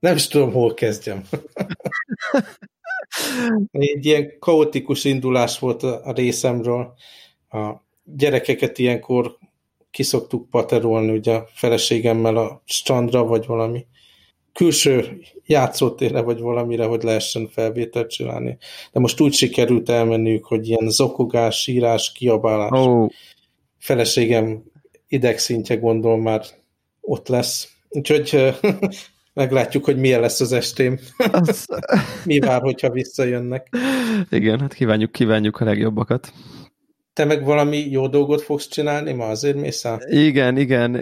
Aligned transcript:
Nem 0.00 0.16
is 0.16 0.28
tudom, 0.28 0.52
hol 0.52 0.74
kezdjem. 0.74 1.22
Egy 3.70 4.06
ilyen 4.06 4.38
kaotikus 4.38 5.04
indulás 5.04 5.58
volt 5.58 5.82
a 5.82 6.12
részemről. 6.12 6.94
A 7.50 7.72
gyerekeket 8.04 8.78
ilyenkor 8.78 9.38
kiszoktuk 9.90 10.50
paterolni 10.50 11.12
ugye 11.12 11.34
a 11.34 11.48
feleségemmel 11.52 12.36
a 12.36 12.62
strandra, 12.64 13.24
vagy 13.24 13.46
valami 13.46 13.86
külső 14.52 15.20
játszótére, 15.46 16.20
vagy 16.20 16.40
valamire, 16.40 16.84
hogy 16.84 17.02
lehessen 17.02 17.48
felvételt 17.48 18.10
csinálni. 18.10 18.58
De 18.92 19.00
most 19.00 19.20
úgy 19.20 19.32
sikerült 19.32 19.88
elmenniük, 19.88 20.44
hogy 20.44 20.68
ilyen 20.68 20.88
zokogás, 20.88 21.62
sírás, 21.62 22.12
kiabálás. 22.12 22.86
Oh. 22.86 23.08
Feleségem 23.78 24.62
idegszintje 25.08 25.76
gondolom 25.76 26.22
már 26.22 26.44
ott 27.00 27.28
lesz. 27.28 27.72
Úgyhogy 27.88 28.54
meglátjuk, 29.32 29.84
hogy 29.84 29.96
milyen 29.96 30.20
lesz 30.20 30.40
az 30.40 30.52
estém. 30.52 30.98
Az... 31.32 31.66
Mi 32.24 32.38
vár, 32.38 32.60
hogyha 32.60 32.90
visszajönnek. 32.90 33.68
Igen, 34.30 34.60
hát 34.60 34.74
kívánjuk, 34.74 35.12
kívánjuk 35.12 35.60
a 35.60 35.64
legjobbakat. 35.64 36.32
Te 37.12 37.24
meg 37.24 37.44
valami 37.44 37.76
jó 37.76 38.08
dolgot 38.08 38.42
fogsz 38.42 38.68
csinálni 38.68 39.12
ma, 39.12 39.26
azért 39.26 39.56
mész 39.56 39.84
el? 39.84 40.00
Igen, 40.08 40.56
igen. 40.56 40.94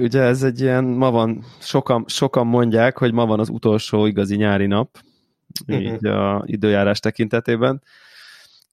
Ugye 0.00 0.20
ez 0.20 0.42
egy 0.42 0.60
ilyen, 0.60 0.84
ma 0.84 1.10
van, 1.10 1.44
sokan, 1.58 2.04
sokan 2.08 2.46
mondják, 2.46 2.98
hogy 2.98 3.12
ma 3.12 3.26
van 3.26 3.40
az 3.40 3.48
utolsó 3.48 4.06
igazi 4.06 4.36
nyári 4.36 4.66
nap, 4.66 4.98
uh-huh. 5.66 5.84
így 5.84 6.06
a 6.06 6.42
időjárás 6.46 7.00
tekintetében 7.00 7.82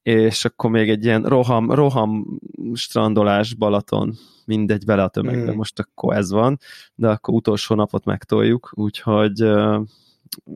és 0.03 0.45
akkor 0.45 0.69
még 0.69 0.89
egy 0.89 1.03
ilyen 1.03 1.23
roham, 1.23 1.71
roham 1.71 2.39
strandolás 2.73 3.53
Balaton, 3.53 4.13
mindegy, 4.45 4.85
bele 4.85 5.03
a 5.03 5.07
tömegbe, 5.07 5.51
mm. 5.51 5.55
most 5.55 5.79
akkor 5.79 6.15
ez 6.15 6.31
van, 6.31 6.59
de 6.95 7.09
akkor 7.09 7.33
utolsó 7.33 7.75
napot 7.75 8.05
megtoljuk, 8.05 8.71
úgyhogy 8.75 9.37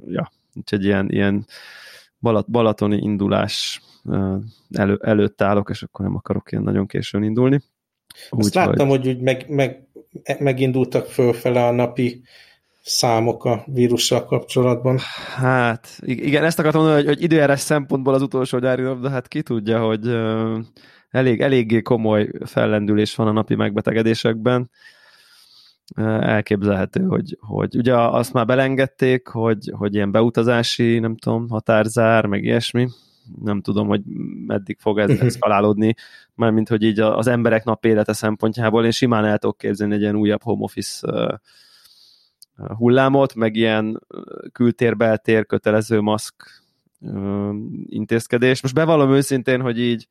ja, 0.08 0.32
úgyhogy 0.54 0.84
ilyen, 0.84 1.10
ilyen 1.10 1.46
Balat, 2.20 2.50
balatoni 2.52 2.98
indulás 2.98 3.82
elő, 4.72 5.00
előtt 5.02 5.42
állok, 5.42 5.70
és 5.70 5.84
akkor 5.84 6.06
nem 6.06 6.16
akarok 6.16 6.52
ilyen 6.52 6.64
nagyon 6.64 6.88
későn 6.88 7.24
indulni. 7.24 7.62
Azt 8.30 8.48
úgy, 8.48 8.56
láttam, 8.56 8.88
hogy, 8.88 8.98
hogy 8.98 9.08
úgy 9.08 9.22
meg, 9.22 9.46
meg, 9.50 9.88
megindultak 10.40 11.06
fölfele 11.06 11.66
a 11.66 11.72
napi 11.72 12.22
számok 12.88 13.46
a 13.46 13.64
vírussal 13.66 14.26
kapcsolatban. 14.26 14.98
Hát, 15.36 15.98
igen, 16.02 16.44
ezt 16.44 16.60
akartam 16.60 16.82
mondani, 16.82 17.04
hogy, 17.04 17.14
hogy 17.14 17.24
időjárás 17.24 17.60
szempontból 17.60 18.14
az 18.14 18.22
utolsó 18.22 18.60
gyári 18.60 18.82
nap, 18.82 19.00
de 19.00 19.10
hát 19.10 19.28
ki 19.28 19.42
tudja, 19.42 19.80
hogy 19.86 20.18
elég, 21.10 21.42
eléggé 21.42 21.82
komoly 21.82 22.30
fellendülés 22.46 23.16
van 23.16 23.28
a 23.28 23.32
napi 23.32 23.56
megbetegedésekben. 23.56 24.70
Elképzelhető, 26.20 27.04
hogy, 27.04 27.38
hogy 27.40 27.76
ugye 27.76 27.98
azt 27.98 28.34
már 28.34 28.46
belengedték, 28.46 29.28
hogy, 29.28 29.72
hogy 29.78 29.96
ilyen 29.96 30.12
beutazási, 30.12 31.00
nem 31.00 31.18
tudom, 31.18 31.50
határzár, 31.50 32.26
meg 32.26 32.44
ilyesmi. 32.44 32.88
Nem 33.44 33.62
tudom, 33.62 33.88
hogy 33.88 34.02
meddig 34.46 34.78
fog 34.80 35.00
ez 35.00 35.10
eszkalálódni, 35.10 35.96
mármint, 36.34 36.70
hogy 36.70 36.84
így 36.84 37.00
az 37.00 37.28
emberek 37.28 37.64
nap 37.64 37.86
élete 37.86 38.14
szempontjából 38.14 38.86
én 38.86 38.92
simán 38.92 39.26
el 39.26 39.38
tudok 39.38 39.58
képzelni 39.58 39.94
egy 39.94 40.02
ilyen 40.02 40.16
újabb 40.16 40.44
home 40.44 40.64
office 40.64 41.08
hullámot, 42.78 43.36
meg 43.36 43.56
ilyen 43.56 44.02
kültér-beltér 44.52 45.46
kötelező 45.46 46.02
maszk 46.02 46.64
intézkedés. 47.86 48.62
Most 48.62 48.74
bevallom 48.74 49.12
őszintén, 49.12 49.62
hogy 49.62 49.80
így 49.80 50.08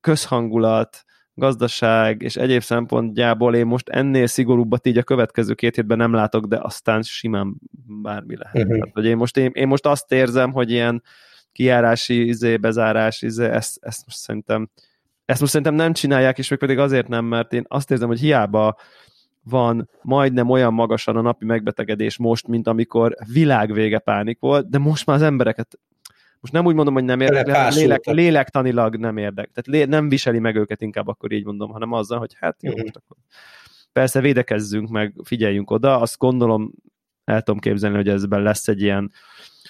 közhangulat, 0.00 1.04
gazdaság 1.34 2.22
és 2.22 2.36
egyéb 2.36 2.62
szempontjából 2.62 3.54
én 3.54 3.66
most 3.66 3.88
ennél 3.88 4.26
szigorúbbat 4.26 4.86
így 4.86 4.98
a 4.98 5.02
következő 5.02 5.54
két 5.54 5.74
hétben 5.74 5.96
nem 5.96 6.12
látok, 6.12 6.46
de 6.46 6.58
aztán 6.62 7.02
simán 7.02 7.54
bármi 8.02 8.36
lehet. 8.36 8.54
Uh-huh. 8.56 8.72
Tehát, 8.72 8.94
hogy 8.94 9.04
én, 9.04 9.16
most, 9.16 9.36
én, 9.36 9.50
én 9.54 9.66
most 9.66 9.86
azt 9.86 10.12
érzem, 10.12 10.52
hogy 10.52 10.70
ilyen 10.70 11.02
kiárási, 11.52 12.26
izé, 12.26 12.56
bezárás, 12.56 13.22
izé, 13.22 13.44
ezt, 13.44 13.78
ezt 13.80 14.06
most 14.06 14.18
szerintem 14.18 14.70
ezt 15.24 15.40
most 15.40 15.52
szerintem 15.52 15.74
nem 15.74 15.92
csinálják, 15.92 16.38
és 16.38 16.48
még 16.48 16.58
pedig 16.58 16.78
azért 16.78 17.08
nem, 17.08 17.24
mert 17.24 17.52
én 17.52 17.64
azt 17.68 17.90
érzem, 17.90 18.08
hogy 18.08 18.20
hiába 18.20 18.76
van 19.48 19.88
majdnem 20.02 20.50
olyan 20.50 20.74
magasan 20.74 21.16
a 21.16 21.20
napi 21.20 21.44
megbetegedés 21.44 22.18
most, 22.18 22.46
mint 22.46 22.66
amikor 22.66 23.14
világvége 23.32 23.98
pánik 23.98 24.38
volt, 24.40 24.68
de 24.68 24.78
most 24.78 25.06
már 25.06 25.16
az 25.16 25.22
embereket 25.22 25.78
most 26.40 26.52
nem 26.52 26.66
úgy 26.66 26.74
mondom, 26.74 26.94
hogy 26.94 27.04
nem 27.04 27.20
érdek, 27.20 27.74
lélek, 27.74 28.04
lélektanilag 28.04 28.96
nem 28.96 29.16
érdek. 29.16 29.50
Tehát 29.50 29.66
lé, 29.66 29.84
nem 29.84 30.08
viseli 30.08 30.38
meg 30.38 30.56
őket, 30.56 30.82
inkább 30.82 31.08
akkor 31.08 31.32
így 31.32 31.44
mondom, 31.44 31.70
hanem 31.70 31.92
azzal, 31.92 32.18
hogy 32.18 32.34
hát 32.38 32.62
jó, 32.62 32.70
uh-huh. 32.70 32.84
most 32.84 32.96
akkor 32.96 33.16
persze 33.92 34.20
védekezzünk 34.20 34.88
meg, 34.88 35.14
figyeljünk 35.24 35.70
oda, 35.70 36.00
azt 36.00 36.18
gondolom, 36.18 36.72
el 37.24 37.42
tudom 37.42 37.60
képzelni, 37.60 37.96
hogy 37.96 38.08
ezben 38.08 38.42
lesz 38.42 38.68
egy 38.68 38.82
ilyen 38.82 39.12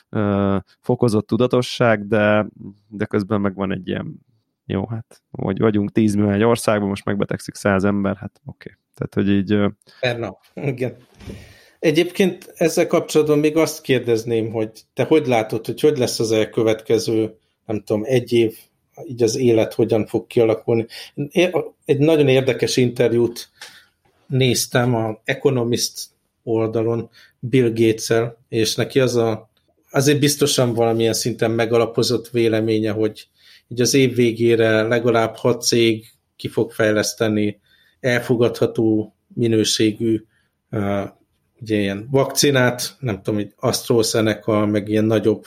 ö, 0.09 0.56
fokozott 0.81 1.27
tudatosság, 1.27 2.06
de, 2.06 2.47
de 2.88 3.05
közben 3.05 3.41
meg 3.41 3.55
van 3.55 3.72
egy 3.72 3.88
ilyen 3.88 4.27
jó, 4.71 4.87
hát 4.87 5.23
vagy 5.31 5.59
vagyunk 5.59 5.93
10 5.93 6.15
millió 6.15 6.31
egy 6.31 6.43
országban, 6.43 6.89
most 6.89 7.05
megbetegszik 7.05 7.55
100 7.55 7.84
ember, 7.84 8.17
hát 8.17 8.41
oké. 8.45 8.71
Okay. 8.71 8.83
Tehát, 8.95 9.15
hogy 9.15 9.29
így... 9.29 9.75
Per 10.01 10.19
nap, 10.19 10.41
igen. 10.55 10.97
Egyébként 11.79 12.53
ezzel 12.55 12.87
kapcsolatban 12.87 13.39
még 13.39 13.56
azt 13.56 13.81
kérdezném, 13.81 14.51
hogy 14.51 14.71
te 14.95 15.05
hogy 15.05 15.27
látod, 15.27 15.67
hogy 15.67 15.81
hogy 15.81 15.99
lesz 15.99 16.21
az 16.21 16.33
elkövetkező, 16.33 17.37
nem 17.67 17.83
tudom, 17.83 18.03
egy 18.05 18.33
év, 18.33 18.59
így 19.06 19.23
az 19.23 19.37
élet 19.37 19.75
hogyan 19.75 20.06
fog 20.06 20.27
kialakulni. 20.27 20.87
Egy 21.85 21.99
nagyon 21.99 22.29
érdekes 22.29 22.77
interjút 22.77 23.50
néztem 24.27 24.95
a 24.95 25.21
Economist 25.25 26.09
oldalon 26.43 27.11
Bill 27.39 27.73
gates 27.75 28.12
és 28.49 28.75
neki 28.75 29.00
az 29.00 29.17
a, 29.17 29.50
azért 29.91 30.21
biztosan 30.21 30.75
valamilyen 30.75 31.12
szinten 31.12 31.50
megalapozott 31.50 32.29
véleménye, 32.29 32.91
hogy 32.91 33.29
így 33.69 33.81
az 33.81 33.95
év 33.95 34.15
végére 34.15 34.83
legalább 34.83 35.37
hat 35.37 35.62
cég 35.62 36.06
ki 36.37 36.49
fog 36.49 36.73
fejleszteni 36.73 37.61
elfogadható 38.01 39.15
minőségű 39.34 40.25
uh, 40.71 41.05
ugye 41.61 41.77
ilyen 41.77 42.09
vakcinát, 42.11 42.97
nem 42.99 43.17
tudom, 43.23 43.34
hogy 43.34 43.53
AstraZeneca, 43.56 44.67
meg 44.67 44.89
ilyen 44.89 45.05
nagyobb 45.05 45.45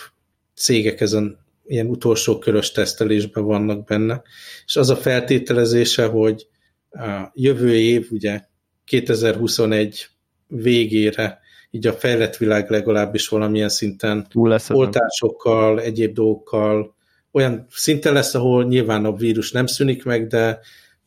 cégek 0.55 1.01
ezen 1.01 1.39
ilyen 1.65 1.87
utolsó 1.87 2.37
körös 2.37 2.71
tesztelésben 2.71 3.43
vannak 3.43 3.85
benne, 3.85 4.21
és 4.65 4.75
az 4.75 4.89
a 4.89 4.95
feltételezése, 4.95 6.05
hogy 6.05 6.47
a 6.89 7.31
jövő 7.33 7.75
év, 7.75 8.07
ugye 8.11 8.41
2021 8.85 10.07
végére 10.47 11.39
így 11.69 11.87
a 11.87 11.93
fejlett 11.93 12.37
világ 12.37 12.69
legalábbis 12.69 13.27
valamilyen 13.27 13.69
szinten 13.69 14.27
oltásokkal, 14.69 15.81
egyéb 15.81 16.13
dolgokkal 16.13 16.95
olyan 17.31 17.65
szinten 17.69 18.13
lesz, 18.13 18.35
ahol 18.35 18.63
nyilván 18.63 19.05
a 19.05 19.15
vírus 19.15 19.51
nem 19.51 19.65
szűnik 19.65 20.03
meg, 20.03 20.27
de, 20.27 20.59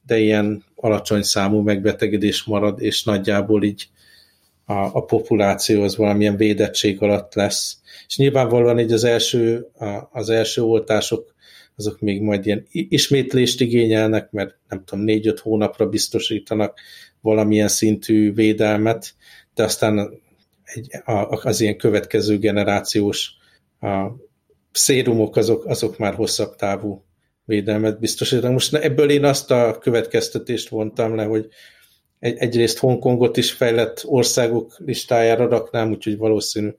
de 0.06 0.18
ilyen 0.18 0.64
alacsony 0.74 1.22
számú 1.22 1.60
megbetegedés 1.60 2.44
marad, 2.44 2.82
és 2.82 3.04
nagyjából 3.04 3.64
így 3.64 3.88
a, 4.64 4.74
a 4.74 5.04
populáció 5.04 5.82
az 5.82 5.96
valamilyen 5.96 6.36
védettség 6.36 7.02
alatt 7.02 7.34
lesz. 7.34 7.78
És 8.06 8.16
nyilvánvalóan 8.16 8.78
így 8.78 8.92
az 8.92 9.04
első, 9.04 9.68
a, 9.78 10.08
az 10.12 10.30
első 10.30 10.62
oltások 10.62 11.34
azok 11.76 12.00
még 12.00 12.22
majd 12.22 12.46
ilyen 12.46 12.66
ismétlést 12.70 13.60
igényelnek, 13.60 14.30
mert 14.30 14.56
nem 14.68 14.84
tudom, 14.84 15.04
négy-öt 15.04 15.38
hónapra 15.38 15.88
biztosítanak 15.88 16.80
valamilyen 17.20 17.68
szintű 17.68 18.32
védelmet, 18.32 19.14
de 19.54 19.62
aztán 19.62 20.20
egy, 20.64 20.90
az 21.26 21.60
ilyen 21.60 21.76
következő 21.76 22.38
generációs 22.38 23.30
a 23.80 24.10
szérumok 24.76 25.36
azok, 25.36 25.64
azok 25.66 25.98
már 25.98 26.14
hosszabb 26.14 26.56
távú 26.56 27.04
védelmet 27.44 28.00
biztosítanak. 28.00 28.52
Most 28.52 28.74
ebből 28.74 29.10
én 29.10 29.24
azt 29.24 29.50
a 29.50 29.78
következtetést 29.80 30.68
vontam 30.68 31.14
le, 31.14 31.24
hogy 31.24 31.48
egy, 32.18 32.36
egyrészt 32.36 32.78
Hongkongot 32.78 33.36
is 33.36 33.52
fejlett 33.52 34.02
országok 34.04 34.76
listájára 34.78 35.48
raknám, 35.48 35.90
úgyhogy 35.90 36.16
valószínű 36.16 36.70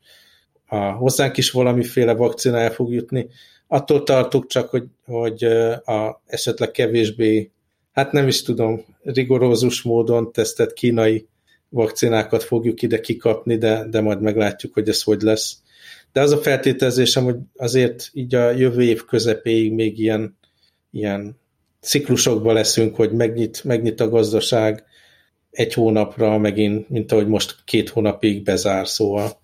a, 0.68 0.76
hozzánk 0.76 1.38
is 1.38 1.52
valamiféle 1.52 2.14
vakcina 2.14 2.58
el 2.58 2.72
fog 2.72 2.94
jutni. 2.94 3.28
Attól 3.68 4.04
tartok 4.04 4.48
csak, 4.48 4.70
hogy, 4.70 4.86
hogy 5.06 5.44
a, 5.84 6.22
esetleg 6.26 6.72
kevésbé, 6.72 7.52
hát 7.92 8.12
nem 8.12 8.28
is 8.28 8.42
tudom, 8.42 8.86
rigorózus 9.04 9.82
módon 9.82 10.32
tesztett 10.32 10.74
kínai 10.74 11.28
vakcinákat 11.70 12.44
fogjuk 12.44 12.82
ide 12.82 13.00
kikapni, 13.00 13.58
de, 13.58 13.86
de 13.90 14.02
majd 14.02 14.22
meglátjuk, 14.22 14.74
hogy 14.74 14.90
ez 14.90 15.02
hogy 15.04 15.22
lesz. 15.22 15.58
De 16.16 16.22
az 16.22 16.32
a 16.32 16.38
feltételezésem, 16.38 17.24
hogy 17.24 17.36
azért 17.56 18.10
így 18.14 18.36
a 18.36 18.52
jövő 18.52 18.82
év 18.82 19.06
közepéig 19.06 19.74
még 19.74 20.00
ilyen, 20.00 20.38
ilyen 20.92 21.40
ciklusokban 21.82 22.54
leszünk, 22.54 22.96
hogy 22.96 23.12
megnyit, 23.12 23.64
megnyit 23.64 24.00
a 24.00 24.10
gazdaság 24.10 24.84
egy 25.52 25.74
hónapra, 25.74 26.38
megint, 26.38 26.90
mint 26.90 27.12
ahogy 27.12 27.28
most 27.28 27.56
két 27.66 27.90
hónapig 27.90 28.44
bezár, 28.44 28.88
szóval 28.88 29.40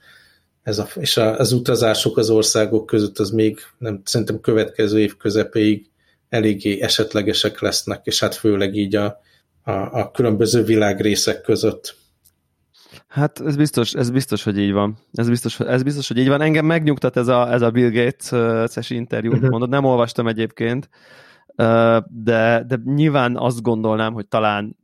ez 0.64 0.80
a, 0.80 0.88
és 1.00 1.18
az 1.18 1.52
utazások 1.52 2.18
az 2.18 2.30
országok 2.30 2.86
között 2.86 3.20
az 3.20 3.30
még 3.30 3.60
nem, 3.78 4.02
szerintem 4.06 4.40
következő 4.40 5.00
év 5.00 5.18
közepéig 5.18 5.90
eléggé 6.30 6.82
esetlegesek 6.82 7.60
lesznek, 7.62 8.06
és 8.06 8.20
hát 8.20 8.36
főleg 8.36 8.76
így 8.76 8.96
a, 8.96 9.22
a, 9.64 9.72
a 9.72 10.12
különböző 10.12 10.64
világrészek 10.64 11.42
között. 11.42 11.96
Hát 13.12 13.42
ez 13.46 13.56
biztos, 13.56 13.94
ez 13.94 14.10
biztos, 14.10 14.44
hogy 14.44 14.58
így 14.58 14.72
van. 14.72 14.98
Ez 15.14 15.30
biztos, 15.30 15.60
ez 15.60 15.84
biztos, 15.84 16.08
hogy 16.08 16.18
így 16.18 16.28
van. 16.28 16.42
Engem 16.42 16.66
megnyugtat 16.66 17.18
ez 17.18 17.28
a, 17.28 17.52
ez 17.52 17.62
a 17.62 17.72
Bill 17.72 17.90
Gates-es 17.90 18.90
interjú, 18.90 19.32
uh-huh. 19.32 19.50
mondod, 19.50 19.70
nem 19.70 19.84
olvastam 19.84 20.28
egyébként, 20.28 20.90
de, 22.08 22.64
de 22.68 22.80
nyilván 22.84 23.38
azt 23.38 23.62
gondolnám, 23.62 24.14
hogy 24.14 24.28
talán 24.28 24.78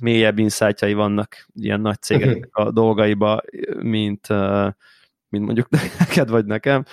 mélyebb 0.00 0.38
insightjai 0.38 0.92
vannak 0.92 1.46
ilyen 1.54 1.80
nagy 1.80 2.00
cégek 2.00 2.48
a 2.52 2.70
dolgaiba, 2.70 3.40
mint, 3.80 4.28
mint 5.28 5.44
mondjuk 5.44 5.68
neked 5.98 6.28
vagy 6.28 6.44
nekem. 6.44 6.84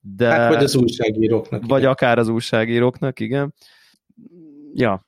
De, 0.00 0.28
hát 0.28 0.54
vagy 0.54 0.64
az 0.64 0.76
újságíróknak. 0.76 1.66
Vagy 1.66 1.78
igen. 1.78 1.90
akár 1.90 2.18
az 2.18 2.28
újságíróknak, 2.28 3.20
igen. 3.20 3.54
Ja, 4.74 5.06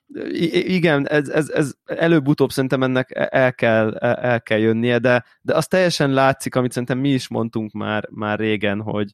igen, 0.51 1.07
ez, 1.07 1.29
ez, 1.29 1.49
ez 1.49 1.73
előbb-utóbb 1.85 2.51
szerintem 2.51 2.83
ennek 2.83 3.11
e, 3.15 3.27
el 3.31 3.53
kell, 3.53 3.95
e, 3.95 4.17
el 4.21 4.41
kell 4.41 4.57
jönnie, 4.57 4.99
de, 4.99 5.25
de 5.41 5.55
az 5.55 5.67
teljesen 5.67 6.11
látszik, 6.11 6.55
amit 6.55 6.71
szerintem 6.71 6.97
mi 6.97 7.09
is 7.09 7.27
mondtunk 7.27 7.71
már, 7.71 8.07
már 8.11 8.39
régen, 8.39 8.81
hogy, 8.81 9.11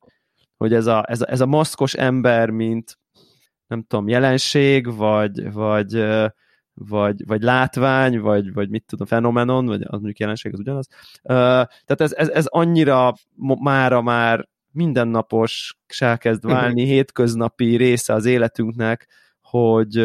hogy 0.58 0.74
ez, 0.74 0.86
a, 0.86 1.06
ez, 1.08 1.22
a, 1.22 1.32
ez 1.32 1.42
a 1.42 1.46
maszkos 1.46 1.94
ember, 1.94 2.50
mint 2.50 2.98
nem 3.68 3.84
tudom, 3.84 4.08
jelenség, 4.08 4.96
vagy, 4.96 5.54
vagy, 5.54 6.06
vagy, 6.74 7.26
vagy 7.26 7.42
látvány, 7.42 8.20
vagy, 8.20 8.54
vagy 8.54 8.70
mit 8.70 8.86
tudom, 8.86 9.08
fenomenon, 9.08 9.66
vagy 9.66 9.82
az 9.82 9.90
mondjuk 9.90 10.20
jelenség, 10.20 10.54
az 10.54 10.60
ugyanaz. 10.60 10.88
Tehát 11.22 12.02
ez, 12.02 12.14
ez, 12.14 12.30
ez 12.30 12.46
annyira 12.46 13.14
mára 13.60 14.02
már 14.02 14.50
mindennapos 14.72 15.78
elkezd 16.00 16.46
válni, 16.46 16.82
uh-huh. 16.82 16.96
hétköznapi 16.96 17.76
része 17.76 18.14
az 18.14 18.26
életünknek, 18.26 19.08
hogy, 19.52 19.96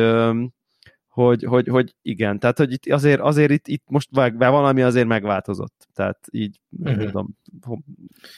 hogy, 1.09 1.45
hogy, 1.45 1.69
hogy 1.69 1.95
igen, 2.03 2.39
tehát 2.39 2.59
hogy 2.59 2.73
itt 2.73 2.93
azért, 2.93 3.21
azért 3.21 3.51
itt, 3.51 3.67
itt 3.67 3.85
most 3.87 4.09
valami 4.37 4.83
azért 4.83 5.07
megváltozott, 5.07 5.89
tehát 5.95 6.19
így 6.31 6.61
nem 6.69 6.93
uh-huh. 6.93 7.07
tudom. 7.07 7.37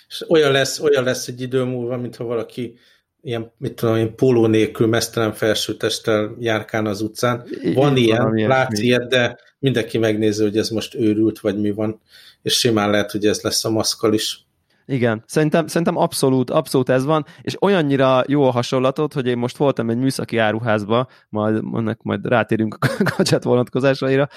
És 0.08 0.24
olyan 0.28 0.52
lesz, 0.52 0.80
olyan 0.80 1.04
lesz 1.04 1.28
egy 1.28 1.40
idő 1.40 1.64
múlva, 1.64 1.96
mintha 1.96 2.24
valaki 2.24 2.78
ilyen, 3.20 3.52
mit 3.58 3.74
tudom 3.74 3.96
én, 3.96 4.14
póló 4.14 4.46
nélkül 4.46 4.86
mesztelen 4.86 5.32
felsőtesttel 5.32 6.36
járkán 6.38 6.86
az 6.86 7.00
utcán. 7.00 7.44
Van 7.74 7.96
így 7.96 8.04
ilyen, 8.04 8.22
van, 8.22 8.46
látsz 8.46 8.80
ilyet, 8.80 9.08
de 9.08 9.38
mindenki 9.58 9.98
megnézi, 9.98 10.42
hogy 10.42 10.56
ez 10.56 10.68
most 10.68 10.94
őrült, 10.94 11.40
vagy 11.40 11.60
mi 11.60 11.70
van, 11.70 12.00
és 12.42 12.58
simán 12.58 12.90
lehet, 12.90 13.10
hogy 13.10 13.26
ez 13.26 13.40
lesz 13.40 13.64
a 13.64 13.70
maszkal 13.70 14.14
is. 14.14 14.46
Igen, 14.90 15.22
szerintem, 15.26 15.66
szerintem 15.66 15.96
abszolút, 15.96 16.50
abszolút 16.50 16.88
ez 16.88 17.04
van, 17.04 17.24
és 17.40 17.62
olyannyira 17.62 18.22
jó 18.26 18.44
a 18.44 18.50
hasonlatot, 18.50 19.12
hogy 19.12 19.26
én 19.26 19.38
most 19.38 19.56
voltam 19.56 19.90
egy 19.90 19.96
műszaki 19.96 20.36
áruházba, 20.36 21.06
majd, 21.28 21.62
ennek 21.74 22.02
majd 22.02 22.26
rátérünk 22.26 22.76
a 22.80 22.88
gadget 23.16 23.44
vonatkozásaira, 23.44 24.28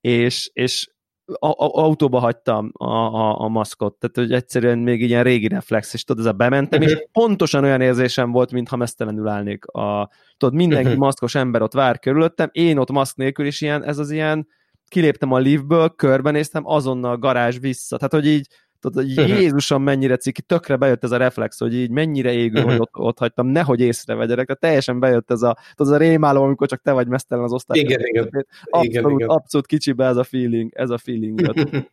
és, 0.00 0.50
és 0.52 0.88
a, 1.24 1.46
a, 1.46 1.54
autóba 1.56 2.18
hagytam 2.18 2.70
a, 2.72 2.84
a, 2.84 3.40
a 3.40 3.48
maszkot, 3.48 3.94
tehát 3.98 4.16
hogy 4.16 4.32
egyszerűen 4.36 4.78
még 4.78 5.00
ilyen 5.00 5.22
régi 5.22 5.48
reflex, 5.48 5.94
és 5.94 6.04
tudod, 6.04 6.24
ez 6.24 6.32
a 6.32 6.36
bementem, 6.36 6.80
uh-huh. 6.80 6.94
és 6.94 7.00
mhm. 7.00 7.24
pontosan 7.24 7.64
olyan 7.64 7.80
érzésem 7.80 8.30
volt, 8.30 8.52
mintha 8.52 8.76
mesztelenül 8.76 9.28
állnék. 9.28 9.64
A, 9.66 10.10
tudod, 10.36 10.54
mindenki 10.54 10.86
uh-huh. 10.86 11.02
maszkos 11.02 11.34
ember 11.34 11.62
ott 11.62 11.72
vár 11.72 11.98
körülöttem, 11.98 12.48
én 12.52 12.78
ott 12.78 12.90
maszk 12.90 13.16
nélkül, 13.16 13.46
és 13.46 13.60
ilyen, 13.60 13.84
ez 13.84 13.98
az 13.98 14.10
ilyen, 14.10 14.46
kiléptem 14.88 15.32
a 15.32 15.38
liftből, 15.38 15.88
körbenéztem, 15.88 16.66
azonnal 16.66 17.16
garázs 17.16 17.58
vissza, 17.58 17.96
tehát 17.96 18.12
hogy 18.12 18.26
így 18.26 18.46
Tudod, 18.84 19.04
hogy 19.16 19.28
Jézusom 19.28 19.82
mennyire 19.82 20.16
ciki, 20.16 20.42
tökre 20.42 20.76
bejött 20.76 21.04
ez 21.04 21.10
a 21.10 21.16
reflex, 21.16 21.58
hogy 21.58 21.74
így 21.74 21.90
mennyire 21.90 22.32
égő, 22.32 22.60
hogy 22.60 22.78
ott, 22.78 22.90
ott 22.92 23.18
hagytam, 23.18 23.46
nehogy 23.46 23.80
észrevegyerek, 23.80 24.46
tehát 24.46 24.60
teljesen 24.60 25.00
bejött 25.00 25.30
ez 25.30 25.42
a, 25.42 25.58
tudod, 25.74 25.92
az 25.92 26.00
a 26.00 26.04
rémálom, 26.04 26.44
amikor 26.44 26.68
csak 26.68 26.82
te 26.82 26.92
vagy 26.92 27.06
mesztelen 27.06 27.44
az 27.44 27.52
osztály. 27.52 27.78
Igen, 27.78 28.00
igen. 28.00 28.46
Abszolút, 28.64 28.94
igen, 28.94 29.10
igen. 29.10 29.28
abszolút 29.28 29.66
kicsibe 29.66 30.06
ez 30.06 30.16
a 30.16 30.24
feeling, 30.24 30.72
ez 30.74 30.90
a 30.90 30.98
feeling. 30.98 31.40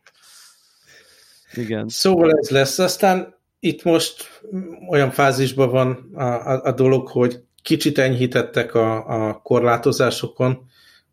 igen. 1.54 1.88
Szóval 1.88 2.30
ez 2.32 2.48
lesz, 2.48 2.78
aztán 2.78 3.34
itt 3.60 3.82
most 3.82 4.42
olyan 4.88 5.10
fázisban 5.10 5.70
van 5.70 6.10
a, 6.14 6.22
a, 6.22 6.62
a 6.64 6.72
dolog, 6.72 7.08
hogy 7.08 7.40
kicsit 7.62 7.98
enyhítettek 7.98 8.74
a, 8.74 9.06
a 9.28 9.40
korlátozásokon, 9.42 10.66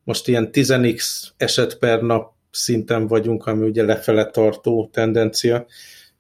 most 0.03 0.27
ilyen 0.27 0.49
10x 0.51 1.23
eset 1.37 1.77
per 1.77 2.01
nap 2.01 2.37
szinten 2.51 3.07
vagyunk, 3.07 3.45
ami 3.45 3.67
ugye 3.67 3.83
lefele 3.83 4.25
tartó 4.25 4.89
tendencia, 4.91 5.65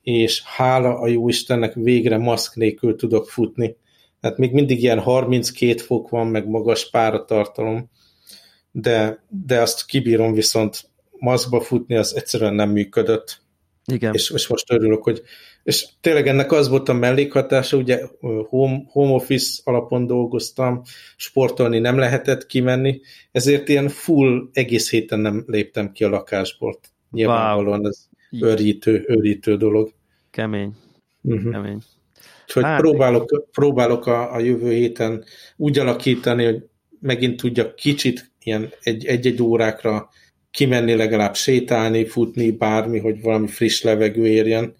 és 0.01 0.41
hála 0.43 0.99
a 0.99 1.07
jó 1.07 1.29
Istennek 1.29 1.73
végre 1.73 2.17
maszk 2.17 2.55
nélkül 2.55 2.95
tudok 2.95 3.29
futni. 3.29 3.75
Hát 4.21 4.37
még 4.37 4.51
mindig 4.51 4.81
ilyen 4.81 4.99
32 4.99 5.77
fok 5.77 6.09
van, 6.09 6.27
meg 6.27 6.47
magas 6.47 6.89
páratartalom, 6.89 7.89
de, 8.71 9.23
de 9.29 9.61
azt 9.61 9.85
kibírom 9.85 10.33
viszont 10.33 10.89
maszkba 11.11 11.61
futni, 11.61 11.95
az 11.95 12.15
egyszerűen 12.15 12.53
nem 12.53 12.69
működött. 12.69 13.41
Igen. 13.85 14.13
És, 14.13 14.31
és 14.31 14.47
most 14.47 14.71
örülök, 14.71 15.03
hogy 15.03 15.21
és 15.69 15.87
tényleg 16.01 16.27
ennek 16.27 16.51
az 16.51 16.69
volt 16.69 16.89
a 16.89 16.93
mellékhatása, 16.93 17.77
ugye 17.77 18.01
home, 18.47 18.81
home 18.87 19.13
office 19.13 19.61
alapon 19.63 20.05
dolgoztam, 20.05 20.81
sportolni 21.15 21.79
nem 21.79 21.97
lehetett 21.97 22.45
kimenni, 22.45 23.01
ezért 23.31 23.69
ilyen 23.69 23.87
full 23.87 24.49
egész 24.53 24.89
héten 24.89 25.19
nem 25.19 25.43
léptem 25.47 25.91
ki 25.91 26.03
a 26.03 26.09
lakásból. 26.09 26.79
Nyilvánvalóan 27.11 27.87
ez 27.87 28.07
őrítő, 28.31 29.03
őrítő 29.07 29.57
dolog. 29.57 29.93
Kemény. 30.31 30.73
Uh-huh. 31.21 31.51
Kemény. 31.51 31.79
Úgyhogy 32.45 32.63
hát, 32.63 32.79
próbálok, 32.79 33.45
próbálok 33.51 34.05
a, 34.05 34.33
a 34.33 34.39
jövő 34.39 34.71
héten 34.71 35.23
úgy 35.55 35.79
alakítani, 35.79 36.45
hogy 36.45 36.63
megint 36.99 37.41
tudjak 37.41 37.75
kicsit 37.75 38.31
ilyen 38.43 38.69
egy-egy 38.83 39.41
órákra 39.41 40.09
kimenni, 40.51 40.95
legalább 40.95 41.35
sétálni, 41.35 42.05
futni, 42.05 42.51
bármi, 42.51 42.99
hogy 42.99 43.21
valami 43.21 43.47
friss 43.47 43.81
levegő 43.81 44.27
érjen, 44.27 44.75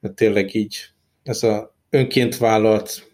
mert 0.00 0.14
tényleg 0.14 0.54
így 0.54 0.76
ez 1.22 1.42
a 1.42 1.74
önként 1.90 2.36
vállalt 2.36 3.12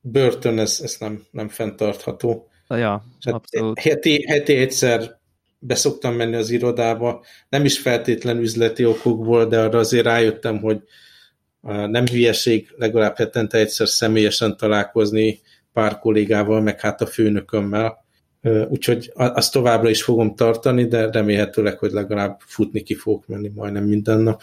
börtön, 0.00 0.58
ez, 0.58 0.80
ez 0.82 0.96
nem, 1.00 1.22
nem 1.30 1.48
fenntartható. 1.48 2.48
Ja, 2.68 3.04
abszolút. 3.20 3.78
Heti, 3.78 4.24
heti 4.26 4.56
egyszer 4.56 5.18
beszoktam 5.58 6.14
menni 6.14 6.36
az 6.36 6.50
irodába, 6.50 7.24
nem 7.48 7.64
is 7.64 7.78
feltétlen 7.78 8.38
üzleti 8.38 8.84
okokból, 8.84 9.46
de 9.46 9.60
arra 9.60 9.78
azért 9.78 10.04
rájöttem, 10.04 10.58
hogy 10.58 10.82
nem 11.62 12.06
hülyeség 12.06 12.74
legalább 12.76 13.16
hetente 13.16 13.58
egyszer 13.58 13.88
személyesen 13.88 14.56
találkozni 14.56 15.40
pár 15.72 15.98
kollégával, 15.98 16.60
meg 16.60 16.80
hát 16.80 17.00
a 17.00 17.06
főnökömmel. 17.06 18.04
Úgyhogy 18.68 19.12
azt 19.14 19.52
továbbra 19.52 19.88
is 19.88 20.02
fogom 20.02 20.34
tartani, 20.34 20.86
de 20.86 21.10
remélhetőleg, 21.10 21.78
hogy 21.78 21.90
legalább 21.90 22.40
futni 22.46 22.82
ki 22.82 22.94
fogok 22.94 23.26
menni 23.26 23.50
majdnem 23.54 23.84
minden 23.84 24.18
nap. 24.18 24.42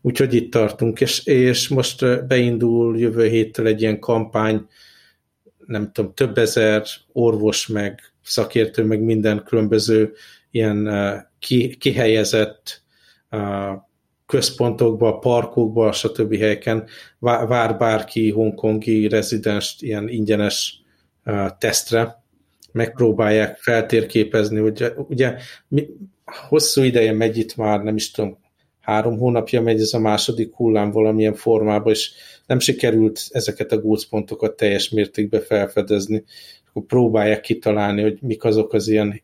Úgyhogy 0.00 0.34
itt 0.34 0.52
tartunk, 0.52 1.00
és, 1.00 1.26
és 1.26 1.68
most 1.68 2.26
beindul 2.26 2.98
jövő 2.98 3.28
héttől 3.28 3.66
egy 3.66 3.80
ilyen 3.80 3.98
kampány, 3.98 4.66
nem 5.66 5.92
tudom, 5.92 6.14
több 6.14 6.38
ezer 6.38 6.84
orvos, 7.12 7.66
meg 7.66 8.12
szakértő, 8.22 8.84
meg 8.84 9.00
minden 9.00 9.42
különböző 9.44 10.12
ilyen 10.50 10.88
ki, 11.38 11.76
kihelyezett 11.76 12.82
központokba, 14.26 15.18
parkokba, 15.18 15.92
stb. 15.92 16.36
helyeken 16.36 16.88
vár 17.18 17.76
bárki 17.78 18.30
hongkongi 18.30 19.08
rezidens 19.08 19.76
ilyen 19.78 20.08
ingyenes 20.08 20.82
tesztre, 21.58 22.22
megpróbálják 22.72 23.56
feltérképezni, 23.58 24.58
hogy 24.58 24.92
ugye 24.96 25.36
mi, 25.68 25.88
hosszú 26.24 26.82
ideje 26.82 27.12
megy 27.12 27.38
itt 27.38 27.56
már, 27.56 27.82
nem 27.82 27.96
is 27.96 28.10
tudom, 28.10 28.38
három 28.82 29.18
hónapja 29.18 29.62
megy 29.62 29.80
ez 29.80 29.92
a 29.92 29.98
második 29.98 30.54
hullám 30.54 30.90
valamilyen 30.90 31.34
formában, 31.34 31.92
és 31.92 32.12
nem 32.46 32.58
sikerült 32.58 33.20
ezeket 33.30 33.72
a 33.72 33.80
gócpontokat 33.80 34.56
teljes 34.56 34.88
mértékben 34.88 35.40
felfedezni. 35.40 36.24
Akkor 36.68 36.86
próbálják 36.86 37.40
kitalálni, 37.40 38.02
hogy 38.02 38.18
mik 38.20 38.44
azok 38.44 38.72
az 38.72 38.88
ilyen 38.88 39.22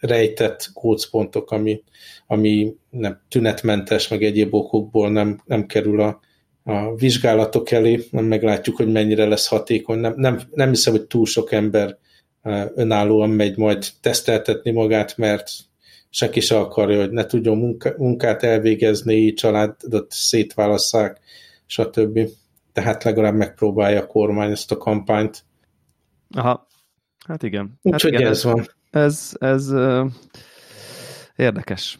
rejtett 0.00 0.70
gócpontok, 0.72 1.50
ami, 1.50 1.82
ami 2.26 2.74
nem 2.90 3.20
tünetmentes, 3.28 4.08
meg 4.08 4.22
egyéb 4.22 4.54
okokból 4.54 5.10
nem, 5.10 5.40
nem 5.44 5.66
kerül 5.66 6.00
a, 6.00 6.20
a 6.64 6.94
vizsgálatok 6.94 7.70
elé, 7.70 8.04
nem 8.10 8.24
meglátjuk, 8.24 8.76
hogy 8.76 8.92
mennyire 8.92 9.26
lesz 9.26 9.46
hatékony. 9.46 9.98
Nem, 9.98 10.14
nem, 10.16 10.40
nem 10.50 10.68
hiszem, 10.68 10.92
hogy 10.92 11.06
túl 11.06 11.26
sok 11.26 11.52
ember 11.52 11.98
önállóan 12.74 13.30
megy 13.30 13.56
majd 13.56 13.86
teszteltetni 14.00 14.70
magát, 14.70 15.16
mert 15.16 15.50
senki 16.14 16.40
se 16.40 16.58
akarja, 16.58 17.00
hogy 17.00 17.10
ne 17.10 17.24
tudjon 17.24 17.76
munkát 17.96 18.42
elvégezni, 18.42 19.32
családot 19.32 20.06
szétválasszák, 20.10 21.20
stb. 21.66 22.28
Tehát 22.72 23.04
legalább 23.04 23.34
megpróbálja 23.34 24.00
a 24.00 24.06
kormány 24.06 24.50
ezt 24.50 24.72
a 24.72 24.76
kampányt. 24.76 25.44
Aha, 26.30 26.66
hát 27.26 27.42
igen. 27.42 27.78
Úgyhogy 27.82 28.14
hát 28.14 28.22
ez 28.22 28.44
van. 28.44 28.66
Ez, 28.90 29.32
ez 29.38 29.72
uh, 29.72 30.10
érdekes. 31.36 31.98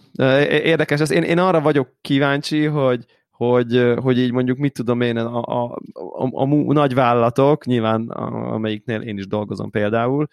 Érdekes, 0.49 1.01
ez 1.01 1.11
én, 1.11 1.23
én 1.23 1.39
arra 1.39 1.61
vagyok 1.61 1.89
kíváncsi, 2.01 2.65
hogy, 2.65 3.05
hogy, 3.31 3.95
hogy 3.97 4.19
így 4.19 4.33
mondjuk 4.33 4.59
mit 4.59 4.73
tudom 4.73 5.01
én, 5.01 5.17
a, 5.17 5.43
a, 5.43 5.79
a, 5.93 6.25
a, 6.25 6.43
a 6.43 6.73
nagy 6.73 6.95
vállalatok, 6.95 7.67
nyilván 7.67 8.09
amelyiknél 8.09 9.01
én 9.01 9.19
is 9.19 9.27
dolgozom 9.27 9.71
például, 9.71 10.27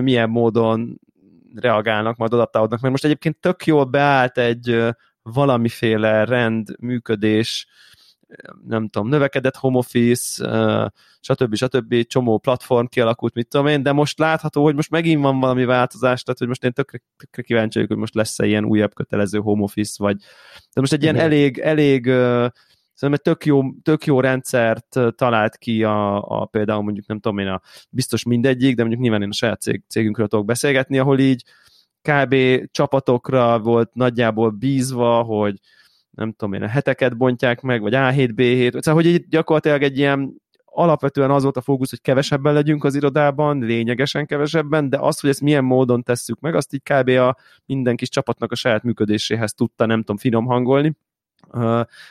milyen 0.00 0.30
módon 0.30 1.00
reagálnak, 1.60 2.16
majd 2.16 2.32
adaptálódnak, 2.32 2.80
mert 2.80 2.92
most 2.92 3.04
egyébként 3.04 3.36
tök 3.36 3.66
jól 3.66 3.84
beállt 3.84 4.38
egy 4.38 4.86
valamiféle 5.22 6.24
rend, 6.24 6.80
működés, 6.80 7.66
nem 8.66 8.88
tudom, 8.88 9.08
növekedett 9.08 9.56
home 9.56 9.78
office, 9.78 10.44
stb. 11.20 11.54
stb. 11.54 12.06
csomó 12.06 12.38
platform 12.38 12.86
kialakult, 12.86 13.34
mit 13.34 13.48
tudom 13.48 13.66
én, 13.66 13.82
de 13.82 13.92
most 13.92 14.18
látható, 14.18 14.62
hogy 14.62 14.74
most 14.74 14.90
megint 14.90 15.22
van 15.22 15.40
valami 15.40 15.64
változás, 15.64 16.22
tehát 16.22 16.38
hogy 16.38 16.48
most 16.48 16.64
én 16.64 16.72
tökre, 16.72 17.02
tökre 17.16 17.42
kíváncsi 17.42 17.74
vagyok, 17.74 17.88
hogy 17.88 18.00
most 18.00 18.14
lesz-e 18.14 18.46
ilyen 18.46 18.64
újabb 18.64 18.94
kötelező 18.94 19.38
home 19.38 19.62
office, 19.62 19.94
vagy 19.96 20.16
de 20.72 20.80
most 20.80 20.92
egy 20.92 21.02
ilyen 21.02 21.16
elég, 21.16 21.58
elég 21.58 22.12
Szerintem 22.96 23.12
egy 23.12 23.34
tök 23.34 23.46
jó, 23.46 23.62
tök 23.82 24.04
jó 24.04 24.20
rendszert 24.20 24.98
talált 25.16 25.56
ki 25.56 25.84
a, 25.84 26.22
a, 26.40 26.44
például 26.44 26.82
mondjuk 26.82 27.06
nem 27.06 27.18
tudom 27.20 27.38
én 27.38 27.46
a 27.46 27.60
biztos 27.90 28.24
mindegyik, 28.24 28.74
de 28.74 28.80
mondjuk 28.80 29.02
nyilván 29.02 29.22
én 29.22 29.28
a 29.28 29.32
saját 29.32 29.60
cég, 29.60 29.82
cégünkről 29.88 30.28
tudok 30.28 30.44
beszélgetni, 30.44 30.98
ahol 30.98 31.18
így 31.18 31.44
kb. 32.02 32.36
csapatokra 32.70 33.58
volt 33.58 33.94
nagyjából 33.94 34.50
bízva, 34.50 35.22
hogy 35.22 35.54
nem 36.10 36.32
tudom 36.32 36.54
én, 36.54 36.62
a 36.62 36.68
heteket 36.68 37.16
bontják 37.16 37.60
meg, 37.60 37.80
vagy 37.80 37.92
A7, 37.96 38.30
B7, 38.36 38.70
szóval 38.70 39.02
hogy 39.02 39.12
így 39.12 39.28
gyakorlatilag 39.28 39.82
egy 39.82 39.98
ilyen 39.98 40.42
alapvetően 40.64 41.30
az 41.30 41.42
volt 41.42 41.56
a 41.56 41.60
fókusz, 41.60 41.90
hogy 41.90 42.00
kevesebben 42.00 42.54
legyünk 42.54 42.84
az 42.84 42.94
irodában, 42.94 43.58
lényegesen 43.58 44.26
kevesebben, 44.26 44.88
de 44.88 44.98
azt, 44.98 45.20
hogy 45.20 45.30
ezt 45.30 45.40
milyen 45.40 45.64
módon 45.64 46.02
tesszük 46.02 46.40
meg, 46.40 46.54
azt 46.54 46.74
így 46.74 46.82
kb. 46.82 47.08
a 47.08 47.36
minden 47.66 47.96
kis 47.96 48.08
csapatnak 48.08 48.52
a 48.52 48.54
saját 48.54 48.82
működéséhez 48.82 49.52
tudta, 49.52 49.86
nem 49.86 49.98
tudom, 49.98 50.16
finom 50.16 50.44
hangolni. 50.44 50.96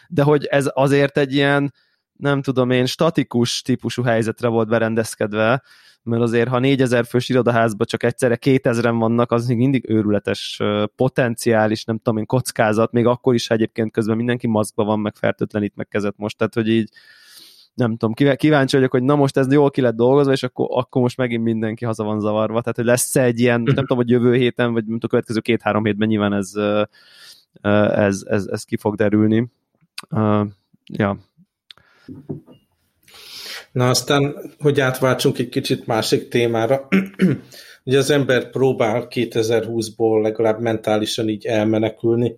De 0.08 0.24
hogy 0.24 0.46
ez 0.46 0.70
azért 0.74 1.18
egy 1.18 1.34
ilyen, 1.34 1.74
nem 2.14 2.42
tudom 2.42 2.70
én, 2.70 2.86
statikus 2.86 3.62
típusú 3.62 4.04
helyzetre 4.04 4.48
volt 4.48 4.68
berendezkedve, 4.68 5.64
mert 6.04 6.22
azért, 6.22 6.50
ha 6.50 6.60
4000 6.60 7.06
fős 7.06 7.30
irodaházban 7.30 7.88
csak 7.88 8.04
egyszerre 8.04 8.38
2000-en 8.42 8.96
vannak, 9.00 9.32
az 9.32 9.48
még 9.48 9.58
mindig 9.58 9.90
őrületes 9.90 10.62
potenciális, 10.96 11.84
nem 11.84 11.98
tudom 11.98 12.18
én, 12.18 12.26
kockázat, 12.26 12.92
még 12.92 13.06
akkor 13.06 13.34
is, 13.34 13.50
egyébként 13.50 13.92
közben 13.92 14.16
mindenki 14.16 14.48
maszkba 14.48 14.84
van, 14.84 15.00
meg 15.00 15.16
fertőtlenít 15.16 15.76
meg 15.76 15.88
kezet 15.88 16.18
most, 16.18 16.38
tehát 16.38 16.54
hogy 16.54 16.68
így 16.68 16.90
nem 17.74 17.98
tudom, 17.98 18.36
kíváncsi 18.36 18.76
vagyok, 18.76 18.92
hogy 18.92 19.04
na 19.04 19.16
most 19.16 19.38
ez 19.38 19.52
jól 19.52 19.70
ki 19.70 19.82
lett 19.82 19.96
dolgozva, 19.96 20.32
és 20.32 20.44
akkor, 20.44 20.68
akkor 20.70 21.02
most 21.02 21.18
megint 21.18 21.44
mindenki 21.44 21.86
haza 21.86 22.04
van 22.04 22.20
zavarva, 22.20 22.60
tehát 22.60 22.76
hogy 22.76 22.86
lesz 22.86 23.16
egy 23.16 23.40
ilyen, 23.40 23.62
nem 23.62 23.76
tudom, 23.76 23.98
hogy 23.98 24.10
jövő 24.10 24.34
héten, 24.34 24.74
vagy 24.74 24.84
a 25.00 25.08
következő 25.08 25.40
két-három 25.40 25.86
hétben 25.86 26.08
nyilván 26.08 26.34
ez, 26.34 26.52
ez, 27.62 28.24
ez, 28.28 28.46
ez 28.46 28.64
ki 28.64 28.78
fog 28.78 28.96
derülni. 28.96 29.48
Ja. 30.86 31.20
Na 33.72 33.90
aztán, 33.90 34.36
hogy 34.60 34.80
átváltsunk 34.80 35.40
egy 35.40 35.50
kicsit 35.50 35.88
másik 35.88 36.28
témára. 36.28 36.88
Ugye 37.88 37.98
az 37.98 38.10
ember 38.10 38.50
próbál 38.50 39.08
2020-ból 39.10 40.22
legalább 40.22 40.60
mentálisan 40.60 41.30
így 41.30 41.46
elmenekülni, 41.46 42.36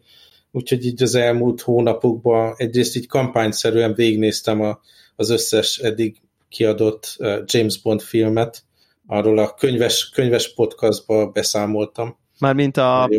úgyhogy 0.52 0.86
így 0.86 1.04
az 1.04 1.16
elmúlt 1.16 1.62
hónapokban 1.62 2.54
egyrészt 2.58 2.96
így 2.96 3.08
kampányszerűen 3.08 3.94
végignéztem 3.94 4.62
a, 4.62 4.80
az 5.16 5.30
összes 5.30 5.78
eddig 5.78 6.22
kiadott 6.50 7.18
James 7.46 7.82
Bond 7.82 8.02
filmet, 8.02 8.64
arról 9.08 9.38
a 9.38 9.54
könyves, 9.54 10.10
könyves 10.10 10.54
podcastba 10.54 11.28
beszámoltam. 11.28 12.18
Mármint 12.40 12.78
a, 12.78 13.10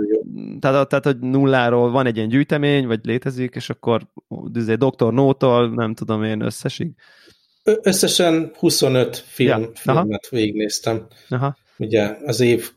tehát, 0.61 0.89
tehát, 0.89 1.05
hogy 1.05 1.19
nulláról 1.19 1.91
van 1.91 2.07
egy 2.07 2.17
ilyen 2.17 2.29
gyűjtemény, 2.29 2.87
vagy 2.87 3.01
létezik, 3.03 3.55
és 3.55 3.71
akkor 3.71 4.03
izé, 4.55 4.75
Dr. 4.75 5.13
No-tól, 5.13 5.69
nem 5.69 5.95
tudom 5.95 6.25
én, 6.25 6.41
összesig. 6.41 6.91
Összesen 7.63 8.53
25 8.59 9.17
film, 9.17 9.61
ja. 9.61 9.71
filmet 9.75 10.07
Aha. 10.07 10.21
végignéztem. 10.31 11.07
Aha. 11.29 11.57
Ugye 11.77 12.17
az 12.25 12.41
év, 12.41 12.71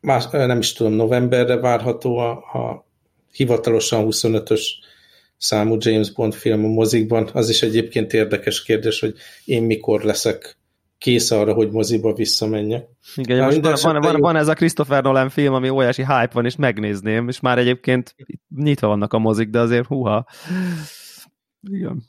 más, 0.00 0.24
nem 0.30 0.58
is 0.58 0.72
tudom, 0.72 0.92
novemberre 0.92 1.56
várható 1.56 2.16
a, 2.16 2.30
a 2.30 2.86
hivatalosan 3.32 4.06
25-ös 4.10 4.62
számú 5.36 5.76
James 5.78 6.12
Bond 6.12 6.34
film 6.34 6.64
a 6.64 6.68
mozikban. 6.68 7.28
Az 7.32 7.48
is 7.48 7.62
egyébként 7.62 8.12
érdekes 8.12 8.62
kérdés, 8.62 9.00
hogy 9.00 9.14
én 9.44 9.62
mikor 9.62 10.02
leszek 10.02 10.56
kész 10.98 11.30
arra, 11.30 11.52
hogy 11.52 11.70
moziba 11.70 12.12
visszamenjek. 12.12 12.88
Igen, 13.16 13.44
most 13.44 13.82
van, 13.82 13.92
van, 13.92 14.02
van, 14.02 14.20
van, 14.20 14.36
ez 14.36 14.48
a 14.48 14.54
Christopher 14.54 15.02
Nolan 15.02 15.28
film, 15.28 15.54
ami 15.54 15.68
óriási 15.68 16.02
hype 16.02 16.30
van, 16.32 16.44
és 16.44 16.56
megnézném, 16.56 17.28
és 17.28 17.40
már 17.40 17.58
egyébként 17.58 18.14
nyitva 18.56 18.86
vannak 18.86 19.12
a 19.12 19.18
mozik, 19.18 19.48
de 19.48 19.58
azért 19.58 19.86
húha. 19.86 20.26
Igen. 21.70 22.02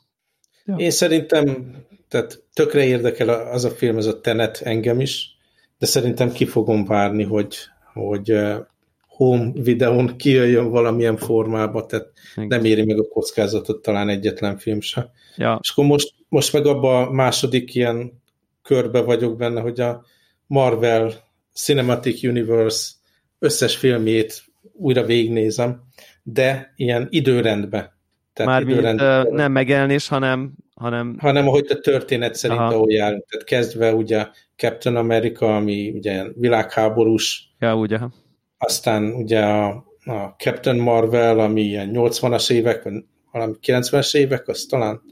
Ja. 0.64 0.76
Én 0.76 0.90
szerintem, 0.90 1.74
tehát 2.08 2.42
tökre 2.52 2.84
érdekel 2.84 3.28
az 3.28 3.64
a 3.64 3.70
film, 3.70 3.96
ez 3.96 4.06
a 4.06 4.20
Tenet 4.20 4.60
engem 4.64 5.00
is, 5.00 5.36
de 5.78 5.86
szerintem 5.86 6.32
ki 6.32 6.46
fogom 6.46 6.84
várni, 6.84 7.22
hogy, 7.22 7.56
hogy 7.92 8.32
home 9.06 9.50
videón 9.54 10.16
kijöjjön 10.16 10.70
valamilyen 10.70 11.16
formába, 11.16 11.86
tehát 11.86 12.12
Igen. 12.36 12.48
nem 12.48 12.64
éri 12.64 12.84
meg 12.84 12.98
a 12.98 13.08
kockázatot 13.08 13.82
talán 13.82 14.08
egyetlen 14.08 14.58
film 14.58 14.80
se. 14.80 15.10
Ja. 15.36 15.58
És 15.62 15.70
akkor 15.70 15.84
most, 15.84 16.14
most 16.28 16.52
meg 16.52 16.66
abban 16.66 17.06
a 17.06 17.10
második 17.10 17.74
ilyen 17.74 18.22
körbe 18.68 19.00
vagyok 19.00 19.36
benne, 19.36 19.60
hogy 19.60 19.80
a 19.80 20.04
Marvel 20.46 21.12
Cinematic 21.54 22.22
Universe 22.22 22.90
összes 23.38 23.76
filmjét 23.76 24.44
újra 24.72 25.04
végignézem, 25.04 25.82
de 26.22 26.72
ilyen 26.76 27.06
időrendbe. 27.10 27.96
Tehát 28.32 28.52
Már 28.52 28.62
időrendbe, 28.62 29.22
mint, 29.22 29.34
nem 29.36 29.52
megjelenés, 29.52 30.08
hanem 30.08 30.52
hanem... 30.74 31.16
Hanem 31.18 31.48
ahogy 31.48 31.66
a 31.68 31.78
történet 31.78 32.34
szerint 32.34 32.60
Aha. 32.60 32.74
ahogy 32.74 32.96
áll. 32.96 33.24
Tehát 33.28 33.46
kezdve 33.46 33.94
ugye 33.94 34.26
Captain 34.56 34.96
America, 34.96 35.56
ami 35.56 35.90
ugye 35.90 36.24
világháborús. 36.34 37.54
Ja, 37.58 37.76
ugye. 37.76 37.98
Aztán 38.58 39.04
ugye 39.04 39.40
a, 39.40 39.68
a 40.04 40.34
Captain 40.38 40.76
Marvel, 40.76 41.38
ami 41.38 41.60
ilyen 41.60 41.90
80-as 41.92 42.50
évek, 42.50 42.82
vagy 42.82 43.04
valami 43.32 43.52
90-es 43.62 44.16
évek, 44.16 44.48
az 44.48 44.66
talán 44.68 45.02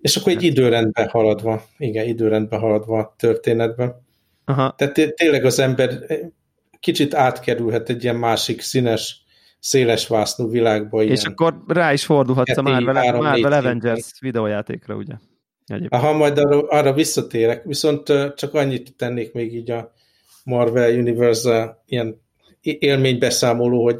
és 0.00 0.16
akkor 0.16 0.32
egy 0.32 0.42
időrendben 0.42 1.08
haladva, 1.08 1.66
igen, 1.78 2.06
időrendben 2.06 2.60
haladva 2.60 2.98
a 2.98 3.14
történetben. 3.18 4.04
Aha. 4.44 4.74
Tehát 4.76 5.14
tényleg 5.14 5.44
az 5.44 5.58
ember 5.58 5.90
kicsit 6.80 7.14
átkerülhet 7.14 7.88
egy 7.88 8.02
ilyen 8.02 8.16
másik 8.16 8.60
színes, 8.60 9.24
széles 9.58 10.08
vásznú 10.08 10.50
világba. 10.50 11.02
És 11.02 11.20
ilyen 11.20 11.32
akkor 11.32 11.62
rá 11.66 11.92
is 11.92 12.04
fordulhatsz 12.04 12.56
a 12.56 12.62
Marvel, 12.62 13.16
Marvel 13.16 13.52
Avengers 13.52 14.12
videójátékra, 14.20 14.94
ugye? 14.94 15.14
Egyébként. 15.66 16.02
Aha, 16.02 16.12
majd 16.12 16.38
arra, 16.38 16.68
arra 16.68 16.92
visszatérek, 16.92 17.64
viszont 17.64 18.12
csak 18.36 18.54
annyit 18.54 18.96
tennék 18.96 19.32
még 19.32 19.54
így 19.54 19.70
a 19.70 19.92
Marvel 20.44 20.98
Universe 20.98 21.82
ilyen 21.86 22.20
élménybeszámoló, 22.60 23.82
hogy 23.82 23.98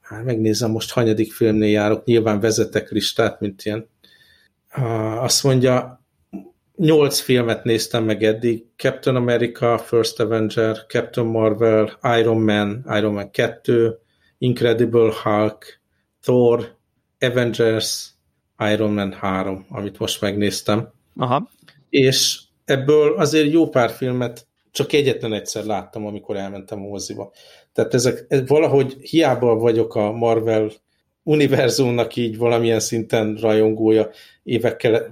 hát 0.00 0.24
megnézem 0.24 0.70
most 0.70 0.92
hanyadik 0.92 1.32
filmnél 1.32 1.70
járok, 1.70 2.04
nyilván 2.04 2.40
vezetek 2.40 2.90
listát, 2.90 3.40
mint 3.40 3.62
ilyen 3.64 3.88
azt 5.20 5.44
mondja, 5.44 6.02
nyolc 6.76 7.20
filmet 7.20 7.64
néztem 7.64 8.04
meg 8.04 8.22
eddig, 8.22 8.64
Captain 8.76 9.16
America, 9.16 9.78
First 9.78 10.20
Avenger, 10.20 10.86
Captain 10.86 11.26
Marvel, 11.26 11.98
Iron 12.18 12.40
Man, 12.40 12.84
Iron 12.88 13.12
Man 13.12 13.30
2, 13.30 13.98
Incredible 14.38 15.12
Hulk, 15.22 15.80
Thor, 16.20 16.76
Avengers, 17.20 18.10
Iron 18.72 18.92
Man 18.92 19.12
3, 19.12 19.66
amit 19.68 19.98
most 19.98 20.20
megnéztem. 20.20 20.92
Aha. 21.16 21.50
És 21.90 22.40
ebből 22.64 23.14
azért 23.16 23.52
jó 23.52 23.68
pár 23.68 23.90
filmet 23.90 24.46
csak 24.70 24.92
egyetlen 24.92 25.32
egyszer 25.32 25.64
láttam, 25.64 26.06
amikor 26.06 26.36
elmentem 26.36 26.84
a 26.84 26.88
moziba. 26.88 27.32
Tehát 27.72 27.94
ezek, 27.94 28.24
ez 28.28 28.46
valahogy 28.48 28.96
hiába 29.00 29.54
vagyok 29.54 29.94
a 29.94 30.12
Marvel 30.12 30.70
univerzumnak 31.22 32.16
így 32.16 32.36
valamilyen 32.36 32.80
szinten 32.80 33.36
rajongója. 33.40 34.10
Évekkel 34.42 35.10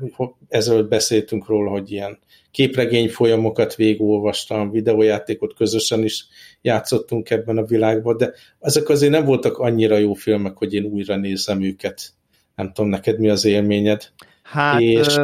ezelőtt 0.49 0.89
beszéltünk 0.89 1.47
róla, 1.47 1.71
hogy 1.71 1.93
ilyen 1.93 2.19
képregény 2.51 3.09
folyamokat 3.09 3.75
végigolvastam, 3.75 4.71
videójátékot 4.71 5.55
közösen 5.55 6.05
is 6.05 6.27
játszottunk 6.63 7.31
ebben 7.31 7.57
a 7.57 7.65
világban, 7.65 8.17
de 8.17 8.33
ezek 8.61 8.89
azért 8.89 9.13
nem 9.13 9.25
voltak 9.25 9.59
annyira 9.59 9.97
jó 9.97 10.15
filmek, 10.15 10.57
hogy 10.57 10.75
én 10.75 10.85
újra 10.85 11.17
nézem 11.17 11.63
őket. 11.63 12.13
Nem 12.55 12.73
tudom, 12.73 12.91
neked 12.91 13.19
mi 13.19 13.29
az 13.29 13.45
élményed? 13.45 14.09
Hát 14.43 14.81
és... 14.81 15.17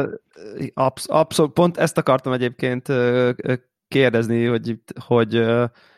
absz- 0.73 1.09
abszolút, 1.09 1.53
pont 1.53 1.77
ezt 1.77 1.97
akartam 1.97 2.33
egyébként 2.33 2.87
kérdezni, 3.87 4.45
hogy, 4.45 4.75
hogy, 5.05 5.41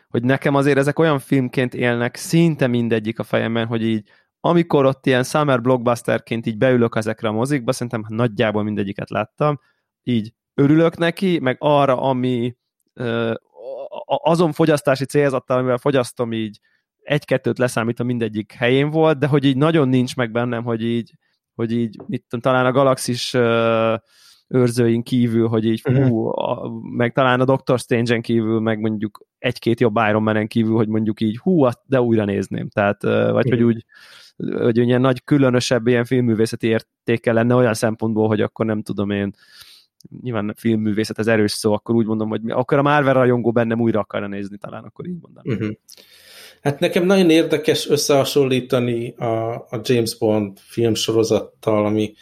hogy 0.08 0.22
nekem 0.22 0.54
azért 0.54 0.78
ezek 0.78 0.98
olyan 0.98 1.18
filmként 1.18 1.74
élnek 1.74 2.16
szinte 2.16 2.66
mindegyik 2.66 3.18
a 3.18 3.22
fejemben, 3.22 3.66
hogy 3.66 3.82
így 3.82 4.08
amikor 4.40 4.84
ott 4.84 5.06
ilyen 5.06 5.22
summer 5.22 5.60
blockbusterként 5.60 6.46
így 6.46 6.58
beülök 6.58 6.96
ezekre 6.96 7.28
a 7.28 7.32
mozikba, 7.32 7.72
szerintem 7.72 8.04
nagyjából 8.08 8.62
mindegyiket 8.62 9.10
láttam, 9.10 9.60
így 10.02 10.34
örülök 10.54 10.96
neki, 10.96 11.38
meg 11.38 11.56
arra, 11.58 12.00
ami 12.00 12.56
azon 14.04 14.52
fogyasztási 14.52 15.04
célzattal, 15.04 15.58
amivel 15.58 15.78
fogyasztom 15.78 16.32
így 16.32 16.60
egy-kettőt 17.02 17.58
leszámítva 17.58 18.04
mindegyik 18.04 18.52
helyén 18.52 18.90
volt, 18.90 19.18
de 19.18 19.26
hogy 19.26 19.44
így 19.44 19.56
nagyon 19.56 19.88
nincs 19.88 20.16
meg 20.16 20.30
bennem, 20.30 20.62
hogy 20.62 20.84
így, 20.84 21.12
hogy 21.54 21.72
így 21.72 21.96
mit 22.06 22.24
talán 22.40 22.66
a 22.66 22.72
galaxis 22.72 23.34
őrzőink 24.48 25.04
kívül, 25.04 25.48
hogy 25.48 25.64
így 25.64 25.82
uh-huh. 25.88 26.08
hú, 26.08 26.26
a, 26.26 26.70
meg 26.82 27.12
talán 27.12 27.40
a 27.40 27.44
Doctor 27.44 27.78
Strange-en 27.78 28.22
kívül, 28.22 28.60
meg 28.60 28.80
mondjuk 28.80 29.26
egy-két 29.38 29.80
jobb 29.80 29.96
Iron 30.08 30.22
Man-en 30.22 30.46
kívül, 30.46 30.74
hogy 30.74 30.88
mondjuk 30.88 31.20
így 31.20 31.38
hú, 31.38 31.68
de 31.84 32.00
újra 32.00 32.24
nézném. 32.24 32.68
Tehát, 32.68 33.02
vagy 33.32 33.48
hogy 33.48 33.62
úgy 33.62 33.84
hogy 34.58 34.76
ilyen 34.76 35.00
nagy 35.00 35.24
különösebb 35.24 35.86
ilyen 35.86 36.04
filmművészeti 36.04 36.66
értéke 36.66 37.32
lenne 37.32 37.54
olyan 37.54 37.74
szempontból, 37.74 38.28
hogy 38.28 38.40
akkor 38.40 38.66
nem 38.66 38.82
tudom 38.82 39.10
én, 39.10 39.32
nyilván 40.22 40.54
filmművészet 40.56 41.18
ez 41.18 41.26
erős 41.26 41.52
szó, 41.52 41.72
akkor 41.72 41.94
úgy 41.94 42.06
mondom, 42.06 42.28
hogy 42.28 42.40
akkor 42.50 42.78
a 42.78 42.82
Marvel 42.82 43.14
rajongó 43.14 43.52
bennem 43.52 43.80
újra 43.80 44.00
akarna 44.00 44.26
nézni, 44.26 44.56
talán 44.56 44.84
akkor 44.84 45.06
így 45.06 45.18
mondom. 45.20 45.42
Uh-huh. 45.44 45.76
Hát 46.60 46.80
nekem 46.80 47.04
nagyon 47.04 47.30
érdekes 47.30 47.88
összehasonlítani 47.88 49.14
a, 49.16 49.54
a 49.54 49.80
James 49.82 50.18
Bond 50.18 50.58
filmsorozattal, 50.58 51.86
ami 51.86 52.14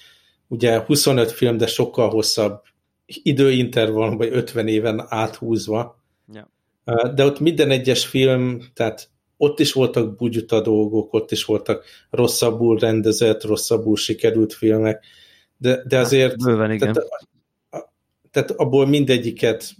ugye 0.48 0.84
25 0.86 1.30
film, 1.30 1.56
de 1.56 1.66
sokkal 1.66 2.10
hosszabb 2.10 2.62
időintervallum, 3.06 4.16
vagy 4.16 4.28
50 4.32 4.68
éven 4.68 5.04
áthúzva. 5.08 6.02
Ja. 6.32 6.50
De 7.14 7.24
ott 7.24 7.40
minden 7.40 7.70
egyes 7.70 8.06
film, 8.06 8.60
tehát 8.74 9.10
ott 9.38 9.60
is 9.60 9.72
voltak 9.72 10.16
bugyuta 10.16 10.60
dolgok, 10.60 11.12
ott 11.14 11.30
is 11.30 11.44
voltak 11.44 11.84
rosszabbul 12.10 12.78
rendezett, 12.78 13.44
rosszabbul 13.44 13.96
sikerült 13.96 14.52
filmek, 14.52 15.04
de, 15.56 15.82
de 15.86 15.96
hát, 15.96 16.04
azért... 16.04 16.30
Hát, 16.30 16.44
bőven, 16.44 16.72
igen. 16.72 16.92
Tehát, 16.92 17.08
tehát 18.30 18.50
abból 18.50 18.86
mindegyiket 18.86 19.70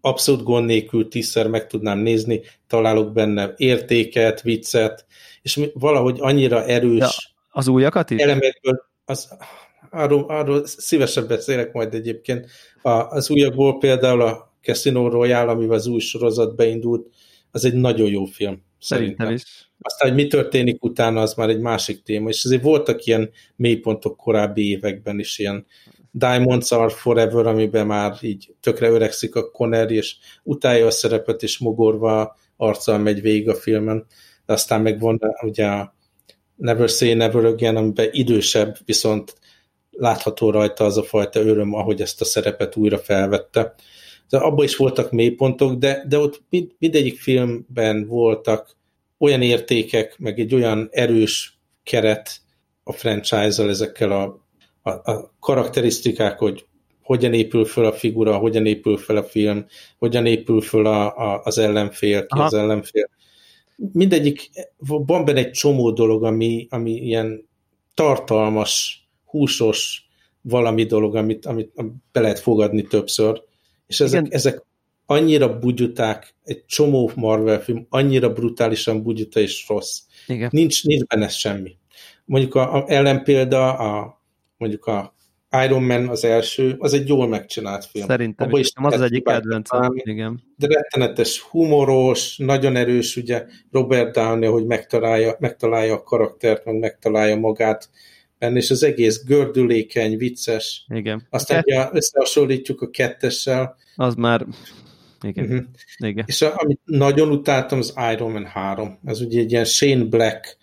abszolút 0.00 0.42
gond 0.42 0.66
nélkül 0.66 1.08
tízszer 1.08 1.48
meg 1.48 1.66
tudnám 1.66 1.98
nézni, 1.98 2.40
találok 2.66 3.12
benne 3.12 3.54
értéket, 3.56 4.42
viccet, 4.42 5.06
és 5.42 5.70
valahogy 5.74 6.16
annyira 6.20 6.64
erős 6.64 6.98
ja, 6.98 7.08
az 7.50 7.68
újakat 7.68 8.10
is? 8.10 8.20
elemekből, 8.20 8.86
az, 9.04 9.36
arról, 9.90 10.24
arról 10.28 10.66
szívesebb 10.66 11.28
beszélek 11.28 11.72
majd 11.72 11.94
egyébként. 11.94 12.46
A, 12.82 12.90
az 12.90 13.30
újakból 13.30 13.78
például 13.78 14.20
a 14.20 14.54
Casino 14.62 15.08
Royale, 15.08 15.50
amivel 15.50 15.76
az 15.76 15.86
új 15.86 16.00
sorozat 16.00 16.56
beindult, 16.56 17.06
az 17.50 17.64
egy 17.64 17.74
nagyon 17.74 18.10
jó 18.10 18.24
film. 18.24 18.62
Szerintem, 18.78 19.16
szerintem. 19.16 19.34
is. 19.34 19.70
Aztán, 19.80 20.08
hogy 20.08 20.22
mi 20.22 20.26
történik 20.26 20.84
utána, 20.84 21.20
az 21.20 21.34
már 21.34 21.48
egy 21.48 21.60
másik 21.60 22.02
téma, 22.02 22.28
és 22.28 22.44
azért 22.44 22.62
voltak 22.62 23.04
ilyen 23.04 23.30
mélypontok 23.56 24.16
korábbi 24.16 24.70
években 24.70 25.18
is, 25.18 25.38
ilyen 25.38 25.66
Diamonds 26.10 26.70
Are 26.70 26.88
Forever, 26.88 27.46
amiben 27.46 27.86
már 27.86 28.16
így 28.20 28.54
tökre 28.60 28.88
öregszik 28.88 29.34
a 29.34 29.50
Conner, 29.50 29.90
és 29.90 30.16
utálja 30.42 30.86
a 30.86 30.90
szerepet, 30.90 31.42
és 31.42 31.58
mogorva 31.58 32.36
arccal 32.56 32.98
megy 32.98 33.20
végig 33.20 33.48
a 33.48 33.54
filmen. 33.54 34.06
De 34.46 34.52
aztán 34.52 34.82
meg 34.82 35.00
van 35.00 35.20
ugye 35.42 35.66
a 35.66 35.94
Never 36.56 36.88
Say 36.88 37.14
Never 37.14 37.44
Again, 37.44 37.76
amiben 37.76 38.08
idősebb, 38.10 38.76
viszont 38.84 39.34
látható 39.90 40.50
rajta 40.50 40.84
az 40.84 40.96
a 40.96 41.02
fajta 41.02 41.40
öröm, 41.40 41.74
ahogy 41.74 42.00
ezt 42.00 42.20
a 42.20 42.24
szerepet 42.24 42.76
újra 42.76 42.98
felvette. 42.98 43.74
Abban 44.30 44.64
is 44.64 44.76
voltak 44.76 45.10
mélypontok, 45.10 45.78
de, 45.78 46.04
de 46.08 46.18
ott 46.18 46.42
mind, 46.50 46.70
mindegyik 46.78 47.18
filmben 47.18 48.06
voltak 48.06 48.76
olyan 49.18 49.42
értékek, 49.42 50.18
meg 50.18 50.38
egy 50.38 50.54
olyan 50.54 50.88
erős 50.90 51.58
keret 51.82 52.40
a 52.82 52.92
franchise-zal, 52.92 53.68
ezekkel 53.68 54.12
a 54.12 54.46
a, 54.86 55.12
a 55.12 55.32
karakterisztikák, 55.40 56.38
hogy 56.38 56.66
hogyan 57.02 57.32
épül 57.32 57.64
föl 57.64 57.84
a 57.84 57.92
figura, 57.92 58.36
hogyan 58.36 58.66
épül 58.66 58.96
föl 58.96 59.16
a 59.16 59.22
film, 59.22 59.66
hogyan 59.98 60.26
épül 60.26 60.60
föl 60.60 60.86
a, 60.86 61.16
a, 61.16 61.40
az 61.44 61.58
ellenfél, 61.58 62.20
ki 62.20 62.26
Aha. 62.28 62.44
az 62.44 62.54
ellenfél. 62.54 63.10
Mindegyik, 63.92 64.50
van 64.78 65.24
benne 65.24 65.38
egy 65.38 65.50
csomó 65.50 65.90
dolog, 65.90 66.24
ami, 66.24 66.66
ami 66.70 66.90
ilyen 66.90 67.48
tartalmas, 67.94 69.04
húsos 69.24 70.08
valami 70.40 70.84
dolog, 70.84 71.16
amit, 71.16 71.46
amit 71.46 71.72
be 72.12 72.20
lehet 72.20 72.38
fogadni 72.38 72.82
többször, 72.82 73.42
és 73.86 74.00
ezek, 74.00 74.26
ezek 74.28 74.62
annyira 75.06 75.58
bugyuták, 75.58 76.34
egy 76.44 76.64
csomó 76.64 77.10
Marvel 77.14 77.60
film, 77.60 77.86
annyira 77.88 78.32
brutálisan 78.32 79.02
bugyuta 79.02 79.40
és 79.40 79.68
rossz. 79.68 80.00
Igen. 80.26 80.48
Nincs, 80.52 80.84
nincs 80.84 81.04
benne 81.04 81.28
semmi. 81.28 81.76
Mondjuk 82.24 82.54
a, 82.54 82.74
a 82.74 82.84
ellenpélda 82.88 83.78
a 83.78 84.20
mondjuk 84.56 84.86
a 84.86 85.14
Iron 85.64 85.82
Man 85.82 86.08
az 86.08 86.24
első, 86.24 86.74
az 86.78 86.92
egy 86.92 87.08
jól 87.08 87.28
megcsinált 87.28 87.84
film. 87.84 88.06
Szerintem 88.06 88.46
Abba 88.46 88.58
is, 88.58 88.70
az 88.74 88.92
az 88.92 89.00
egyik 89.00 89.24
kedvencem, 89.24 89.92
igen. 89.94 90.42
De 90.56 90.66
rettenetes, 90.66 91.40
humoros, 91.40 92.36
nagyon 92.36 92.76
erős, 92.76 93.16
ugye 93.16 93.44
Robert 93.70 94.14
Downey, 94.14 94.48
hogy 94.48 94.66
megtalálja, 94.66 95.36
megtalálja 95.38 95.94
a 95.94 96.02
karaktert, 96.02 96.64
meg 96.64 96.78
megtalálja 96.78 97.36
magát 97.36 97.90
benne, 98.38 98.56
és 98.56 98.70
az 98.70 98.82
egész 98.82 99.24
gördülékeny, 99.24 100.16
vicces. 100.16 100.84
Igen. 100.88 101.26
Aztán 101.30 101.62
ugye 101.66 101.88
összehasonlítjuk 101.92 102.80
a 102.80 102.90
kettessel. 102.90 103.76
Az 103.96 104.14
már 104.14 104.46
igen. 105.22 105.44
Uh-huh. 105.44 105.64
Igen. 105.96 106.24
És 106.26 106.42
a, 106.42 106.54
amit 106.56 106.80
nagyon 106.84 107.30
utáltam, 107.30 107.78
az 107.78 107.94
Iron 108.12 108.30
Man 108.32 108.44
3. 108.44 108.98
Ez 109.04 109.20
ugye 109.20 109.40
egy 109.40 109.50
ilyen 109.50 109.64
Shane 109.64 110.04
Black 110.04 110.56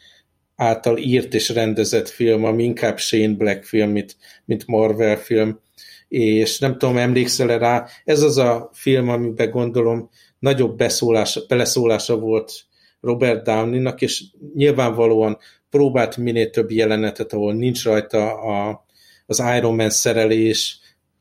által 0.56 0.98
írt 0.98 1.34
és 1.34 1.50
rendezett 1.50 2.10
film, 2.10 2.44
ami 2.44 2.64
inkább 2.64 2.98
Shane 2.98 3.34
Black 3.34 3.64
film, 3.64 3.90
mint, 3.90 4.18
mint 4.46 4.68
Marvel 4.68 5.18
film, 5.18 5.60
és 6.08 6.60
nem 6.60 6.78
tudom, 6.78 6.98
emlékszel 6.98 7.52
-e 7.52 7.58
rá, 7.58 7.88
ez 8.04 8.22
az 8.22 8.38
a 8.38 8.70
film, 8.74 9.10
amiben 9.10 9.50
gondolom 9.50 10.10
nagyobb 10.40 10.78
beszólása, 10.78 11.42
beleszólása 11.48 12.18
volt 12.18 12.54
Robert 13.02 13.44
Downey-nak, 13.44 14.02
és 14.02 14.24
nyilvánvalóan 14.54 15.38
próbált 15.74 16.18
minél 16.18 16.50
több 16.50 16.72
jelenetet, 16.72 17.34
ahol 17.34 17.54
nincs 17.54 17.84
rajta 17.84 18.34
a, 18.34 18.86
az 19.26 19.44
Iron 19.58 19.76
Man 19.76 19.90
szerelés, 19.90 20.80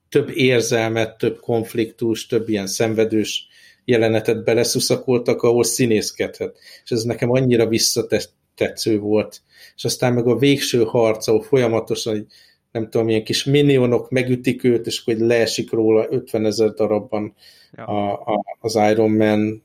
több 0.08 0.30
érzelmet, 0.34 1.18
több 1.18 1.40
konfliktus, 1.40 2.26
több 2.26 2.48
ilyen 2.48 2.66
szenvedős 2.66 3.46
jelenetet 3.84 4.44
beleszuszakoltak, 4.44 5.42
ahol 5.42 5.64
színészkedhet. 5.64 6.58
És 6.84 6.90
ez 6.90 7.02
nekem 7.02 7.30
annyira 7.30 7.66
visszatett, 7.66 8.32
tetsző 8.54 8.98
volt. 8.98 9.40
És 9.76 9.84
aztán 9.84 10.12
meg 10.12 10.26
a 10.26 10.36
végső 10.36 10.84
harc, 10.84 11.28
ahol 11.28 11.42
folyamatosan 11.42 12.26
nem 12.72 12.90
tudom, 12.90 13.08
ilyen 13.08 13.24
kis 13.24 13.44
minionok 13.44 14.10
megütik 14.10 14.64
őt, 14.64 14.86
és 14.86 15.04
hogy 15.04 15.18
leesik 15.18 15.70
róla 15.70 16.06
50 16.10 16.44
ezer 16.44 16.70
darabban 16.70 17.34
ja. 17.76 17.84
a, 17.84 18.12
a, 18.12 18.56
az 18.60 18.78
Iron 18.90 19.10
Man 19.10 19.62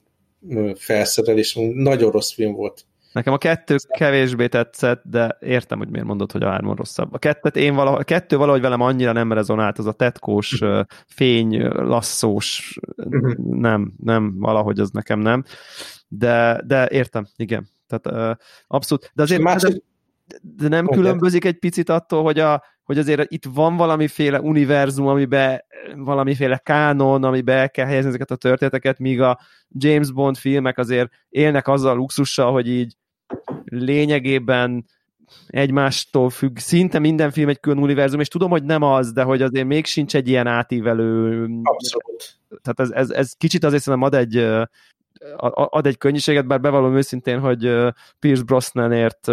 felszerelés. 0.76 1.58
Nagyon 1.73 2.12
rossz 2.12 2.32
film 2.34 2.54
volt. 2.54 2.86
Nekem 3.17 3.34
a 3.34 3.38
kettő 3.38 3.75
kevésbé 3.97 4.47
tetszett, 4.47 5.01
de 5.06 5.38
értem, 5.39 5.77
hogy 5.77 5.89
miért 5.89 6.06
mondod, 6.06 6.32
hogy 6.32 6.43
a 6.43 6.49
hárman 6.49 6.75
rosszabb. 6.75 7.13
A 7.13 7.17
kettőt 7.17 7.56
én 7.56 7.75
valahogy, 7.75 7.99
a 7.99 8.03
kettő 8.03 8.38
valahogy 8.38 8.62
velem 8.62 8.82
annyira 8.82 9.12
nem 9.12 9.32
rezonált, 9.34 9.77
az 9.77 9.86
a 9.86 9.91
tetkós, 9.91 10.62
fény, 11.08 11.67
lasszós, 11.67 12.77
mhm. 12.95 13.60
nem, 13.60 13.93
nem, 14.03 14.39
valahogy 14.39 14.80
az 14.80 14.89
nekem 14.89 15.19
nem. 15.19 15.43
De, 16.08 16.62
de 16.65 16.88
értem, 16.89 17.27
igen. 17.36 17.67
Tehát 17.88 18.38
abszolút. 18.67 19.12
De 19.13 19.21
azért 19.21 19.41
más, 19.41 19.62
de, 19.62 19.69
de 20.41 20.67
nem 20.67 20.88
különbözik 20.88 21.45
egy 21.45 21.60
picit 21.60 21.89
attól, 21.89 22.23
hogy, 22.23 22.39
a, 22.39 22.63
hogy 22.84 22.97
azért 22.97 23.32
itt 23.32 23.45
van 23.53 23.75
valamiféle 23.75 24.41
univerzum, 24.41 25.08
amiben 25.08 25.62
valamiféle 25.95 26.58
kánon, 26.58 27.23
amiben 27.23 27.58
el 27.58 27.71
kell 27.71 27.86
helyezni 27.86 28.10
ezeket 28.10 28.32
a 28.32 28.36
történeteket, 28.36 28.99
míg 28.99 29.21
a 29.21 29.39
James 29.69 30.12
Bond 30.12 30.38
filmek 30.38 30.77
azért 30.77 31.12
élnek 31.30 31.67
azzal 31.67 31.91
a 31.91 31.95
luxussal, 31.95 32.51
hogy 32.51 32.67
így 32.67 32.95
lényegében 33.71 34.86
egymástól 35.47 36.30
függ, 36.30 36.58
szinte 36.58 36.99
minden 36.99 37.32
film 37.32 37.49
egy 37.49 37.60
külön 37.60 37.77
univerzum, 37.77 38.19
és 38.19 38.27
tudom, 38.27 38.49
hogy 38.49 38.63
nem 38.63 38.82
az, 38.82 39.12
de 39.12 39.23
hogy 39.23 39.41
azért 39.41 39.67
még 39.67 39.86
sincs 39.86 40.15
egy 40.15 40.27
ilyen 40.27 40.47
átívelő... 40.47 41.41
Abszolút. 41.63 42.38
Tehát 42.62 42.80
ez, 42.80 42.89
ez, 42.89 43.10
ez 43.10 43.34
kicsit 43.34 43.63
azért 43.63 43.84
szerintem 43.84 44.10
ad 44.10 44.13
egy, 44.13 44.38
ad 45.53 45.86
egy 45.86 45.97
könnyűséget, 45.97 46.47
bár 46.47 46.62
bevallom 46.62 46.95
őszintén, 46.95 47.39
hogy 47.39 47.60
Pierce 48.19 48.43
Brosnanért 48.43 49.27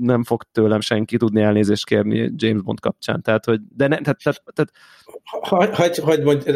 nem 0.00 0.24
fog 0.24 0.42
tőlem 0.52 0.80
senki 0.80 1.16
tudni 1.16 1.42
elnézést 1.42 1.86
kérni 1.86 2.32
James 2.36 2.62
Bond 2.62 2.80
kapcsán. 2.80 3.22
Tehát, 3.22 3.44
hogy, 3.44 3.60
de 3.76 3.86
ne, 3.86 3.98
tehát, 3.98 4.18
tehát, 4.22 4.42
tehát... 4.54 4.72
Hagy, 5.22 5.74
hagy, 5.74 5.98
hagy 5.98 6.22
mondj. 6.22 6.50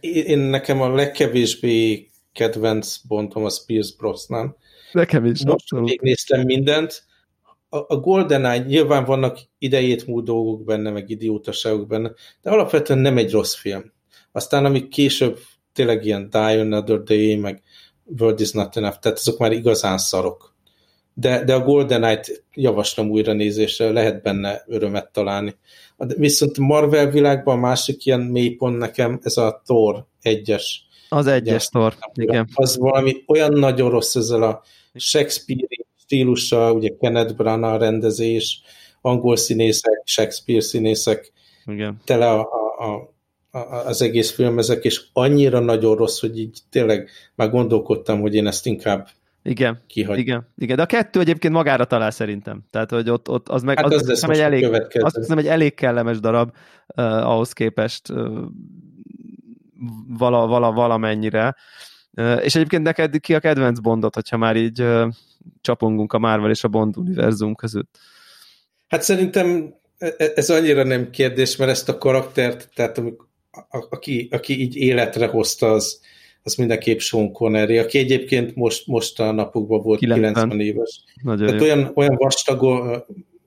Én 0.00 0.38
nekem 0.38 0.80
a 0.80 0.94
legkevésbé 0.94 2.08
kedvenc 2.32 2.96
Bondom 2.96 3.44
az 3.44 3.64
Pierce 3.64 3.94
Brosnan. 3.98 4.56
Nekem 4.92 5.24
is. 5.24 5.44
Most 5.44 5.70
még 5.70 6.00
néztem 6.00 6.40
mindent. 6.44 7.06
A, 7.68 7.76
a 7.76 7.96
GoldenEye 7.96 8.58
nyilván 8.58 9.04
vannak 9.04 9.38
idejét 9.58 10.06
múlt 10.06 10.24
dolgok 10.24 10.64
benne, 10.64 10.90
meg 10.90 11.10
idiótaságok 11.10 11.86
benne, 11.86 12.12
de 12.42 12.50
alapvetően 12.50 12.98
nem 12.98 13.16
egy 13.18 13.30
rossz 13.30 13.54
film. 13.54 13.92
Aztán, 14.32 14.64
amik 14.64 14.88
később 14.88 15.38
tényleg 15.72 16.04
ilyen 16.04 16.30
Die 16.30 16.60
Another 16.60 17.02
Day, 17.02 17.36
meg 17.36 17.62
World 18.18 18.40
is 18.40 18.52
Not 18.52 18.76
Enough, 18.76 18.98
tehát 18.98 19.18
azok 19.18 19.38
már 19.38 19.52
igazán 19.52 19.98
szarok. 19.98 20.56
De, 21.14 21.44
de 21.44 21.54
a 21.54 21.64
Golden 21.64 22.00
Knight 22.00 22.44
javaslom 22.54 23.10
újra 23.10 23.32
nézésre, 23.32 23.90
lehet 23.90 24.22
benne 24.22 24.62
örömet 24.66 25.12
találni. 25.12 25.56
Viszont 25.96 26.58
Marvel 26.58 27.10
világban 27.10 27.56
a 27.56 27.60
másik 27.60 28.06
ilyen 28.06 28.20
mélypont 28.20 28.78
nekem, 28.78 29.18
ez 29.22 29.36
a 29.36 29.62
Thor 29.64 30.06
egyes. 30.20 30.87
Az 31.08 31.26
egyes 31.26 31.68
Thor, 31.68 31.94
igen. 32.14 32.48
Az 32.54 32.78
valami 32.78 33.24
olyan 33.26 33.52
nagyon 33.52 33.90
rossz 33.90 34.14
ezzel 34.14 34.42
a 34.42 34.62
Shakespeare 34.94 35.66
stílussal, 35.96 36.74
ugye 36.74 36.96
Kenneth 37.00 37.34
Branagh 37.34 37.80
rendezés, 37.80 38.60
angol 39.00 39.36
színészek, 39.36 40.02
Shakespeare 40.04 40.60
színészek, 40.60 41.32
igen. 41.66 42.00
tele 42.04 42.30
a, 42.30 42.40
a, 42.78 42.84
a 42.84 43.16
az 43.86 44.02
egész 44.02 44.30
film 44.30 44.58
ezek, 44.58 44.84
és 44.84 45.02
annyira 45.12 45.58
nagyon 45.58 45.96
rossz, 45.96 46.20
hogy 46.20 46.38
így 46.38 46.58
tényleg 46.70 47.10
már 47.34 47.50
gondolkodtam, 47.50 48.20
hogy 48.20 48.34
én 48.34 48.46
ezt 48.46 48.66
inkább 48.66 49.08
igen, 49.42 49.82
kihagy. 49.86 50.18
igen, 50.18 50.48
igen, 50.56 50.76
de 50.76 50.82
a 50.82 50.86
kettő 50.86 51.20
egyébként 51.20 51.54
magára 51.54 51.84
talál 51.84 52.10
szerintem. 52.10 52.64
Tehát, 52.70 52.90
hogy 52.90 53.10
ott, 53.10 53.28
ott 53.28 53.48
az 53.48 53.62
meg 53.62 53.76
hát 53.76 53.92
az, 53.92 54.08
az 54.08 54.20
nem 54.20 54.30
egy 54.30 54.38
elég, 54.38 54.64
azt 55.00 55.16
hiszem 55.16 55.38
egy 55.38 55.46
elég 55.46 55.74
kellemes 55.74 56.20
darab 56.20 56.52
uh, 56.96 57.04
ahhoz 57.04 57.52
képest 57.52 58.10
uh, 58.10 58.38
vala, 60.18 60.46
vala, 60.46 60.72
valamennyire. 60.72 61.56
És 62.42 62.54
egyébként 62.54 62.82
neked 62.82 63.20
ki 63.20 63.34
a 63.34 63.40
kedvenc 63.40 63.78
Bondot, 63.78 64.14
hogyha 64.14 64.36
már 64.36 64.56
így 64.56 64.84
csapongunk 65.60 66.12
a 66.12 66.18
Marvel 66.18 66.50
és 66.50 66.64
a 66.64 66.68
Bond 66.68 66.96
univerzum 66.96 67.54
között? 67.54 67.98
Hát 68.88 69.02
szerintem 69.02 69.74
e, 69.98 70.14
e, 70.16 70.32
ez 70.34 70.50
annyira 70.50 70.82
nem 70.82 71.10
kérdés, 71.10 71.56
mert 71.56 71.70
ezt 71.70 71.88
a 71.88 71.98
karaktert, 71.98 72.68
tehát 72.74 72.98
a, 72.98 73.86
aki, 73.90 74.28
aki 74.30 74.60
így 74.60 74.76
életre 74.76 75.26
hozta, 75.26 75.72
az, 75.72 76.00
az 76.42 76.54
mindenképp 76.54 76.98
Sean 76.98 77.32
Connery, 77.32 77.78
aki 77.78 77.98
egyébként 77.98 78.54
most, 78.54 78.86
most 78.86 79.20
a 79.20 79.32
napokban 79.32 79.82
volt 79.82 79.98
90, 79.98 80.32
90 80.32 80.60
éves. 80.60 81.02
Nagyon 81.22 81.46
Tehát 81.46 81.62
olyan, 81.62 81.90
olyan 81.94 82.16
vastag 82.16 82.62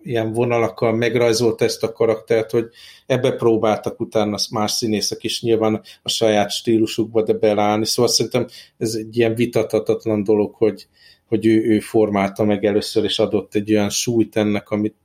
ilyen 0.03 0.33
vonalakkal 0.33 0.93
megrajzolt 0.93 1.61
ezt 1.61 1.83
a 1.83 1.91
karaktert, 1.91 2.51
hogy 2.51 2.69
ebbe 3.05 3.31
próbáltak 3.31 3.99
utána 3.99 4.37
más 4.51 4.71
színészek 4.71 5.23
is 5.23 5.41
nyilván 5.41 5.81
a 6.03 6.09
saját 6.09 6.51
stílusukba 6.51 7.23
de 7.23 7.33
beleállni, 7.33 7.85
szóval 7.85 8.11
szerintem 8.11 8.47
ez 8.77 8.93
egy 8.93 9.17
ilyen 9.17 9.35
vitathatatlan 9.35 10.23
dolog, 10.23 10.55
hogy, 10.55 10.87
hogy 11.27 11.45
ő, 11.45 11.63
ő 11.63 11.79
formálta 11.79 12.43
meg 12.43 12.65
először, 12.65 13.03
és 13.03 13.19
adott 13.19 13.55
egy 13.55 13.71
olyan 13.71 13.89
súlyt 13.89 14.35
ennek, 14.35 14.69
amit, 14.69 14.95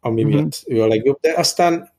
ami 0.00 0.22
mm-hmm. 0.22 0.36
miatt 0.36 0.62
ő 0.66 0.82
a 0.82 0.86
legjobb. 0.86 1.18
De 1.20 1.32
aztán 1.36 1.92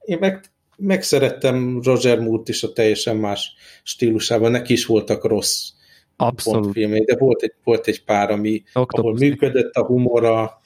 én 0.00 0.18
meg 0.20 0.50
megszerettem 0.76 1.80
Roger 1.82 2.20
Moore-t 2.20 2.48
is 2.48 2.62
a 2.62 2.72
teljesen 2.72 3.16
más 3.16 3.52
stílusában, 3.82 4.50
neki 4.50 4.72
is 4.72 4.86
voltak 4.86 5.24
rossz 5.24 5.68
Abszolút. 6.16 6.72
filmei, 6.72 7.04
de 7.04 7.16
volt 7.16 7.42
egy, 7.42 7.54
volt 7.64 7.86
egy 7.86 8.04
pár, 8.04 8.30
ami, 8.30 8.62
Octopus. 8.66 8.98
ahol 8.98 9.14
működött 9.14 9.74
a 9.74 9.84
humora, 9.84 10.59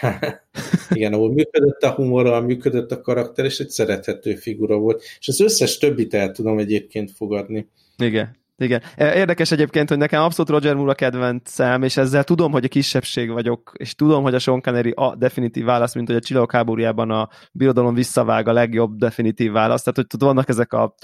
igen, 0.90 1.12
ahol 1.12 1.32
működött 1.32 1.82
a 1.82 1.90
humora, 1.90 2.40
működött 2.40 2.90
a 2.90 3.00
karakter, 3.00 3.44
és 3.44 3.58
egy 3.58 3.70
szerethető 3.70 4.34
figura 4.34 4.76
volt, 4.76 5.02
és 5.18 5.28
az 5.28 5.40
összes 5.40 5.78
többit 5.78 6.14
el 6.14 6.30
tudom 6.30 6.58
egyébként 6.58 7.10
fogadni. 7.10 7.68
Igen. 7.96 8.42
Igen. 8.56 8.82
E, 8.96 9.14
érdekes 9.14 9.50
egyébként, 9.50 9.88
hogy 9.88 9.98
nekem 9.98 10.22
abszolút 10.22 10.50
Roger 10.50 10.74
Moore 10.74 10.90
a 10.90 10.94
kedvencem, 10.94 11.82
és 11.82 11.96
ezzel 11.96 12.24
tudom, 12.24 12.52
hogy 12.52 12.64
a 12.64 12.68
kisebbség 12.68 13.30
vagyok, 13.30 13.72
és 13.76 13.94
tudom, 13.94 14.22
hogy 14.22 14.34
a 14.34 14.38
Sean 14.38 14.62
Connery 14.62 14.90
a 14.90 15.14
definitív 15.16 15.64
válasz, 15.64 15.94
mint 15.94 16.06
hogy 16.06 16.16
a 16.16 16.20
Csillagok 16.20 16.52
háborújában 16.52 17.10
a 17.10 17.28
birodalom 17.52 17.94
visszavág 17.94 18.48
a 18.48 18.52
legjobb 18.52 18.96
definitív 18.96 19.52
válasz. 19.52 19.82
Tehát, 19.82 19.96
hogy 19.96 20.06
tud, 20.06 20.22
vannak 20.22 20.48
ezek 20.48 20.72
a 20.72 20.94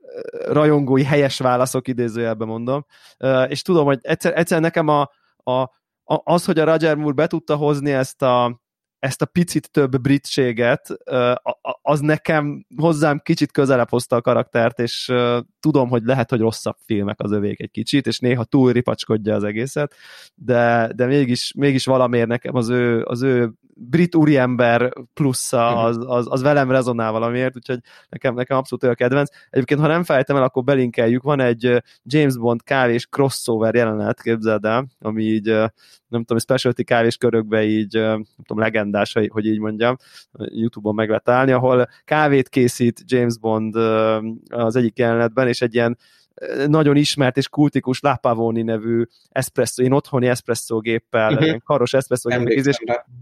e, 0.00 0.52
rajongói 0.52 1.04
helyes 1.04 1.38
válaszok, 1.38 1.88
idézőjelben 1.88 2.48
mondom. 2.48 2.86
E, 3.18 3.42
és 3.42 3.62
tudom, 3.62 3.84
hogy 3.84 3.98
egyszer, 4.02 4.38
egyszer 4.38 4.60
nekem 4.60 4.88
a, 4.88 5.10
a, 5.36 5.70
az, 6.04 6.44
hogy 6.44 6.58
a 6.58 6.64
Roger 6.64 6.96
Moore 6.96 7.14
be 7.14 7.26
tudta 7.26 7.56
hozni 7.56 7.92
ezt 7.92 8.22
a, 8.22 8.62
ezt 8.98 9.22
a 9.22 9.26
picit 9.26 9.70
több 9.70 10.00
britséget, 10.00 10.88
az 11.82 12.00
nekem 12.00 12.66
hozzám 12.76 13.18
kicsit 13.18 13.52
közelebb 13.52 13.90
hozta 13.90 14.16
a 14.16 14.20
karaktert, 14.20 14.78
és 14.78 15.12
tudom, 15.64 15.88
hogy 15.88 16.02
lehet, 16.04 16.30
hogy 16.30 16.40
rosszabb 16.40 16.76
filmek 16.84 17.20
az 17.20 17.32
övék 17.32 17.60
egy 17.60 17.70
kicsit, 17.70 18.06
és 18.06 18.18
néha 18.18 18.44
túl 18.44 18.72
ripacskodja 18.72 19.34
az 19.34 19.44
egészet, 19.44 19.94
de, 20.34 20.90
de 20.96 21.06
mégis, 21.06 21.52
mégis 21.56 21.84
valamiért 21.84 22.28
nekem 22.28 22.54
az 22.54 22.68
ő, 22.68 23.02
az 23.02 23.22
ő 23.22 23.52
brit 23.76 24.14
úriember 24.14 24.92
plusza, 25.14 25.70
mhm. 25.70 25.78
az, 25.78 25.98
az, 26.06 26.26
az 26.30 26.42
velem 26.42 26.70
rezonál 26.70 27.12
valamiért, 27.12 27.56
úgyhogy 27.56 27.78
nekem, 28.08 28.34
nekem 28.34 28.56
abszolút 28.56 28.84
ő 28.84 28.88
a 28.88 28.94
kedvenc. 28.94 29.30
Egyébként, 29.50 29.80
ha 29.80 29.86
nem 29.86 30.04
fejtem 30.04 30.36
el, 30.36 30.42
akkor 30.42 30.64
belinkeljük, 30.64 31.22
van 31.22 31.40
egy 31.40 31.82
James 32.02 32.36
Bond 32.36 32.62
kávés 32.62 33.06
crossover 33.06 33.74
jelenet, 33.74 34.22
képzeld 34.22 34.64
el, 34.64 34.86
ami 35.00 35.22
így, 35.22 35.46
nem 36.08 36.24
tudom, 36.24 36.38
specialty 36.38 36.82
kávés 36.82 37.16
körökbe 37.16 37.64
így, 37.64 37.92
nem 37.92 38.24
tudom, 38.36 38.62
legendás, 38.62 39.12
hogy 39.28 39.46
így 39.46 39.58
mondjam, 39.58 39.96
YouTube-on 40.32 40.94
meg 40.94 41.08
lehet 41.08 41.28
állni, 41.28 41.52
ahol 41.52 41.88
kávét 42.04 42.48
készít 42.48 43.02
James 43.06 43.38
Bond 43.38 43.76
az 44.48 44.76
egyik 44.76 44.98
jelenetben, 44.98 45.48
és 45.54 45.62
egy 45.62 45.74
ilyen 45.74 45.98
nagyon 46.66 46.96
ismert 46.96 47.36
és 47.36 47.48
kultikus 47.48 48.00
Lapavoni 48.00 48.62
nevű 48.62 49.04
espresso, 49.28 49.82
én 49.82 49.92
otthoni 49.92 50.26
espresso 50.26 50.78
géppel, 50.78 51.32
uh-huh. 51.32 51.56
karos 51.64 51.92
espresso 51.92 52.28
géppel, 52.28 52.52
és 52.52 52.78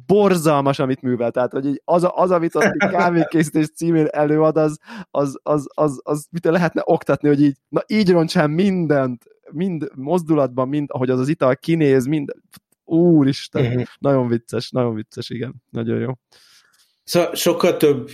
borzalmas, 0.06 0.78
amit 0.78 1.02
művel. 1.02 1.30
Tehát, 1.30 1.52
hogy 1.52 1.82
az, 1.84 2.08
az 2.14 2.30
amit 2.30 2.54
a 2.54 2.70
kávékészítés 2.78 3.70
címén 3.70 4.06
előad, 4.10 4.56
az, 4.56 4.78
az, 5.10 5.38
az, 5.42 5.68
az, 5.74 6.00
az 6.04 6.26
mit 6.30 6.44
lehetne 6.44 6.82
oktatni, 6.84 7.28
hogy 7.28 7.42
így, 7.42 7.56
na 7.68 7.82
így 7.86 8.10
roncsán 8.10 8.50
mindent, 8.50 9.24
mind 9.50 9.90
mozdulatban, 9.94 10.68
mind 10.68 10.88
ahogy 10.92 11.10
az 11.10 11.20
az 11.20 11.28
ital 11.28 11.56
kinéz, 11.56 12.06
mind 12.06 12.32
úristen, 12.84 13.66
uh-huh. 13.66 13.82
nagyon 13.98 14.28
vicces, 14.28 14.70
nagyon 14.70 14.94
vicces, 14.94 15.30
igen, 15.30 15.54
nagyon 15.70 15.98
jó. 15.98 16.12
Szóval 17.04 17.34
sokkal 17.34 17.76
több 17.76 18.10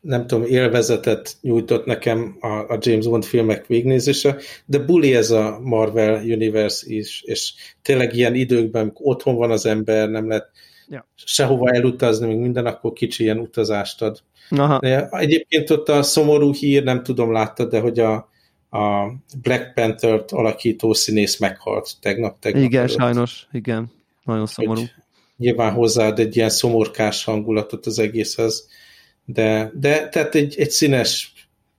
nem 0.00 0.26
tudom, 0.26 0.44
élvezetet 0.44 1.36
nyújtott 1.40 1.84
nekem 1.84 2.36
a, 2.40 2.46
a 2.46 2.78
James 2.80 3.06
Bond 3.06 3.24
filmek 3.24 3.66
végnézése, 3.66 4.36
de 4.64 4.78
buli 4.78 5.14
ez 5.14 5.30
a 5.30 5.58
Marvel 5.62 6.22
Universe 6.22 6.84
is, 6.88 7.22
és 7.22 7.52
tényleg 7.82 8.14
ilyen 8.14 8.34
időkben, 8.34 8.82
amikor 8.82 9.06
otthon 9.06 9.34
van 9.34 9.50
az 9.50 9.66
ember, 9.66 10.08
nem 10.08 10.28
lehet 10.28 10.50
ja. 10.88 11.06
sehova 11.14 11.70
elutazni, 11.70 12.26
még 12.26 12.38
minden 12.38 12.66
akkor 12.66 12.92
kicsi 12.92 13.22
ilyen 13.22 13.38
utazást 13.38 14.02
ad. 14.02 14.22
Aha. 14.50 14.78
Egyébként 15.10 15.70
ott 15.70 15.88
a 15.88 16.02
szomorú 16.02 16.52
hír, 16.52 16.84
nem 16.84 17.02
tudom, 17.02 17.32
láttad, 17.32 17.70
de 17.70 17.80
hogy 17.80 17.98
a, 17.98 18.14
a 18.70 19.12
Black 19.42 19.74
Panther-t 19.74 20.32
alakító 20.32 20.92
színész 20.92 21.38
meghalt 21.38 21.92
tegnap. 22.00 22.38
tegnap 22.38 22.62
igen, 22.62 22.82
előtt. 22.82 22.96
sajnos, 22.96 23.46
igen. 23.52 23.92
Nagyon 24.24 24.46
szomorú. 24.46 24.80
Hogy 24.80 24.90
nyilván 25.36 25.72
hozzáad 25.72 26.18
egy 26.18 26.36
ilyen 26.36 26.50
szomorkás 26.50 27.24
hangulatot 27.24 27.86
az 27.86 27.98
egészhez 27.98 28.68
de, 29.32 29.72
de 29.74 30.08
tehát 30.08 30.34
egy, 30.34 30.54
egy 30.58 30.70
színes, 30.70 31.32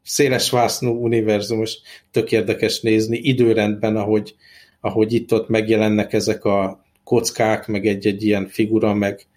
széles 0.04 0.50
vásznú 0.50 1.04
univerzum, 1.04 1.62
és 1.62 1.78
tök 2.12 2.32
érdekes 2.32 2.82
nézni 2.82 3.18
időrendben, 3.18 3.96
ahogy, 3.96 4.36
ahogy 4.82 5.14
itt-ott 5.14 5.48
megjelennek 5.48 6.14
ezek 6.14 6.46
a 6.46 6.86
kockák, 7.04 7.68
meg 7.68 7.86
egy-egy 7.86 8.24
ilyen 8.24 8.48
figura, 8.48 8.94
meg, 8.94 9.28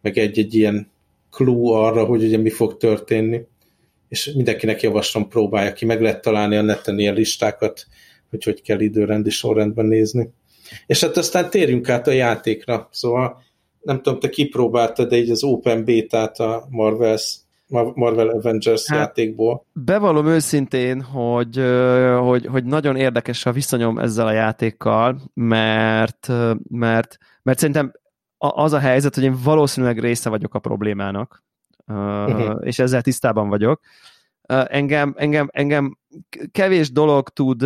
meg 0.00 0.18
egy-egy 0.18 0.54
ilyen 0.54 0.90
clue 1.30 1.78
arra, 1.78 2.04
hogy 2.04 2.22
ugye 2.22 2.38
mi 2.38 2.50
fog 2.50 2.76
történni. 2.76 3.40
És 4.08 4.32
mindenkinek 4.34 4.82
javaslom, 4.82 5.28
próbálja 5.28 5.72
ki, 5.72 5.84
meg 5.84 6.00
lehet 6.00 6.22
találni 6.22 6.56
a 6.56 6.62
neten 6.62 6.98
ilyen 6.98 7.14
listákat, 7.14 7.86
hogy 8.30 8.44
hogy 8.44 8.62
kell 8.62 8.80
időrendi 8.80 9.30
sorrendben 9.30 9.86
nézni. 9.86 10.30
És 10.86 11.00
hát 11.00 11.16
aztán 11.16 11.50
térjünk 11.50 11.88
át 11.88 12.06
a 12.06 12.10
játékra. 12.10 12.88
Szóval 12.92 13.42
nem 13.82 14.02
tudom, 14.02 14.18
te 14.18 14.28
kipróbáltad 14.28 15.08
de 15.08 15.16
így 15.16 15.30
az 15.30 15.42
Open 15.42 15.84
Beta-t 15.84 16.38
a 16.38 16.66
Marvels 16.70 17.36
Marvel 17.94 18.28
Avengers 18.28 18.88
hát, 18.88 18.98
játékból. 18.98 19.64
Bevallom 19.72 20.26
őszintén, 20.26 21.02
hogy, 21.02 21.62
hogy, 22.18 22.46
hogy 22.46 22.64
nagyon 22.64 22.96
érdekes 22.96 23.46
a 23.46 23.52
viszonyom 23.52 23.98
ezzel 23.98 24.26
a 24.26 24.32
játékkal, 24.32 25.16
mert, 25.34 26.28
mert, 26.68 27.18
mert 27.42 27.58
szerintem 27.58 27.92
az 28.38 28.72
a 28.72 28.78
helyzet, 28.78 29.14
hogy 29.14 29.24
én 29.24 29.36
valószínűleg 29.44 29.98
része 29.98 30.30
vagyok 30.30 30.54
a 30.54 30.58
problémának, 30.58 31.44
uh-huh. 31.86 32.60
és 32.60 32.78
ezzel 32.78 33.02
tisztában 33.02 33.48
vagyok. 33.48 33.80
Engem, 34.46 35.14
engem, 35.16 35.48
engem 35.52 35.98
kevés 36.50 36.92
dolog 36.92 37.28
tud, 37.28 37.62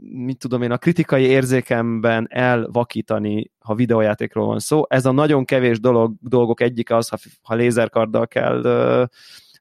mit 0.00 0.38
tudom 0.38 0.62
én, 0.62 0.70
a 0.70 0.76
kritikai 0.76 1.24
érzékemben 1.24 2.26
elvakítani, 2.30 3.50
ha 3.58 3.74
videójátékról 3.74 4.46
van 4.46 4.58
szó. 4.58 4.82
Ez 4.88 5.06
a 5.06 5.12
nagyon 5.12 5.44
kevés 5.44 5.80
dolog, 5.80 6.14
dolgok 6.20 6.60
egyik 6.60 6.90
az, 6.90 7.08
ha, 7.08 7.16
ha 7.42 7.54
lézerkarddal 7.54 8.26
kell 8.26 8.62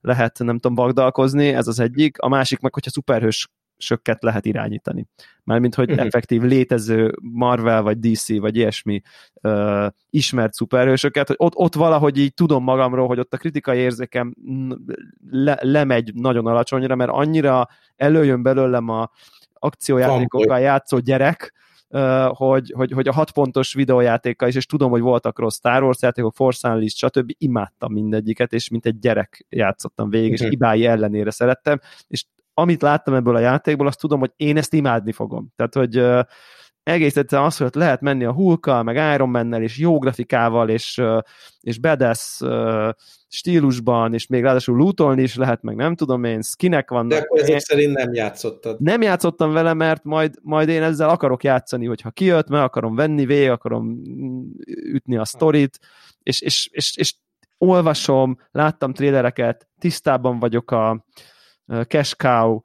lehet, 0.02 0.40
nem 0.40 0.60
tudom, 0.60 0.76
vagdalkozni, 0.76 1.48
ez 1.48 1.68
az 1.68 1.80
egyik. 1.80 2.20
A 2.20 2.28
másik 2.28 2.60
meg, 2.60 2.74
hogyha 2.74 2.90
szuperhős 2.90 3.50
sökket 3.82 4.24
lehet 4.24 4.46
irányítani. 4.46 5.08
Mármint, 5.44 5.76
hogy 5.76 5.90
uh-huh. 5.90 6.06
effektív 6.06 6.42
létező 6.42 7.16
Marvel, 7.22 7.82
vagy 7.82 8.00
DC, 8.00 8.38
vagy 8.38 8.56
ilyesmi 8.56 9.02
uh, 9.42 9.88
ismert 10.10 10.54
szuperhősöket, 10.54 11.28
hogy 11.28 11.36
ott, 11.40 11.56
ott 11.56 11.76
valahogy 11.76 12.18
így 12.18 12.34
tudom 12.34 12.64
magamról, 12.64 13.08
hogy 13.08 13.20
ott 13.20 13.34
a 13.34 13.38
kritikai 13.38 13.78
érzékem 13.78 14.36
le, 15.30 15.58
lemegy 15.62 16.14
nagyon 16.14 16.48
alacsonyra, 16.48 16.96
mert 16.96 17.12
annyira 17.12 17.68
előjön 17.96 18.44
belőlem 18.44 18.90
a 18.90 19.12
akciójátékokkal 19.54 20.60
játszó 20.60 20.98
gyerek, 20.98 21.54
hogy, 22.28 22.74
hogy, 22.76 22.92
hogy 22.92 23.08
a 23.08 23.14
hat 23.14 23.32
pontos 23.32 23.74
videójátékkal 23.74 24.48
is, 24.48 24.56
és 24.56 24.66
tudom, 24.66 24.92
hogy 24.92 25.02
voltak 25.02 25.40
rossz 25.40 25.56
Star 25.56 25.84
Wars 25.84 26.02
játékok, 26.02 26.34
Force 26.34 26.70
Unleashed, 26.70 26.98
stb. 27.12 27.32
imádtam 27.38 27.94
mindegyiket, 27.94 28.54
és 28.54 28.70
mint 28.70 28.86
egy 28.86 29.00
gyerek 29.00 29.46
játszottam 29.50 30.10
végig, 30.10 30.32
és 30.32 30.40
uh-huh. 30.40 30.50
hibái 30.50 30.86
ellenére 30.86 31.32
szerettem, 31.32 31.80
és 32.08 32.26
amit 32.62 32.82
láttam 32.82 33.14
ebből 33.14 33.36
a 33.36 33.40
játékból, 33.40 33.88
azt 33.88 34.00
tudom, 34.00 34.20
hogy 34.20 34.32
én 34.36 34.58
ezt 34.58 34.74
imádni 34.74 35.12
fogom. 35.12 35.54
Tehát, 35.56 35.74
hogy 35.74 36.26
egész 36.84 37.18
egyszerűen 37.18 37.48
az, 37.48 37.58
hogy 37.58 37.70
lehet 37.74 38.02
menni 38.02 38.24
a 38.24 38.34
hulkkal, 38.34 38.84
meg 38.84 39.14
Iron 39.14 39.30
Man-nel, 39.30 39.62
és 39.62 39.78
jó 39.78 40.00
grafikával, 40.00 40.70
és, 40.70 41.02
és 41.62 41.80
badass 41.80 42.42
stílusban, 43.28 44.14
és 44.14 44.28
még 44.28 44.42
ráadásul 44.42 44.78
lootolni 44.78 45.22
is 45.22 45.36
lehet, 45.36 45.62
meg 45.62 45.76
nem 45.76 45.96
tudom 45.96 46.24
én, 46.24 46.42
skinek 46.42 46.90
vannak. 46.90 47.10
De 47.10 47.18
akkor 47.18 47.40
ezek 47.40 47.60
szerint 47.60 47.94
nem 47.94 48.14
játszottad. 48.14 48.82
Nem 48.82 49.02
játszottam 49.02 49.54
vele, 49.54 49.74
mert 49.74 50.04
majd, 50.04 50.34
majd 50.42 50.70
én 50.70 50.84
ezzel 50.84 51.10
akarok 51.10 51.44
játszani, 51.44 51.86
hogyha 51.86 52.12
kijött, 52.12 52.50
meg 52.50 52.62
akarom 52.62 52.96
venni, 52.96 53.26
végig 53.26 53.50
akarom 53.50 54.02
ütni 54.68 55.18
a 55.18 55.26
sztorit, 55.26 55.80
és, 56.24 56.42
és, 56.42 56.70
és, 56.72 56.98
és 56.98 57.14
olvasom, 57.58 58.38
láttam 58.52 58.94
trélereket, 58.94 59.68
tisztában 59.80 60.40
vagyok 60.40 60.72
a 60.72 61.06
cash 61.68 62.16
cow 62.16 62.60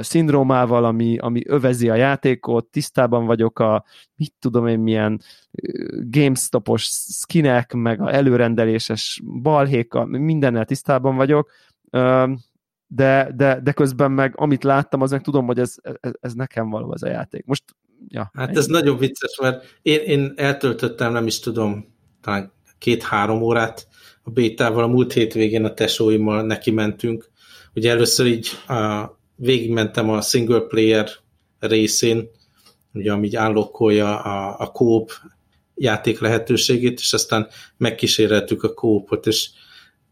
szindrómával, 0.00 0.84
ami, 0.84 1.18
ami 1.18 1.42
övezi 1.46 1.88
a 1.88 1.94
játékot, 1.94 2.66
tisztában 2.66 3.26
vagyok 3.26 3.58
a 3.58 3.84
mit 4.16 4.34
tudom 4.38 4.66
én 4.66 4.78
milyen 4.78 5.20
GameStop-os 6.00 6.84
skinek, 7.20 7.72
meg 7.72 8.00
a 8.00 8.14
előrendeléses 8.14 9.22
balhékkal, 9.42 10.04
mindennel 10.04 10.64
tisztában 10.64 11.16
vagyok, 11.16 11.50
de, 12.86 13.32
de, 13.36 13.60
de 13.62 13.72
közben 13.72 14.10
meg 14.10 14.32
amit 14.36 14.64
láttam, 14.64 15.00
az 15.00 15.10
meg 15.10 15.22
tudom, 15.22 15.46
hogy 15.46 15.58
ez, 15.58 15.74
ez, 16.00 16.12
ez 16.20 16.32
nekem 16.32 16.70
való 16.70 16.92
ez 16.92 17.02
a 17.02 17.08
játék. 17.08 17.44
Most, 17.44 17.64
ja. 18.08 18.30
Hát 18.34 18.48
ennyi. 18.48 18.56
ez 18.56 18.66
nagyon 18.66 18.96
vicces, 18.96 19.38
mert 19.40 19.78
én, 19.82 20.00
én 20.00 20.32
eltöltöttem, 20.36 21.12
nem 21.12 21.26
is 21.26 21.40
tudom, 21.40 21.94
talán 22.20 22.52
két-három 22.78 23.42
órát 23.42 23.88
a 24.22 24.30
bétával, 24.30 24.84
a 24.84 24.86
múlt 24.86 25.12
hétvégén 25.12 25.64
a 25.64 25.74
tesóimmal 25.74 26.42
neki 26.42 26.70
mentünk. 26.70 27.30
Ugye 27.76 27.90
először 27.90 28.26
így 28.26 28.48
a, 28.68 29.04
végigmentem 29.34 30.10
a 30.10 30.20
single 30.20 30.60
player 30.60 31.08
részén, 31.58 32.30
ugye 32.92 33.12
ami 33.12 33.34
állokkolja 33.34 34.20
a, 34.20 34.56
a 34.58 34.66
kóp 34.66 35.10
játék 35.74 36.20
lehetőségét, 36.20 36.98
és 36.98 37.12
aztán 37.12 37.48
megkíséreltük 37.76 38.62
a 38.62 38.74
kópot, 38.74 39.26
és 39.26 39.50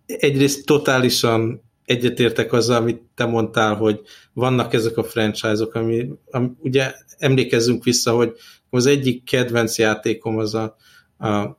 egyrészt 0.07 0.67
totálisan 0.67 1.63
egyetértek 1.85 2.53
azzal, 2.53 2.77
amit 2.77 3.03
te 3.15 3.25
mondtál, 3.25 3.75
hogy 3.75 4.01
vannak 4.33 4.73
ezek 4.73 4.97
a 4.97 5.05
franchise-ok, 5.05 5.75
ami, 5.75 6.09
ami 6.31 6.49
ugye 6.59 6.93
emlékezzünk 7.19 7.85
vissza, 7.85 8.13
hogy 8.13 8.33
az 8.71 8.87
egyik 8.87 9.25
kedvenc 9.25 9.79
játékom 9.79 10.39
az 10.39 10.55
a 10.55 10.77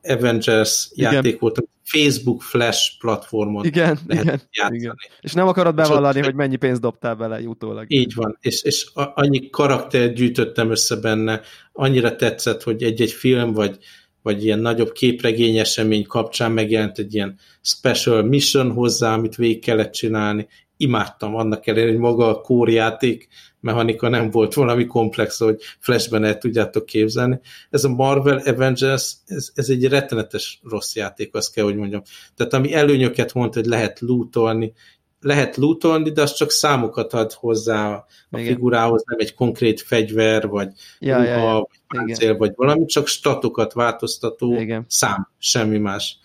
Avengers 0.02 0.88
Igen. 0.92 1.12
játék 1.12 1.38
volt, 1.38 1.68
Facebook 1.86 2.42
Flash 2.42 2.98
platformon 2.98 3.64
igen, 3.64 3.98
igen, 4.08 4.40
igen. 4.68 4.96
És 5.20 5.32
nem 5.32 5.48
akarod 5.48 5.74
bevallani, 5.74 6.20
hogy 6.20 6.34
mennyi 6.34 6.56
pénzt 6.56 6.80
dobtál 6.80 7.14
bele 7.14 7.40
utólag. 7.40 7.84
Így 7.88 8.14
van, 8.14 8.38
és, 8.40 8.62
és 8.62 8.90
annyi 8.94 9.50
karaktert 9.50 10.14
gyűjtöttem 10.14 10.70
össze 10.70 10.96
benne, 10.96 11.40
annyira 11.72 12.16
tetszett, 12.16 12.62
hogy 12.62 12.82
egy-egy 12.82 13.10
film, 13.10 13.52
vagy, 13.52 13.78
vagy 14.22 14.44
ilyen 14.44 14.58
nagyobb 14.58 14.92
képregény 14.92 15.58
esemény 15.58 16.06
kapcsán 16.06 16.52
megjelent 16.52 16.98
egy 16.98 17.14
ilyen 17.14 17.38
special 17.62 18.22
mission 18.22 18.72
hozzá, 18.72 19.14
amit 19.14 19.36
végig 19.36 19.64
kellett 19.64 19.92
csinálni. 19.92 20.48
Imádtam 20.76 21.34
annak 21.34 21.66
ellenére, 21.66 21.90
hogy 21.90 22.00
maga 22.00 22.28
a 22.28 22.40
kórjáték 22.40 23.28
mechanika 23.66 24.08
nem 24.08 24.30
volt 24.30 24.54
valami 24.54 24.86
komplex, 24.86 25.38
hogy 25.38 25.60
flashben 25.78 26.24
el 26.24 26.38
tudjátok 26.38 26.86
képzelni. 26.86 27.40
Ez 27.70 27.84
a 27.84 27.88
Marvel 27.88 28.38
Avengers, 28.44 29.16
ez, 29.26 29.48
ez 29.54 29.68
egy 29.68 29.88
rettenetes 29.88 30.60
rossz 30.62 30.94
játék, 30.94 31.34
azt 31.34 31.52
kell, 31.52 31.64
hogy 31.64 31.76
mondjam. 31.76 32.02
Tehát 32.36 32.52
ami 32.52 32.74
előnyöket 32.74 33.34
mond, 33.34 33.54
hogy 33.54 33.66
lehet 33.66 34.00
lootolni, 34.00 34.72
lehet 35.20 35.56
lootolni, 35.56 36.10
de 36.10 36.22
az 36.22 36.32
csak 36.32 36.50
számokat 36.50 37.12
ad 37.12 37.32
hozzá 37.32 37.92
a 38.30 38.38
Igen. 38.38 38.46
figurához, 38.46 39.02
nem 39.06 39.18
egy 39.18 39.34
konkrét 39.34 39.80
fegyver, 39.80 40.48
vagy 40.48 40.68
ja, 40.98 41.16
ruha, 41.16 41.28
ja, 41.28 41.36
ja. 41.36 41.52
vagy 41.52 41.80
páncél, 41.86 42.36
vagy 42.36 42.52
valami, 42.56 42.84
csak 42.84 43.06
statokat 43.06 43.72
változtató 43.72 44.60
Igen. 44.60 44.84
szám, 44.88 45.28
semmi 45.38 45.78
más. 45.78 46.18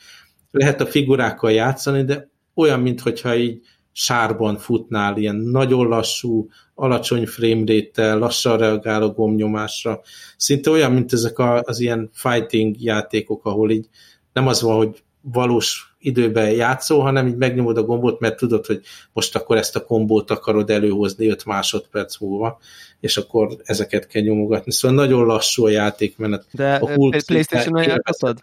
Lehet 0.51 0.81
a 0.81 0.85
figurákkal 0.85 1.51
játszani, 1.51 2.03
de 2.03 2.29
olyan, 2.53 2.79
mintha 2.79 3.35
így 3.35 3.61
sárban 3.91 4.57
futnál, 4.57 5.17
ilyen 5.17 5.35
nagyon 5.35 5.87
lassú, 5.87 6.49
alacsony 6.75 7.25
frame 7.25 7.81
lassan 7.95 8.57
reagáló 8.57 9.11
gomnyomásra. 9.11 10.01
Szinte 10.37 10.69
olyan, 10.69 10.91
mint 10.91 11.13
ezek 11.13 11.39
az 11.61 11.79
ilyen 11.79 12.09
fighting 12.13 12.81
játékok, 12.81 13.45
ahol 13.45 13.71
így 13.71 13.87
nem 14.33 14.47
az 14.47 14.61
van, 14.61 14.75
hogy 14.75 15.03
valós 15.21 15.95
időben 15.99 16.51
játszol, 16.51 17.01
hanem 17.01 17.27
így 17.27 17.35
megnyomod 17.35 17.77
a 17.77 17.83
gombot, 17.83 18.19
mert 18.19 18.37
tudod, 18.37 18.65
hogy 18.65 18.81
most 19.13 19.35
akkor 19.35 19.57
ezt 19.57 19.75
a 19.75 19.85
kombót 19.85 20.31
akarod 20.31 20.69
előhozni 20.69 21.27
5 21.27 21.45
másodperc 21.45 22.19
múlva, 22.19 22.59
és 22.99 23.17
akkor 23.17 23.57
ezeket 23.63 24.07
kell 24.07 24.21
nyomogatni. 24.21 24.71
Szóval 24.71 24.97
nagyon 24.97 25.25
lassú 25.25 25.65
a 25.65 25.69
játékmenet. 25.69 26.45
De 26.51 26.75
a 26.75 27.09
PlayStation-on 27.25 27.83
játszottad? 27.83 28.39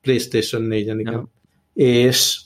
PlayStation 0.00 0.62
4-en, 0.62 0.96
igen. 0.98 1.12
Ja. 1.12 1.28
És 1.74 2.40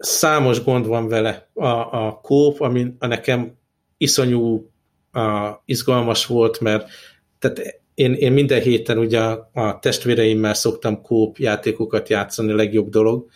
számos 0.00 0.62
gond 0.62 0.86
van 0.86 1.08
vele 1.08 1.48
a, 1.54 1.66
a 2.06 2.20
kóp, 2.22 2.60
ami 2.60 2.94
a 2.98 3.06
nekem 3.06 3.58
iszonyú 3.96 4.70
a, 5.12 5.50
izgalmas 5.64 6.26
volt, 6.26 6.60
mert 6.60 6.88
tehát 7.38 7.82
én, 7.94 8.12
én 8.12 8.32
minden 8.32 8.60
héten 8.60 8.98
ugye 8.98 9.20
a, 9.20 9.50
a 9.52 9.78
testvéreimmel 9.78 10.54
szoktam 10.54 11.02
kóp 11.02 11.38
játékokat 11.38 12.08
játszani, 12.08 12.52
a 12.52 12.54
legjobb 12.54 12.88
dolog, 12.88 13.28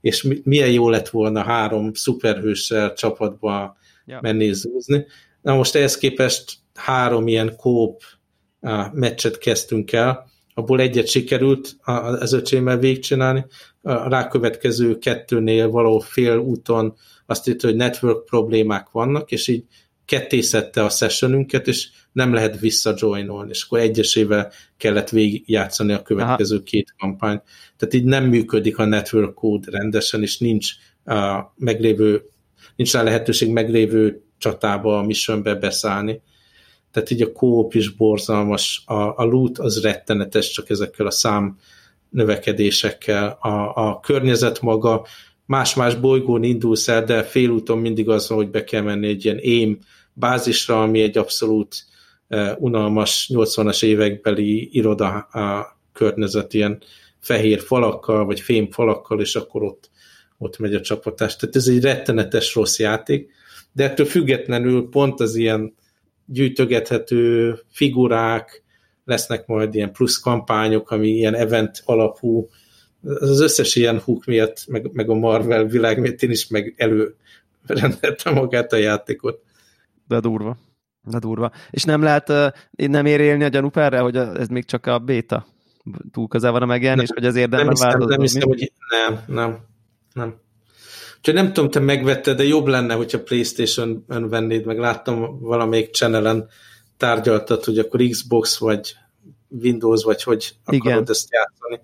és 0.00 0.38
milyen 0.44 0.70
jó 0.70 0.88
lett 0.88 1.08
volna 1.08 1.42
három 1.42 1.94
szuperhőssel 1.94 2.92
csapatba 2.92 3.76
ja. 4.06 4.18
menni 4.22 4.52
zúzni. 4.52 5.06
Na 5.42 5.54
most 5.54 5.74
ehhez 5.74 5.98
képest 5.98 6.52
három 6.74 7.26
ilyen 7.26 7.56
kóp 7.56 8.02
meccset 8.92 9.38
kezdtünk 9.38 9.92
el, 9.92 10.30
abból 10.58 10.80
egyet 10.80 11.06
sikerült 11.06 11.76
az 12.20 12.32
öcsémmel 12.32 12.78
végigcsinálni, 12.78 13.44
a 13.82 14.08
rákövetkező 14.08 14.98
kettőnél 14.98 15.70
való 15.70 15.98
fél 15.98 16.36
úton 16.36 16.94
azt 17.26 17.48
írta, 17.48 17.66
hogy 17.66 17.76
network 17.76 18.24
problémák 18.24 18.90
vannak, 18.90 19.30
és 19.30 19.48
így 19.48 19.64
kettészette 20.04 20.84
a 20.84 20.88
sessionünket, 20.88 21.66
és 21.66 21.88
nem 22.12 22.32
lehet 22.32 22.60
visszajoinolni, 22.60 23.50
és 23.50 23.62
akkor 23.62 23.78
egyesével 23.78 24.52
kellett 24.76 25.08
végigjátszani 25.08 25.92
a 25.92 26.02
következő 26.02 26.54
Aha. 26.54 26.64
két 26.64 26.94
kampányt. 26.98 27.42
Tehát 27.76 27.94
így 27.94 28.04
nem 28.04 28.24
működik 28.24 28.78
a 28.78 28.84
network 28.84 29.34
code 29.34 29.70
rendesen, 29.70 30.22
és 30.22 30.38
nincs 30.38 30.72
a 31.04 31.52
meglévő, 31.56 32.22
nincs 32.76 32.92
rá 32.92 33.02
lehetőség 33.02 33.50
meglévő 33.50 34.22
csatába, 34.38 34.98
a 34.98 35.02
missionbe 35.02 35.54
beszállni. 35.54 36.20
Tehát 36.92 37.10
így 37.10 37.22
a 37.22 37.32
kóp 37.32 37.74
is 37.74 37.94
borzalmas, 37.94 38.82
a, 38.86 38.94
a 38.94 39.24
loot 39.24 39.58
az 39.58 39.82
rettenetes, 39.82 40.50
csak 40.50 40.70
ezekkel 40.70 41.06
a 41.06 41.10
szám 41.10 41.58
növekedésekkel. 42.10 43.38
A, 43.40 43.72
a 43.74 44.00
környezet 44.00 44.60
maga 44.60 45.06
más-más 45.46 45.94
bolygón 45.94 46.42
indulsz 46.42 46.88
el, 46.88 47.04
de 47.04 47.22
félúton 47.22 47.78
mindig 47.78 48.08
az 48.08 48.28
van, 48.28 48.38
hogy 48.38 48.50
be 48.50 48.64
kell 48.64 48.82
menni 48.82 49.06
egy 49.06 49.24
ilyen 49.24 49.40
aim 49.42 49.78
bázisra, 50.12 50.82
ami 50.82 51.02
egy 51.02 51.18
abszolút 51.18 51.84
uh, 52.28 52.50
unalmas 52.58 53.30
80-as 53.34 53.84
évekbeli 53.84 54.68
iroda 54.76 55.16
a 55.16 55.78
környezet 55.92 56.54
ilyen 56.54 56.82
fehér 57.20 57.60
falakkal, 57.60 58.24
vagy 58.24 58.40
fém 58.40 58.70
falakkal, 58.70 59.20
és 59.20 59.36
akkor 59.36 59.62
ott, 59.62 59.90
ott 60.38 60.58
megy 60.58 60.74
a 60.74 60.80
csapatás. 60.80 61.36
Tehát 61.36 61.56
ez 61.56 61.66
egy 61.66 61.80
rettenetes 61.80 62.54
rossz 62.54 62.78
játék, 62.78 63.30
de 63.72 63.84
ettől 63.84 64.06
függetlenül 64.06 64.88
pont 64.88 65.20
az 65.20 65.34
ilyen 65.34 65.74
gyűjtögethető 66.28 67.54
figurák, 67.70 68.62
lesznek 69.04 69.46
majd 69.46 69.74
ilyen 69.74 69.92
plusz 69.92 70.18
kampányok, 70.18 70.90
ami 70.90 71.08
ilyen 71.08 71.34
event 71.34 71.82
alapú, 71.84 72.48
az 73.02 73.40
összes 73.40 73.76
ilyen 73.76 74.00
húk 74.00 74.24
miatt, 74.24 74.64
meg, 74.66 74.90
meg 74.92 75.10
a 75.10 75.14
Marvel 75.14 75.64
világ 75.64 76.00
miatt 76.00 76.22
én 76.22 76.30
is 76.30 76.48
meg 76.48 76.74
előrendeltem 76.76 78.34
magát 78.34 78.72
a 78.72 78.76
játékot. 78.76 79.42
De 80.06 80.20
durva. 80.20 80.56
De 81.10 81.18
durva. 81.18 81.52
És 81.70 81.84
nem 81.84 82.02
lehet, 82.02 82.32
nem 82.70 83.06
ér 83.06 83.20
élni 83.20 83.44
a 83.44 83.48
gyanúperre, 83.48 83.98
hogy 83.98 84.16
ez 84.16 84.48
még 84.48 84.64
csak 84.64 84.86
a 84.86 84.98
béta 84.98 85.46
túl 86.12 86.28
közel 86.28 86.52
van 86.52 86.62
a 86.62 86.66
megjelenés, 86.66 87.08
hogy 87.14 87.26
az 87.26 87.36
érdemben 87.36 87.74
változni? 87.78 88.10
Nem 88.10 88.20
hiszem, 88.20 88.48
hogy 88.48 88.72
nem, 88.90 89.20
nem, 89.26 89.58
nem. 90.12 90.34
Úgyhogy 91.18 91.34
nem 91.34 91.52
tudom, 91.52 91.70
te 91.70 91.80
megvetted, 91.80 92.36
de 92.36 92.44
jobb 92.44 92.66
lenne, 92.66 92.94
hogyha 92.94 93.22
Playstation-ön 93.22 94.28
vennéd, 94.28 94.64
meg 94.64 94.78
láttam 94.78 95.40
valamelyik 95.40 95.90
channelen 95.90 96.48
tárgyaltat, 96.96 97.64
hogy 97.64 97.78
akkor 97.78 98.00
Xbox 98.10 98.58
vagy 98.58 98.94
Windows, 99.48 100.04
vagy 100.04 100.22
hogy 100.22 100.52
akarod 100.64 100.86
Igen. 100.86 101.04
ezt 101.08 101.28
játszani. 101.30 101.80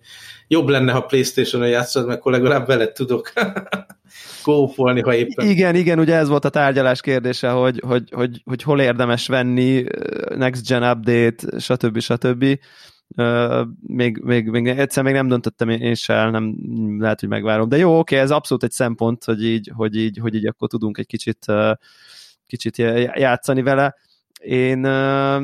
Jobb 0.48 0.68
lenne, 0.68 0.92
ha 0.92 1.00
Playstation-on 1.00 1.68
játszod, 1.68 2.07
mert 2.07 2.18
akkor 2.18 2.33
legalább 2.33 2.66
veled 2.66 2.92
tudok 2.92 3.33
kópolni, 4.42 5.00
ha 5.00 5.14
éppen. 5.14 5.46
Igen, 5.46 5.74
igen, 5.74 5.98
ugye 5.98 6.14
ez 6.14 6.28
volt 6.28 6.44
a 6.44 6.48
tárgyalás 6.48 7.00
kérdése, 7.00 7.50
hogy, 7.50 7.83
hogy, 7.87 8.11
hogy, 8.12 8.42
hogy 8.44 8.62
hol 8.62 8.80
érdemes 8.80 9.26
venni, 9.26 9.85
next 10.35 10.66
gen 10.68 10.83
update, 10.83 11.61
stb. 11.61 12.00
stb. 12.00 12.59
Uh, 13.16 13.66
még, 13.81 14.18
még, 14.18 14.48
még 14.48 14.66
egyszer 14.66 15.05
még 15.05 15.12
nem 15.12 15.29
döntöttem 15.29 15.68
én 15.68 15.94
se 15.94 16.31
nem 16.31 16.57
lehet, 17.00 17.20
hogy 17.20 17.29
megvárom. 17.29 17.68
De 17.68 17.77
jó, 17.77 17.98
oké, 17.98 18.16
ez 18.16 18.31
abszolút 18.31 18.62
egy 18.62 18.70
szempont, 18.70 19.24
hogy 19.24 19.44
így, 19.44 19.70
hogy 19.74 19.96
így, 19.96 20.18
hogy 20.18 20.35
így 20.35 20.46
akkor 20.46 20.68
tudunk 20.68 20.98
egy 20.98 21.07
kicsit, 21.07 21.46
kicsit 22.46 22.77
játszani 23.14 23.62
vele. 23.62 23.94
Én, 24.40 24.87
uh, 24.87 25.42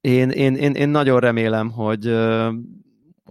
én, 0.00 0.30
én, 0.30 0.54
én, 0.54 0.72
én 0.72 0.88
nagyon 0.88 1.20
remélem, 1.20 1.70
hogy, 1.70 2.06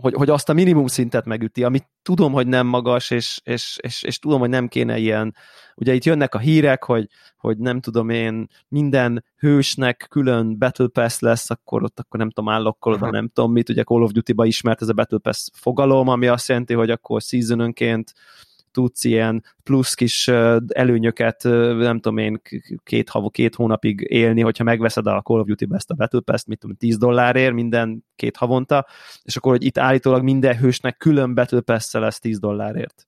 hogy, 0.01 0.13
hogy 0.13 0.29
azt 0.29 0.49
a 0.49 0.53
minimum 0.53 0.87
szintet 0.87 1.25
megüti, 1.25 1.63
amit 1.63 1.87
tudom, 2.01 2.31
hogy 2.31 2.47
nem 2.47 2.67
magas, 2.67 3.11
és, 3.11 3.39
és, 3.43 3.77
és, 3.81 4.03
és 4.03 4.19
tudom, 4.19 4.39
hogy 4.39 4.49
nem 4.49 4.67
kéne 4.67 4.97
ilyen, 4.97 5.35
ugye 5.75 5.93
itt 5.93 6.03
jönnek 6.03 6.35
a 6.35 6.39
hírek, 6.39 6.83
hogy, 6.83 7.07
hogy 7.37 7.57
nem 7.57 7.81
tudom 7.81 8.09
én, 8.09 8.47
minden 8.67 9.25
hősnek 9.37 10.05
külön 10.09 10.57
Battle 10.57 10.87
Pass 10.87 11.19
lesz, 11.19 11.49
akkor 11.49 11.83
ott 11.83 11.99
akkor 11.99 12.19
nem 12.19 12.29
tudom, 12.29 12.49
állokkolod, 12.49 12.99
uh-huh. 12.99 13.13
nem 13.13 13.27
tudom 13.27 13.51
mit, 13.51 13.69
ugye 13.69 13.83
Call 13.83 14.01
of 14.01 14.11
Duty-ba 14.11 14.45
ismert 14.45 14.81
ez 14.81 14.87
a 14.87 14.93
Battle 14.93 15.17
Pass 15.17 15.47
fogalom, 15.53 16.07
ami 16.07 16.27
azt 16.27 16.47
jelenti, 16.47 16.73
hogy 16.73 16.89
akkor 16.89 17.21
seasonönként 17.21 18.13
tudsz 18.75 19.03
ilyen 19.03 19.43
plusz 19.63 19.93
kis 19.93 20.27
előnyöket, 20.67 21.43
nem 21.77 21.99
tudom 21.99 22.17
én, 22.17 22.41
két, 22.83 23.09
hav, 23.09 23.31
két 23.31 23.55
hónapig 23.55 24.05
élni, 24.09 24.41
hogyha 24.41 24.63
megveszed 24.63 25.07
a 25.07 25.21
Call 25.21 25.39
of 25.39 25.47
Duty-be 25.47 25.75
ezt 25.75 25.91
a 25.91 25.93
Battle 25.93 26.19
Pass-t, 26.19 26.47
mit 26.47 26.59
tudom, 26.59 26.75
10 26.75 26.97
dollárért 26.97 27.53
minden 27.53 28.05
két 28.15 28.37
havonta, 28.37 28.85
és 29.23 29.35
akkor, 29.35 29.51
hogy 29.51 29.63
itt 29.63 29.77
állítólag 29.77 30.23
minden 30.23 30.57
hősnek 30.57 30.97
külön 30.97 31.33
Battle 31.33 31.61
pass 31.61 31.93
lesz 31.93 32.19
10 32.19 32.39
dollárért. 32.39 33.07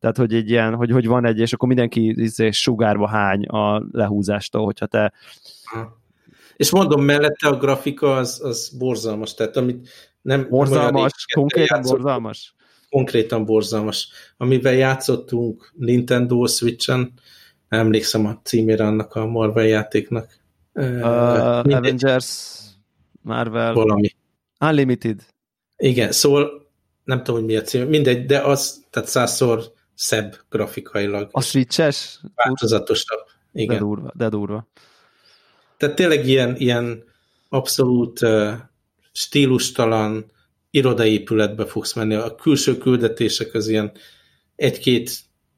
Tehát, 0.00 0.16
hogy 0.16 0.34
egy 0.34 0.50
ilyen, 0.50 0.74
hogy, 0.74 0.90
hogy 0.90 1.06
van 1.06 1.26
egy, 1.26 1.38
és 1.38 1.52
akkor 1.52 1.68
mindenki 1.68 2.22
izé, 2.22 2.50
sugárba 2.50 3.08
hány 3.08 3.44
a 3.44 3.82
lehúzástól, 3.92 4.64
hogyha 4.64 4.86
te 4.86 5.12
és 6.56 6.70
mondom, 6.70 7.02
mellette 7.02 7.48
a 7.48 7.56
grafika 7.56 8.16
az, 8.16 8.40
az 8.44 8.76
borzalmas, 8.78 9.34
tehát 9.34 9.56
amit 9.56 9.88
nem... 10.22 10.46
Borzalmas, 10.48 11.26
konkrétan 11.34 11.82
borzalmas? 11.82 12.54
Konkrétan 12.92 13.44
borzalmas. 13.44 14.08
Amivel 14.36 14.72
játszottunk 14.72 15.72
Nintendo 15.76 16.46
Switch-en, 16.46 17.12
emlékszem 17.68 18.26
a 18.26 18.40
címére 18.42 18.86
annak 18.86 19.14
a 19.14 19.26
Marvel 19.26 19.66
játéknak. 19.66 20.40
Uh, 20.74 21.06
Avengers, 21.58 22.58
Marvel, 23.22 23.72
valami. 23.72 24.08
Unlimited. 24.60 25.26
Igen, 25.76 26.12
szóval 26.12 26.70
nem 27.04 27.18
tudom, 27.18 27.40
hogy 27.40 27.44
mi 27.44 27.56
a 27.56 27.62
cím, 27.62 27.88
mindegy, 27.88 28.26
de 28.26 28.38
az, 28.38 28.84
tehát 28.90 29.08
százszor 29.08 29.72
szebb 29.94 30.36
grafikailag. 30.50 31.28
A 31.30 31.40
switches? 31.40 32.20
Változatosabb. 32.34 33.20
Igen. 33.52 33.74
De 33.74 33.80
durva, 33.80 34.12
de 34.14 34.28
durva. 34.28 34.66
Tehát 35.76 35.96
tényleg 35.96 36.26
ilyen, 36.26 36.56
ilyen 36.56 37.04
abszolút 37.48 38.22
uh, 38.22 38.52
stílustalan, 39.12 40.24
irodaépületbe 40.74 41.66
fogsz 41.66 41.92
menni. 41.92 42.14
A 42.14 42.34
külső 42.34 42.78
küldetések 42.78 43.54
az 43.54 43.68
ilyen 43.68 43.92
egy-két 44.56 45.10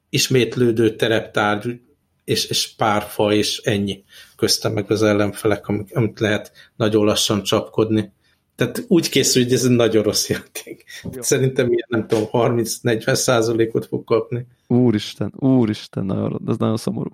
ismétlődő 0.09 0.97
tereptárgy, 0.97 1.81
és, 2.25 2.47
és 2.47 2.75
pár 2.77 3.03
fa, 3.03 3.33
és 3.33 3.59
ennyi. 3.59 4.05
Köztem 4.37 4.73
meg 4.73 4.91
az 4.91 5.03
ellenfelek, 5.03 5.67
amit 5.69 6.21
lehet 6.21 6.53
nagyon 6.77 7.05
lassan 7.05 7.43
csapkodni. 7.43 8.13
Tehát 8.57 8.85
úgy 8.89 9.09
készül, 9.09 9.43
hogy 9.43 9.53
ez 9.53 9.65
egy 9.65 9.71
nagyon 9.71 10.03
rossz 10.03 10.29
játék. 10.29 10.85
Jó. 11.13 11.23
Szerintem 11.23 11.67
ilyen, 11.73 11.87
nem 11.89 12.07
tudom, 12.07 12.29
30-40 12.33 13.15
százalékot 13.15 13.87
fog 13.87 14.05
kapni. 14.05 14.47
Úristen, 14.67 15.33
úristen, 15.37 16.11
ez 16.47 16.57
nagyon 16.57 16.77
szomorú. 16.77 17.11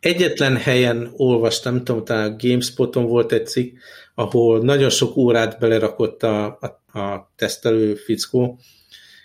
Egyetlen 0.00 0.56
helyen 0.56 1.12
olvastam, 1.16 1.74
nem 1.74 1.84
tudom, 1.84 2.04
talán 2.04 2.32
a 2.32 2.36
GameSpoton 2.36 3.06
volt 3.06 3.32
egy 3.32 3.46
cikk, 3.46 3.76
ahol 4.18 4.58
nagyon 4.60 4.90
sok 4.90 5.16
órát 5.16 5.58
belerakott 5.58 6.22
a, 6.22 6.44
a, 6.46 6.98
a 6.98 7.32
tesztelő 7.36 7.94
fickó, 7.94 8.58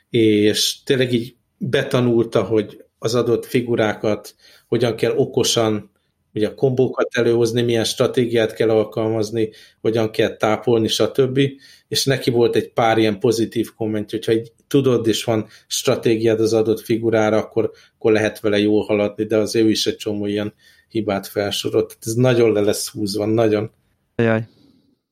és 0.09 0.83
tényleg 0.83 1.13
így 1.13 1.35
betanulta, 1.57 2.43
hogy 2.43 2.83
az 2.99 3.15
adott 3.15 3.45
figurákat 3.45 4.35
hogyan 4.67 4.95
kell 4.95 5.11
okosan, 5.15 5.91
ugye 6.33 6.47
a 6.47 6.55
kombókat 6.55 7.07
előhozni, 7.11 7.61
milyen 7.61 7.83
stratégiát 7.83 8.53
kell 8.53 8.69
alkalmazni, 8.69 9.49
hogyan 9.81 10.11
kell 10.11 10.37
tápolni, 10.37 10.87
stb. 10.87 11.39
És 11.87 12.05
neki 12.05 12.29
volt 12.29 12.55
egy 12.55 12.73
pár 12.73 12.97
ilyen 12.97 13.19
pozitív 13.19 13.73
komment, 13.75 14.11
hogyha 14.11 14.31
egy 14.31 14.51
tudod, 14.67 15.07
és 15.07 15.23
van 15.23 15.47
stratégiád 15.67 16.39
az 16.39 16.53
adott 16.53 16.79
figurára, 16.79 17.37
akkor, 17.37 17.71
akkor 17.97 18.11
lehet 18.11 18.39
vele 18.39 18.59
jól 18.59 18.83
haladni, 18.83 19.23
de 19.23 19.37
az 19.37 19.55
ő 19.55 19.69
is 19.69 19.85
egy 19.85 19.97
csomó 19.97 20.25
ilyen 20.25 20.53
hibát 20.87 21.27
felsorolt. 21.27 21.97
Ez 22.01 22.13
nagyon 22.13 22.51
le 22.51 22.61
lesz 22.61 22.89
húzva, 22.89 23.25
nagyon. 23.25 23.71
Ajaj. 24.15 24.47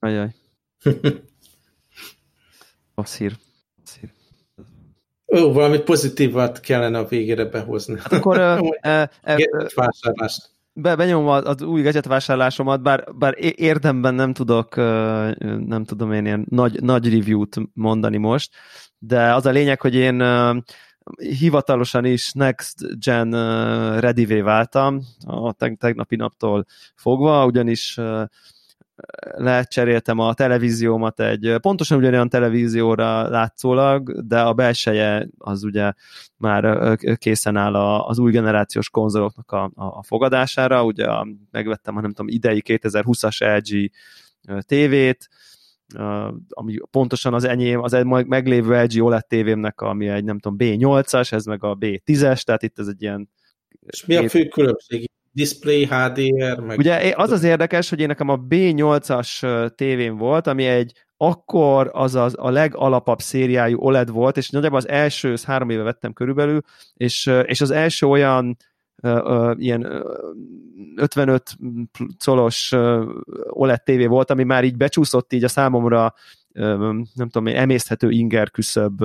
Ajaj. 0.04 0.30
Hír. 3.18 3.36
hír. 4.00 4.10
Ó, 5.26 5.54
valami 5.54 5.80
pozitívat 5.80 6.60
kellene 6.60 6.98
a 6.98 7.06
végére 7.06 7.46
behozni. 7.46 8.00
Hát 8.00 8.12
akkor 8.12 8.38
uh, 8.38 8.60
uh, 8.60 9.08
uh, 9.24 9.68
vásárlást. 9.76 10.50
Be, 10.74 10.96
benyomom 10.96 11.28
az 11.28 11.62
új 11.62 11.82
gadget 11.82 12.06
vásárlásomat, 12.06 12.82
bár, 12.82 13.04
bár 13.14 13.36
érdemben 13.56 14.14
nem 14.14 14.34
tudok, 14.34 14.76
nem 15.66 15.84
tudom 15.86 16.12
én 16.12 16.26
ilyen 16.26 16.46
nagy, 16.50 16.82
nagy 16.82 17.14
review-t 17.14 17.56
mondani 17.74 18.18
most, 18.18 18.54
de 18.98 19.34
az 19.34 19.46
a 19.46 19.50
lényeg, 19.50 19.82
hogy 19.82 19.96
én 19.96 20.24
hivatalosan 21.18 22.06
is 22.06 22.32
Next 22.32 23.00
Gen 23.00 23.32
ready 24.00 24.42
váltam 24.42 25.02
a 25.26 25.54
tegnapi 25.54 26.16
naptól 26.16 26.66
fogva, 26.96 27.46
ugyanis 27.46 28.00
lecseréltem 29.32 30.20
a 30.20 30.34
televíziómat 30.34 31.20
egy 31.20 31.56
pontosan 31.62 31.98
ugyanolyan 31.98 32.30
televízióra 32.30 33.30
látszólag, 33.30 34.28
de 34.28 34.42
a 34.42 34.54
belseje 34.54 35.28
az 35.38 35.64
ugye 35.64 35.92
már 36.38 36.96
készen 37.18 37.56
áll 37.56 37.76
az 37.76 38.20
új 38.20 38.32
generációs 38.32 38.90
konzoloknak 38.90 39.52
a, 39.52 39.72
a 39.76 40.04
fogadására, 40.04 40.84
ugye 40.84 41.08
megvettem 41.52 41.98
a 41.98 42.02
nem 42.02 42.14
tudom 42.14 42.32
idei 42.32 42.62
2020-as 42.66 43.58
LG 43.58 43.92
tévét, 44.66 45.30
ami 46.50 46.76
pontosan 46.92 47.34
az 47.34 47.44
enyém, 47.44 47.82
az 47.82 47.94
egy 47.94 48.06
meglévő 48.06 48.84
LG 48.84 49.04
OLED 49.04 49.28
tévémnek, 49.28 49.82
ami 49.82 50.08
egy 50.08 50.24
nem 50.24 50.40
tudom 50.40 50.58
B8-as, 50.60 51.32
ez 51.32 51.46
meg 51.46 51.64
a 51.64 51.78
B10-es, 51.78 52.42
tehát 52.42 52.64
itt 52.64 52.80
ez 52.80 52.88
egy 52.88 53.02
ilyen 53.02 53.30
és 53.86 54.06
mi 54.06 54.16
a 54.16 54.30
fő 54.30 54.48
különbség? 54.48 55.11
Display, 55.32 55.86
HDR, 55.86 56.60
meg... 56.60 56.78
Ugye 56.78 57.14
az 57.16 57.32
az 57.32 57.44
érdekes, 57.44 57.90
hogy 57.90 58.00
én 58.00 58.08
nekem 58.08 58.30
a 58.30 58.40
B8-as 58.40 59.70
tévém 59.76 60.18
volt, 60.18 60.48
ami 60.48 60.66
egy 60.66 60.94
akkor 61.18 61.90
az 61.94 62.16
az 62.16 62.36
a 62.38 62.50
legalapabb 62.50 63.20
szériájú 63.20 63.80
OLED 63.80 64.12
volt, 64.12 64.38
és 64.38 64.50
nagyjából 64.50 64.78
az 64.78 64.88
első, 64.88 65.32
az 65.32 65.46
három 65.46 65.70
éve 65.70 65.84
vettem 65.84 66.14
körülbelül, 66.14 66.62
és, 66.94 67.32
és 67.44 67.62
az 67.62 67.72
első 67.72 68.08
olyan 68.08 68.58
uh, 69.04 69.56
ilyen 69.58 69.86
uh, 69.86 70.02
55 70.96 71.58
colos 72.26 72.72
uh, 72.72 73.10
OLED 73.50 73.84
tévé 73.84 74.06
volt, 74.06 74.32
ami 74.32 74.44
már 74.44 74.64
így 74.64 74.78
becsúszott 74.78 75.34
így 75.34 75.44
a 75.44 75.48
számomra 75.48 76.14
nem 76.54 77.30
tudom, 77.30 77.48
emészthető 77.48 78.10
inger 78.10 78.52
küszöb 78.52 79.02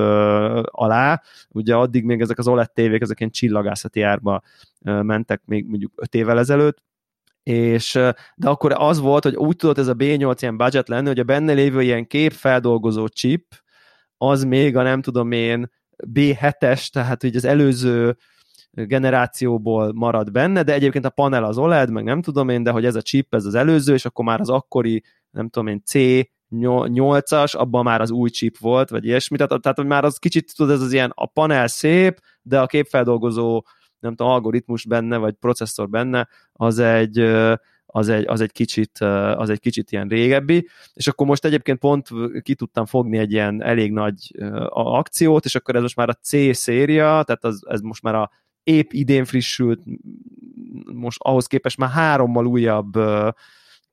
alá. 0.65 1.23
Ugye 1.49 1.75
addig 1.75 2.05
még 2.05 2.21
ezek 2.21 2.39
az 2.39 2.49
OLED 2.49 2.73
tévék, 2.73 3.01
ezek 3.01 3.21
ilyen 3.21 3.33
csillagászati 3.33 4.03
árba 4.03 4.43
mentek 4.83 5.43
még 5.45 5.67
mondjuk 5.67 5.93
5 5.97 6.15
évvel 6.15 6.39
ezelőtt, 6.39 6.85
és, 7.43 7.93
de 8.35 8.49
akkor 8.49 8.73
az 8.77 9.01
volt, 9.01 9.23
hogy 9.23 9.37
úgy 9.37 9.57
tudott 9.57 9.79
ez 9.79 9.89
a 9.89 9.95
B8 9.95 10.37
ilyen 10.41 10.57
budget 10.57 10.89
lenni, 10.89 11.07
hogy 11.07 11.19
a 11.19 11.25
benne 11.25 11.53
lévő 11.53 11.83
ilyen 11.83 12.07
képfeldolgozó 12.07 13.09
chip, 13.09 13.45
az 14.17 14.45
még 14.45 14.77
a 14.77 14.83
nem 14.83 15.03
tudom 15.03 15.33
én 15.33 15.71
B7-es, 16.13 16.89
tehát 16.89 17.23
hogy 17.23 17.37
az 17.37 17.45
előző 17.45 18.17
generációból 18.71 19.93
marad 19.93 20.31
benne, 20.31 20.63
de 20.63 20.73
egyébként 20.73 21.05
a 21.05 21.11
panel 21.11 21.45
az 21.45 21.59
OLED, 21.59 21.91
meg 21.91 22.05
nem 22.05 22.23
tudom 22.23 22.49
én, 22.49 22.63
de 22.63 22.71
hogy 22.71 22.85
ez 22.85 22.95
a 22.95 23.03
chip, 23.03 23.35
ez 23.35 23.45
az 23.45 23.55
előző, 23.55 23.95
és 23.95 24.05
akkor 24.05 24.25
már 24.25 24.41
az 24.41 24.49
akkori, 24.49 25.03
nem 25.31 25.49
tudom 25.49 25.69
én, 25.69 25.83
C 25.85 25.95
8-as, 26.51 27.57
abban 27.57 27.85
már 27.85 28.01
az 28.01 28.11
új 28.11 28.31
chip 28.31 28.59
volt, 28.59 28.91
vagy 28.91 29.05
ilyesmi, 29.05 29.37
tehát, 29.37 29.63
tehát 29.63 29.85
már 29.85 30.05
az 30.05 30.17
kicsit, 30.17 30.57
tudod, 30.57 30.75
ez 30.75 30.83
az 30.83 30.93
ilyen, 30.93 31.13
a 31.15 31.27
panel 31.27 31.67
szép, 31.67 32.21
de 32.43 32.61
a 32.61 32.67
képfeldolgozó, 32.67 33.65
nem 33.99 34.15
tudom, 34.15 34.33
algoritmus 34.33 34.85
benne, 34.85 35.17
vagy 35.17 35.35
processzor 35.35 35.89
benne, 35.89 36.29
az 36.53 36.79
egy, 36.79 37.19
az 37.87 38.09
egy, 38.09 38.27
az 38.27 38.41
egy, 38.41 38.53
kicsit, 38.53 38.99
az 39.37 39.51
egy 39.51 39.61
kicsit 39.61 39.93
ilyen 39.93 40.09
régebbi, 40.09 40.69
és 40.93 41.07
akkor 41.07 41.27
most 41.27 41.45
egyébként 41.45 41.79
pont 41.79 42.09
ki 42.43 42.55
tudtam 42.55 42.87
fogni 42.87 43.19
egy 43.19 43.33
ilyen 43.33 43.63
elég 43.63 43.93
nagy 43.93 44.15
akciót, 44.69 45.45
és 45.45 45.55
akkor 45.55 45.77
ez 45.77 45.83
most 45.83 45.97
már 45.97 46.09
a 46.09 46.19
C 46.23 46.57
széria, 46.57 47.23
tehát 47.23 47.45
az, 47.45 47.63
ez 47.69 47.81
most 47.81 48.03
már 48.03 48.15
a 48.15 48.31
épp 48.63 48.93
idén 48.93 49.25
frissült, 49.25 49.83
most 50.93 51.19
ahhoz 51.21 51.47
képest 51.47 51.79
már 51.79 51.91
hárommal 51.91 52.47
újabb 52.47 52.99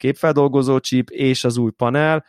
képfeldolgozó 0.03 0.79
chip 0.79 1.09
és 1.09 1.43
az 1.43 1.57
új 1.57 1.71
panel, 1.71 2.25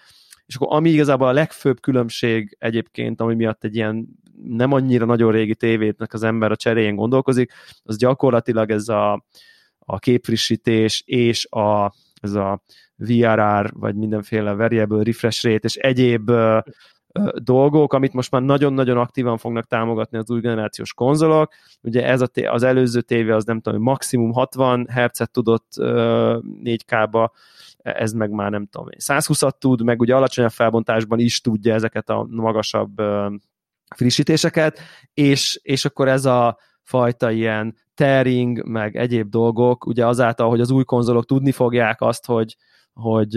és 0.46 0.54
akkor 0.54 0.76
ami 0.76 0.90
igazából 0.90 1.28
a 1.28 1.32
legfőbb 1.32 1.80
különbség 1.80 2.56
egyébként, 2.58 3.20
ami 3.20 3.34
miatt 3.34 3.64
egy 3.64 3.74
ilyen 3.74 4.06
nem 4.44 4.72
annyira 4.72 5.04
nagyon 5.04 5.32
régi 5.32 5.54
tévétnek 5.54 6.12
az 6.12 6.22
ember 6.22 6.50
a 6.50 6.56
cseréjén 6.56 6.94
gondolkozik, 6.94 7.52
az 7.82 7.96
gyakorlatilag 7.96 8.70
ez 8.70 8.88
a, 8.88 9.24
a 9.78 9.98
képfrissítés 9.98 11.02
és 11.06 11.46
a, 11.50 11.94
ez 12.20 12.32
a 12.34 12.62
VRR, 12.96 13.70
vagy 13.72 13.94
mindenféle 13.94 14.52
variable 14.52 15.02
refresh 15.02 15.44
rate, 15.44 15.66
és 15.66 15.76
egyéb 15.76 16.30
dolgok, 17.38 17.92
amit 17.92 18.12
most 18.12 18.30
már 18.30 18.42
nagyon-nagyon 18.42 18.98
aktívan 18.98 19.36
fognak 19.36 19.66
támogatni 19.66 20.18
az 20.18 20.30
új 20.30 20.40
generációs 20.40 20.94
konzolok. 20.94 21.52
Ugye 21.82 22.06
ez 22.06 22.20
a 22.20 22.28
az 22.46 22.62
előző 22.62 23.00
tévé 23.00 23.30
az 23.30 23.44
nem 23.44 23.60
tudom, 23.60 23.82
maximum 23.82 24.32
60 24.32 24.88
Hz 24.94 25.28
tudott 25.30 25.66
4K-ba 25.76 27.30
ez 27.78 28.12
meg 28.12 28.30
már 28.30 28.50
nem 28.50 28.66
tudom, 28.66 28.88
120-at 28.98 29.58
tud, 29.58 29.82
meg 29.82 30.00
ugye 30.00 30.14
alacsonyabb 30.14 30.50
felbontásban 30.50 31.18
is 31.18 31.40
tudja 31.40 31.74
ezeket 31.74 32.10
a 32.10 32.26
magasabb 32.30 33.02
frissítéseket, 33.94 34.78
és, 35.14 35.60
és 35.62 35.84
akkor 35.84 36.08
ez 36.08 36.24
a 36.24 36.58
fajta 36.82 37.30
ilyen 37.30 37.76
tearing, 37.94 38.66
meg 38.66 38.96
egyéb 38.96 39.28
dolgok, 39.28 39.86
ugye 39.86 40.06
azáltal, 40.06 40.48
hogy 40.48 40.60
az 40.60 40.70
új 40.70 40.84
konzolok 40.84 41.26
tudni 41.26 41.52
fogják 41.52 42.00
azt, 42.00 42.26
hogy, 42.26 42.56
hogy 42.92 43.36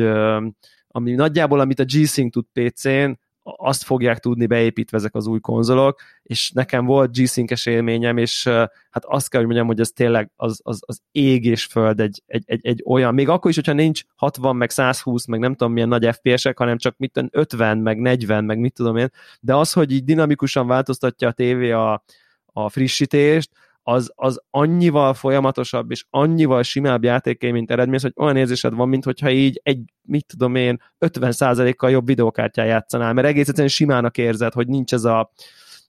ami 0.87 1.11
nagyjából, 1.11 1.59
amit 1.59 1.79
a 1.79 1.83
G-Sync 1.83 2.31
tud 2.31 2.45
PC-n, 2.53 3.11
azt 3.55 3.83
fogják 3.83 4.19
tudni 4.19 4.45
beépítve 4.45 4.97
ezek 4.97 5.15
az 5.15 5.27
új 5.27 5.39
konzolok, 5.39 6.01
és 6.23 6.51
nekem 6.51 6.85
volt 6.85 7.17
G-Sync-es 7.17 7.65
élményem, 7.65 8.17
és 8.17 8.43
hát 8.89 9.05
azt 9.05 9.29
kell, 9.29 9.39
hogy 9.39 9.49
mondjam, 9.49 9.67
hogy 9.67 9.79
ez 9.79 9.89
tényleg 9.89 10.31
az, 10.35 10.59
az, 10.63 10.79
az 10.85 11.01
ég 11.11 11.45
és 11.45 11.65
föld 11.65 11.99
egy, 11.99 12.23
egy, 12.25 12.43
egy, 12.45 12.65
egy 12.65 12.83
olyan, 12.85 13.13
még 13.13 13.29
akkor 13.29 13.49
is, 13.49 13.55
hogyha 13.55 13.73
nincs 13.73 14.03
60, 14.15 14.55
meg 14.55 14.69
120, 14.69 15.25
meg 15.25 15.39
nem 15.39 15.55
tudom 15.55 15.73
milyen 15.73 15.87
nagy 15.87 16.09
FPS-ek, 16.15 16.57
hanem 16.57 16.77
csak 16.77 16.97
mit 16.97 17.27
50, 17.31 17.77
meg 17.77 17.99
40, 17.99 18.43
meg 18.43 18.59
mit 18.59 18.73
tudom 18.73 18.97
én, 18.97 19.11
de 19.39 19.55
az, 19.55 19.73
hogy 19.73 19.91
így 19.91 20.03
dinamikusan 20.03 20.67
változtatja 20.67 21.27
a 21.27 21.31
tévé 21.31 21.71
a, 21.71 22.03
a 22.45 22.69
frissítést, 22.69 23.51
az, 23.89 24.11
az 24.15 24.41
annyival 24.49 25.13
folyamatosabb 25.13 25.91
és 25.91 26.05
annyival 26.09 26.63
simább 26.63 27.03
játékélményt 27.03 27.71
eredményez, 27.71 28.01
hogy 28.01 28.13
olyan 28.15 28.35
érzésed 28.35 28.73
van, 28.73 28.89
mintha 28.89 29.29
így 29.29 29.59
egy, 29.63 29.93
mit 30.01 30.25
tudom 30.25 30.55
én, 30.55 30.81
50%-kal 30.99 31.89
jobb 31.89 32.05
videókártyán 32.05 32.65
játszanál, 32.65 33.13
mert 33.13 33.27
egész 33.27 33.47
egyszerűen 33.47 33.67
simának 33.67 34.17
érzed, 34.17 34.53
hogy 34.53 34.67
nincs 34.67 34.93
ez 34.93 35.03
a 35.03 35.31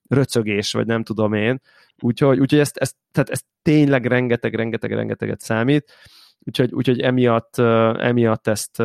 röcögés, 0.08 0.72
vagy 0.72 0.86
nem 0.86 1.02
tudom 1.02 1.32
én. 1.32 1.60
Úgyhogy, 2.02 2.38
úgyhogy 2.38 2.58
ezt, 2.58 2.76
ezt, 2.76 2.96
tehát 3.12 3.30
ez 3.30 3.40
tényleg 3.62 4.06
rengeteg, 4.06 4.54
rengeteg, 4.54 4.92
rengeteget 4.92 5.40
számít. 5.40 5.92
Úgyhogy, 6.38 6.72
úgyhogy 6.72 7.00
emiatt, 7.00 7.58
emiatt 7.98 8.46
ezt 8.46 8.82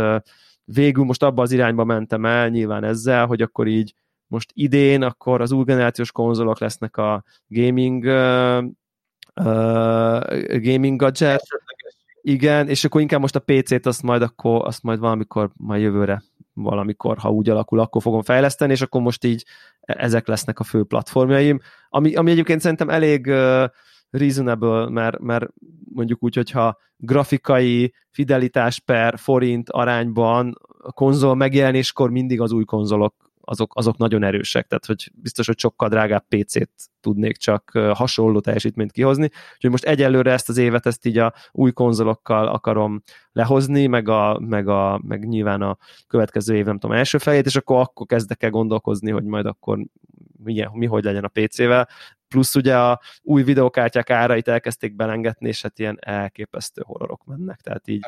végül 0.64 1.03
most 1.03 1.24
abba 1.24 1.41
az 1.41 1.51
irányba 1.51 1.84
mentem 1.84 2.26
el, 2.26 2.49
nyilván 2.49 2.84
ezzel, 2.84 3.26
hogy 3.26 3.41
akkor 3.41 3.68
így 3.68 3.93
most 4.28 4.51
idén, 4.53 5.01
akkor 5.01 5.41
az 5.41 5.51
új 5.51 5.64
generációs 5.64 6.11
konzolok 6.11 6.59
lesznek 6.59 6.97
a 6.97 7.24
gaming 7.47 8.05
uh, 9.36 10.60
gaming 10.62 11.00
gadget. 11.00 11.44
Igen, 12.22 12.70
és 12.70 12.84
akkor 12.84 13.02
inkább 13.02 13.20
most 13.20 13.36
a 13.36 13.44
PC-t 13.46 13.86
azt 13.86 14.02
majd 14.02 14.22
akkor, 14.22 14.66
azt 14.66 14.84
majd 14.84 15.00
valamikor, 15.00 15.52
majd 15.58 15.82
jövőre 15.82 16.24
valamikor, 16.54 17.18
ha 17.18 17.30
úgy 17.30 17.50
alakul, 17.50 17.80
akkor 17.80 18.02
fogom 18.02 18.22
fejleszteni, 18.22 18.72
és 18.72 18.82
akkor 18.82 19.02
most 19.02 19.24
így 19.24 19.46
ezek 19.80 20.28
lesznek 20.28 20.60
a 20.60 20.64
fő 20.64 20.84
platformjaim, 20.84 21.60
ami, 21.90 22.16
ami 22.16 22.32
egyébként 22.32 22.62
szerintem 22.62 22.90
elég 22.90 23.26
uh, 23.28 23.64
reasonable, 24.10 24.90
mert, 24.90 25.20
mert 25.20 25.46
mondjuk 25.94 26.24
úgy, 26.24 26.36
hogyha 26.36 26.78
grafikai 26.98 27.94
fidelitás 28.10 28.80
per 28.80 29.20
forint 29.20 29.70
arányban 29.70 30.58
a 30.78 30.92
konzol 30.92 31.36
megjelenéskor 31.36 32.10
mindig 32.10 32.42
az 32.42 32.52
új 32.52 32.64
konzolok 32.64 33.16
azok, 33.46 33.76
azok 33.76 33.98
nagyon 33.98 34.24
erősek, 34.24 34.68
tehát 34.68 34.86
hogy 34.86 35.12
biztos, 35.14 35.48
hogy 35.48 35.60
sokkal 35.60 35.89
drágább 35.89 36.26
PC-t 36.28 36.72
tudnék 37.00 37.38
csak 37.38 37.70
hasonló 37.94 38.39
teljesítményt 38.39 38.91
kihozni, 38.91 39.30
úgyhogy 39.54 39.70
most 39.70 39.84
egyelőre 39.84 40.32
ezt 40.32 40.50
az 40.50 40.58
évet 40.58 40.86
ezt 40.86 41.06
így 41.06 41.18
a 41.18 41.34
új 41.52 41.72
konzolokkal 41.72 42.48
akarom 42.48 43.02
lehozni, 43.32 43.88
meg, 43.88 44.10
a, 44.10 44.39
meg, 44.39 44.68
a, 44.68 45.02
meg 45.08 45.28
nyilván 45.28 45.62
a 45.62 45.78
következő 46.08 46.56
év, 46.56 46.66
nem 46.66 46.80
tudom, 46.80 46.96
első 46.96 47.18
fejét, 47.18 47.46
és 47.46 47.56
akkor, 47.56 47.80
akkor 47.80 48.06
kezdek 48.06 48.44
el 48.44 48.50
gondolkozni, 48.50 49.12
hogy 49.12 49.24
majd 49.24 49.46
akkor 49.46 49.80
milyen, 50.44 50.70
mi 50.74 50.86
hogy 50.86 51.04
legyen 51.04 51.24
a 51.24 51.32
PC-vel, 51.34 51.88
plusz 52.34 52.56
ugye 52.56 52.78
a 52.78 53.00
új 53.22 53.44
videokártyák 53.44 54.10
árait 54.10 54.48
elkezdték 54.48 54.96
belengetni, 54.96 55.48
és 55.48 55.62
hát 55.62 55.80
ilyen 55.80 55.98
elképesztő 56.02 56.82
horrorok 56.86 57.26
mennek, 57.26 57.62
tehát 57.62 57.88
így, 57.88 58.06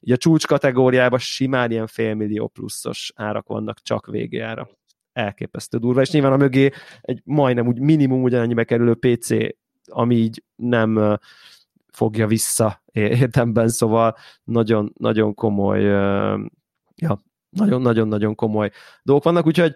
így 0.00 0.12
a 0.12 0.16
csúcs 0.16 0.46
kategóriában 0.46 1.18
simán 1.18 1.70
ilyen 1.70 1.86
félmillió 1.86 2.48
pluszos 2.48 3.12
árak 3.16 3.46
vannak 3.46 3.82
csak 3.82 4.06
végéjára. 4.06 4.68
Elképesztő 5.12 5.78
durva, 5.78 6.00
és 6.00 6.10
nyilván 6.10 6.32
a 6.32 6.36
mögé 6.36 6.70
egy 7.00 7.20
majdnem 7.24 7.66
úgy 7.66 7.78
minimum 7.78 8.22
ugyanannyibe 8.22 8.64
kerülő 8.64 8.94
PC, 8.94 9.28
ami 9.84 10.14
így 10.14 10.42
nem 10.56 11.18
fogja 11.92 12.26
vissza 12.26 12.82
értemben, 12.92 13.68
szóval 13.68 14.16
nagyon, 14.44 14.92
nagyon 14.98 15.34
komoly 15.34 15.82
ja, 16.94 17.22
nagyon-nagyon-nagyon 17.52 18.34
komoly 18.34 18.70
dolgok 19.02 19.24
vannak, 19.24 19.46
úgyhogy 19.46 19.74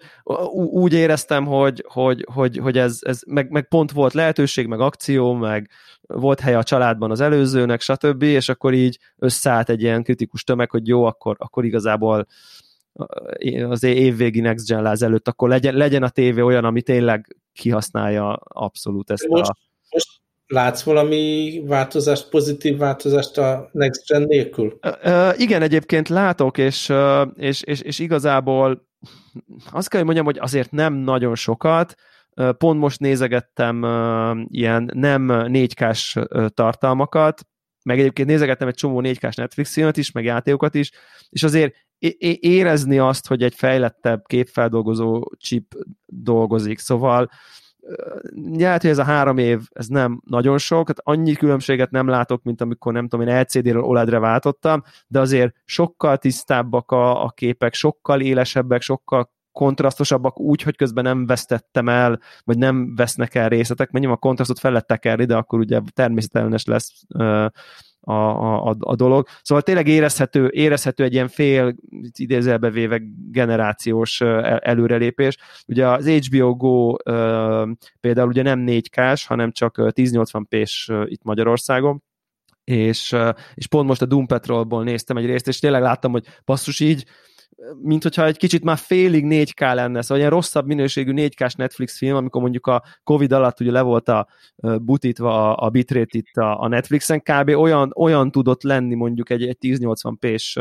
úgy 0.53 0.93
éreztem, 0.93 1.45
hogy, 1.45 1.85
hogy, 1.87 2.25
hogy, 2.33 2.57
hogy 2.57 2.77
ez, 2.77 2.99
ez 3.01 3.21
meg, 3.27 3.49
meg, 3.51 3.67
pont 3.67 3.91
volt 3.91 4.13
lehetőség, 4.13 4.67
meg 4.67 4.79
akció, 4.79 5.33
meg 5.33 5.69
volt 6.01 6.39
helye 6.39 6.57
a 6.57 6.63
családban 6.63 7.11
az 7.11 7.19
előzőnek, 7.19 7.81
stb., 7.81 8.23
és 8.23 8.49
akkor 8.49 8.73
így 8.73 8.99
összeállt 9.17 9.69
egy 9.69 9.81
ilyen 9.81 10.03
kritikus 10.03 10.43
tömeg, 10.43 10.69
hogy 10.69 10.87
jó, 10.87 11.03
akkor, 11.03 11.35
akkor 11.39 11.65
igazából 11.65 12.27
az 13.69 13.83
évvégi 13.83 14.39
Next 14.39 14.67
Gen 14.67 14.81
láz 14.81 15.01
előtt, 15.01 15.27
akkor 15.27 15.49
legyen, 15.49 15.75
legyen 15.75 16.03
a 16.03 16.09
tévé 16.09 16.41
olyan, 16.41 16.65
ami 16.65 16.81
tényleg 16.81 17.35
kihasználja 17.53 18.33
abszolút 18.43 19.11
ezt 19.11 19.27
most, 19.27 19.49
a... 19.49 19.55
Most 19.91 20.21
Látsz 20.47 20.83
valami 20.83 21.61
változást, 21.65 22.29
pozitív 22.29 22.77
változást 22.77 23.37
a 23.37 23.69
Next 23.71 24.07
Gen 24.07 24.21
nélkül? 24.21 24.79
Igen, 25.37 25.61
egyébként 25.61 26.09
látok, 26.09 26.57
és, 26.57 26.93
és, 27.35 27.61
és, 27.61 27.81
és 27.81 27.99
igazából 27.99 28.87
azt 29.71 29.89
kell, 29.89 29.99
hogy 29.99 30.13
mondjam, 30.13 30.25
hogy 30.25 30.37
azért 30.39 30.71
nem 30.71 30.93
nagyon 30.93 31.35
sokat, 31.35 31.95
pont 32.57 32.79
most 32.79 32.99
nézegettem 32.99 33.77
ilyen 34.47 34.91
nem 34.93 35.27
4K-s 35.29 36.15
uh, 36.15 36.45
tartalmakat, 36.47 37.41
meg 37.83 37.99
egyébként 37.99 38.27
nézegettem 38.27 38.67
egy 38.67 38.75
csomó 38.75 39.01
4K-s 39.03 39.35
Netflix 39.35 39.73
filmet 39.73 39.97
is, 39.97 40.11
meg 40.11 40.23
játékokat 40.23 40.75
is, 40.75 40.91
és 41.29 41.43
azért 41.43 41.75
érezni 42.39 42.99
azt, 42.99 43.27
hogy 43.27 43.43
egy 43.43 43.53
fejlettebb 43.53 44.25
képfeldolgozó 44.25 45.31
chip 45.37 45.73
dolgozik, 46.05 46.79
szóval 46.79 47.23
uh, 47.23 47.29
lehet, 48.51 48.81
hogy 48.81 48.89
ez 48.89 48.97
a 48.97 49.03
három 49.03 49.37
év, 49.37 49.61
ez 49.69 49.87
nem 49.87 50.21
nagyon 50.25 50.57
sok, 50.57 50.87
hát 50.87 50.99
annyi 51.03 51.33
különbséget 51.33 51.91
nem 51.91 52.07
látok, 52.07 52.43
mint 52.43 52.61
amikor 52.61 52.93
nem 52.93 53.07
tudom, 53.07 53.27
én 53.27 53.39
LCD-ről 53.39 53.83
OLED-re 53.83 54.19
váltottam, 54.19 54.83
de 55.07 55.19
azért 55.19 55.55
sokkal 55.65 56.17
tisztábbak 56.17 56.91
a, 56.91 57.23
a 57.23 57.29
képek, 57.29 57.73
sokkal 57.73 58.21
élesebbek, 58.21 58.81
sokkal 58.81 59.35
kontrasztosabbak 59.51 60.39
úgy, 60.39 60.61
hogy 60.61 60.75
közben 60.75 61.03
nem 61.03 61.25
vesztettem 61.25 61.89
el, 61.89 62.19
vagy 62.43 62.57
nem 62.57 62.95
vesznek 62.95 63.35
el 63.35 63.49
részletek, 63.49 63.91
mert 63.91 64.05
a 64.05 64.15
kontrasztot 64.15 64.59
fel 64.59 64.71
lehet 64.71 64.87
tekerni, 64.87 65.25
de 65.25 65.35
akkor 65.35 65.59
ugye 65.59 65.81
természetellenes 65.93 66.65
lesz 66.65 67.03
a, 68.07 68.69
a, 68.69 68.75
a 68.79 68.95
dolog. 68.95 69.27
Szóval 69.41 69.63
tényleg 69.63 69.87
érezhető, 69.87 70.47
érezhető 70.47 71.03
egy 71.03 71.13
ilyen 71.13 71.27
fél, 71.27 71.75
idézelbe 72.17 72.69
véve 72.69 73.01
generációs 73.31 74.21
előrelépés. 74.59 75.37
Ugye 75.67 75.87
az 75.87 76.09
HBO 76.09 76.55
Go 76.55 76.93
például 77.99 78.27
ugye 78.27 78.41
nem 78.41 78.63
4K-s, 78.67 79.25
hanem 79.25 79.51
csak 79.51 79.75
1080p-s 79.77 80.91
itt 81.05 81.23
Magyarországon, 81.23 82.03
és, 82.63 83.15
és 83.53 83.67
pont 83.67 83.87
most 83.87 84.01
a 84.01 84.05
Doom 84.05 84.25
Patrolból 84.25 84.83
néztem 84.83 85.17
egy 85.17 85.25
részt, 85.25 85.47
és 85.47 85.59
tényleg 85.59 85.81
láttam, 85.81 86.11
hogy 86.11 86.25
basszus 86.45 86.79
így 86.79 87.05
mint 87.81 88.03
hogyha 88.03 88.25
egy 88.25 88.37
kicsit 88.37 88.63
már 88.63 88.77
félig 88.77 89.25
4K 89.27 89.73
lenne, 89.73 90.01
szóval 90.01 90.17
ilyen 90.17 90.29
rosszabb 90.29 90.65
minőségű 90.65 91.11
4K-s 91.15 91.53
Netflix 91.53 91.97
film, 91.97 92.15
amikor 92.15 92.41
mondjuk 92.41 92.67
a 92.67 92.83
Covid 93.03 93.31
alatt 93.31 93.59
ugye 93.59 93.71
le 93.71 93.81
volt 93.81 94.09
a 94.09 94.27
butítva 94.81 95.55
a, 95.55 95.65
a 95.65 95.69
bitrate 95.69 96.17
itt 96.17 96.35
a, 96.35 96.61
a 96.61 96.67
Netflixen, 96.67 97.21
kb. 97.21 97.49
olyan, 97.49 97.91
olyan 97.95 98.31
tudott 98.31 98.63
lenni 98.63 98.95
mondjuk 98.95 99.29
egy, 99.29 99.43
egy 99.43 99.57
1080p-s 99.61 100.59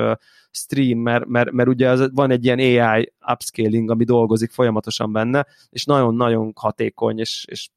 stream, 0.50 0.98
mert, 0.98 1.26
mert, 1.26 1.50
mert 1.50 1.68
ugye 1.68 1.88
az, 1.88 2.10
van 2.12 2.30
egy 2.30 2.44
ilyen 2.44 2.58
AI 2.58 3.12
upscaling, 3.32 3.90
ami 3.90 4.04
dolgozik 4.04 4.50
folyamatosan 4.50 5.12
benne, 5.12 5.46
és 5.70 5.84
nagyon-nagyon 5.84 6.52
hatékony, 6.54 7.18
és, 7.18 7.44
és 7.48 7.68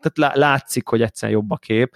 tehát 0.00 0.36
látszik, 0.36 0.88
hogy 0.88 1.02
egyszerűen 1.02 1.38
jobb 1.38 1.50
a 1.50 1.56
kép 1.56 1.94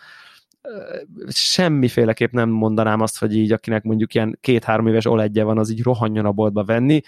semmiféleképp 1.29 2.33
nem 2.33 2.49
mondanám 2.49 3.01
azt, 3.01 3.19
hogy 3.19 3.37
így 3.37 3.53
akinek 3.53 3.83
mondjuk 3.83 4.15
ilyen 4.15 4.39
két-három 4.41 4.87
éves 4.87 5.07
oledje 5.07 5.45
van, 5.45 5.59
az 5.59 5.71
így 5.71 5.83
rohanjon 5.83 6.25
a 6.25 6.33
boltba 6.33 6.65
venni. 6.65 7.01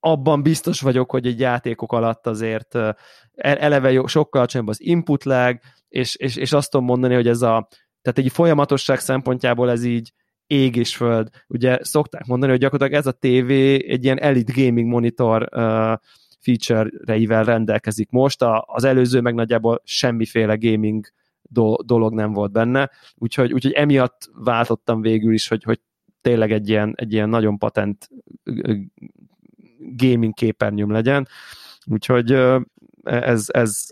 Abban 0.00 0.42
biztos 0.42 0.80
vagyok, 0.80 1.10
hogy 1.10 1.26
egy 1.26 1.40
játékok 1.40 1.92
alatt 1.92 2.26
azért 2.26 2.74
e-, 2.74 2.96
eleve 3.34 4.06
sokkal 4.06 4.40
alacsonyabb 4.40 4.68
az 4.68 4.80
input 4.80 5.24
lag, 5.24 5.58
és, 5.88 6.16
és, 6.16 6.36
és 6.36 6.52
azt 6.52 6.70
tudom 6.70 6.86
mondani, 6.86 7.14
hogy 7.14 7.28
ez 7.28 7.42
a 7.42 7.68
tehát 8.02 8.18
egy 8.18 8.32
folyamatosság 8.32 8.98
szempontjából 8.98 9.70
ez 9.70 9.84
így 9.84 10.12
ég 10.46 10.76
és 10.76 10.96
föld. 10.96 11.28
Ugye 11.46 11.78
szokták 11.82 12.26
mondani, 12.26 12.50
hogy 12.50 12.60
gyakorlatilag 12.60 13.00
ez 13.00 13.06
a 13.06 13.18
TV 13.18 13.50
egy 13.90 14.04
ilyen 14.04 14.20
elite 14.20 14.52
gaming 14.56 14.88
monitor 14.88 15.48
uh, 15.52 15.94
feature-reivel 16.40 17.44
rendelkezik 17.44 18.10
most, 18.10 18.42
a, 18.42 18.64
az 18.66 18.84
előző 18.84 19.20
meg 19.20 19.34
nagyjából 19.34 19.80
semmiféle 19.84 20.56
gaming 20.56 21.06
do- 21.50 21.86
dolog 21.86 22.14
nem 22.14 22.32
volt 22.32 22.52
benne, 22.52 22.90
úgyhogy, 23.14 23.52
úgyhogy 23.52 23.72
emiatt 23.72 24.30
váltottam 24.34 25.00
végül 25.00 25.32
is, 25.32 25.48
hogy, 25.48 25.62
hogy 25.62 25.80
tényleg 26.20 26.52
egy 26.52 26.68
ilyen, 26.68 26.92
egy 26.96 27.12
ilyen 27.12 27.28
nagyon 27.28 27.58
patent 27.58 28.08
gaming 29.78 30.34
képernyőm 30.34 30.90
legyen, 30.90 31.28
úgyhogy 31.86 32.32
ez, 33.02 33.46
ez, 33.48 33.86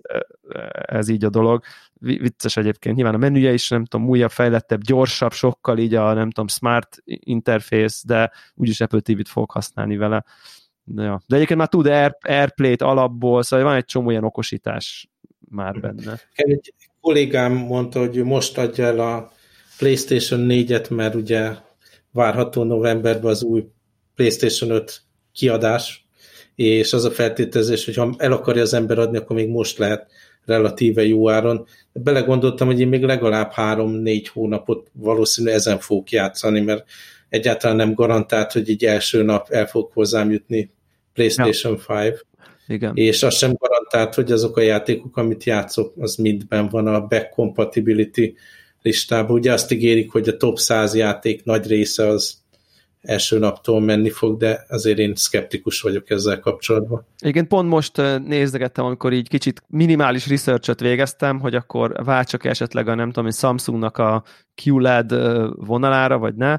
ez 0.71 1.09
így 1.09 1.25
a 1.25 1.31
dolog. 1.31 1.63
Vicces 2.01 2.57
egyébként, 2.57 2.97
nyilván 2.97 3.15
a 3.15 3.19
menüje 3.19 3.53
is, 3.53 3.69
nem 3.69 3.85
tudom, 3.85 4.09
újabb, 4.09 4.31
fejlettebb, 4.31 4.83
gyorsabb, 4.83 5.33
sokkal 5.33 5.79
így 5.79 5.95
a, 5.95 6.13
nem 6.13 6.31
tudom, 6.31 6.49
smart 6.49 7.03
interface, 7.05 8.03
de 8.07 8.31
úgyis 8.55 8.81
Apple 8.81 9.01
TV-t 9.01 9.29
fog 9.29 9.51
használni 9.51 9.97
vele. 9.97 10.25
De, 10.85 11.03
ja. 11.03 11.21
de 11.27 11.35
egyébként 11.35 11.59
már 11.59 11.69
tud 11.69 11.87
Air, 11.87 12.17
Airplay-t 12.21 12.83
alapból, 12.83 13.43
szóval 13.43 13.67
van 13.67 13.77
egy 13.77 13.85
csomó 13.85 14.11
ilyen 14.11 14.25
okosítás 14.25 15.09
már 15.51 15.81
benne. 15.81 16.19
Egy 16.33 16.75
kollégám 17.09 17.53
mondta, 17.53 17.99
hogy 17.99 18.25
most 18.25 18.59
adja 18.59 18.85
el 18.85 19.01
a 19.01 19.33
PlayStation 19.79 20.47
4-et, 20.49 20.91
mert 20.91 21.15
ugye 21.15 21.51
várható 22.13 22.63
novemberben 22.63 23.31
az 23.31 23.43
új 23.43 23.65
PlayStation 24.15 24.71
5 24.71 25.03
kiadás, 25.33 26.07
és 26.55 26.93
az 26.93 27.05
a 27.05 27.11
feltételezés, 27.11 27.85
hogy 27.85 27.95
ha 27.95 28.15
el 28.17 28.33
akarja 28.33 28.63
az 28.63 28.75
ember 28.75 28.99
adni, 28.99 29.17
akkor 29.17 29.37
még 29.37 29.49
most 29.49 29.79
lehet 29.79 30.11
relatíve 30.45 31.05
jó 31.05 31.31
áron. 31.31 31.67
Belegondoltam, 31.93 32.67
hogy 32.67 32.81
én 32.81 32.89
még 32.89 33.03
legalább 33.03 33.53
három-négy 33.53 34.29
hónapot 34.29 34.91
valószínű 34.93 35.51
ezen 35.51 35.79
fogok 35.79 36.11
játszani, 36.11 36.61
mert 36.61 36.85
egyáltalán 37.29 37.77
nem 37.77 37.95
garantált, 37.95 38.53
hogy 38.53 38.69
így 38.69 38.85
első 38.85 39.23
nap 39.23 39.51
el 39.51 39.67
fog 39.67 39.91
hozzám 39.93 40.31
jutni 40.31 40.71
PlayStation 41.13 41.79
ja. 41.89 42.05
5. 42.07 42.27
Igen. 42.69 42.93
És 42.97 43.23
az 43.23 43.35
sem 43.35 43.53
garantált, 43.59 44.15
hogy 44.15 44.33
azok 44.33 44.57
a 44.57 44.61
játékok, 44.61 45.17
amit 45.17 45.45
játszok, 45.45 45.93
az 45.99 46.17
mindben 46.17 46.69
van 46.69 46.87
a 46.87 47.07
back 47.07 47.31
compatibility 47.31 48.35
listában. 48.83 49.37
Ugye 49.37 49.53
azt 49.53 49.73
ígérik, 49.73 50.11
hogy 50.11 50.29
a 50.29 50.37
top 50.37 50.59
100 50.59 50.95
játék 50.95 51.45
nagy 51.45 51.67
része 51.67 52.07
az 52.07 52.37
első 53.03 53.39
naptól 53.39 53.81
menni 53.81 54.11
fog, 54.11 54.39
de 54.39 54.65
azért 54.69 54.99
én 54.99 55.15
szkeptikus 55.15 55.81
vagyok 55.81 56.11
ezzel 56.11 56.41
kapcsolatban. 56.41 57.07
Igen, 57.19 57.47
pont 57.47 57.69
most 57.69 57.97
nézdegettem, 58.27 58.85
amikor 58.85 59.13
így 59.13 59.29
kicsit 59.29 59.63
minimális 59.67 60.29
researchet 60.29 60.81
végeztem, 60.81 61.41
hogy 61.41 61.55
akkor 61.55 62.05
váltsak 62.05 62.45
esetleg 62.45 62.89
a 62.89 62.95
nem 62.95 63.11
tudom, 63.11 63.31
Samsungnak 63.31 63.99
a 63.99 64.25
QLED 64.65 65.15
vonalára, 65.55 66.19
vagy 66.19 66.35
ne, 66.35 66.57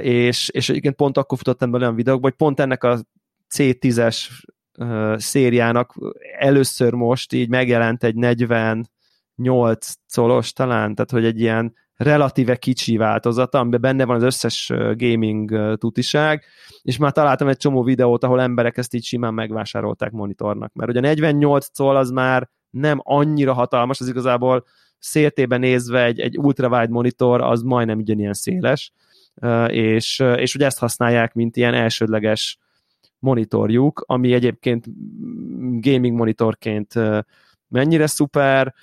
és, 0.00 0.48
és 0.52 0.68
igen, 0.68 0.94
pont 0.94 1.16
akkor 1.16 1.38
futottam 1.38 1.70
be 1.70 1.78
olyan 1.78 1.94
videókba, 1.94 2.26
hogy 2.28 2.36
pont 2.36 2.60
ennek 2.60 2.84
a 2.84 2.98
C10-es 3.54 4.16
szériának. 5.16 5.94
Először 6.38 6.92
most 6.92 7.32
így 7.32 7.48
megjelent 7.48 8.04
egy 8.04 8.14
48 8.14 8.86
colos 10.14 10.52
talán, 10.52 10.94
tehát 10.94 11.10
hogy 11.10 11.24
egy 11.24 11.40
ilyen 11.40 11.74
relatíve 11.96 12.56
kicsi 12.56 12.96
változata, 12.96 13.58
amiben 13.58 13.80
benne 13.80 14.04
van 14.04 14.16
az 14.16 14.22
összes 14.22 14.72
gaming 14.94 15.76
tutiság, 15.78 16.44
és 16.82 16.96
már 16.96 17.12
találtam 17.12 17.48
egy 17.48 17.56
csomó 17.56 17.82
videót, 17.82 18.24
ahol 18.24 18.40
emberek 18.40 18.76
ezt 18.76 18.94
így 18.94 19.04
simán 19.04 19.34
megvásárolták 19.34 20.10
monitornak, 20.10 20.72
mert 20.74 20.90
ugye 20.90 21.00
48 21.00 21.66
coll 21.76 21.96
az 21.96 22.10
már 22.10 22.48
nem 22.70 23.00
annyira 23.02 23.52
hatalmas, 23.52 24.00
az 24.00 24.08
igazából 24.08 24.64
széltében 24.98 25.60
nézve 25.60 26.04
egy, 26.04 26.20
egy 26.20 26.38
ultrawide 26.38 26.92
monitor 26.92 27.40
az 27.42 27.62
majdnem 27.62 27.98
ugyanilyen 27.98 28.32
széles, 28.32 28.92
és, 29.66 30.18
és 30.36 30.54
ugye 30.54 30.66
ezt 30.66 30.78
használják, 30.78 31.34
mint 31.34 31.56
ilyen 31.56 31.74
elsődleges 31.74 32.58
monitorjuk, 33.18 34.04
ami 34.06 34.32
egyébként 34.32 34.86
gaming 35.80 36.16
monitorként 36.16 36.94
mennyire 37.68 38.06
szuper, 38.06 38.74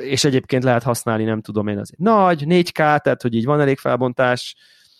és 0.00 0.24
egyébként 0.24 0.64
lehet 0.64 0.82
használni, 0.82 1.24
nem 1.24 1.40
tudom 1.40 1.66
én, 1.66 1.78
azért 1.78 2.00
nagy, 2.00 2.44
4K, 2.46 2.72
tehát 2.72 3.22
hogy 3.22 3.34
így 3.34 3.44
van 3.44 3.60
elég 3.60 3.78
felbontás, 3.78 4.56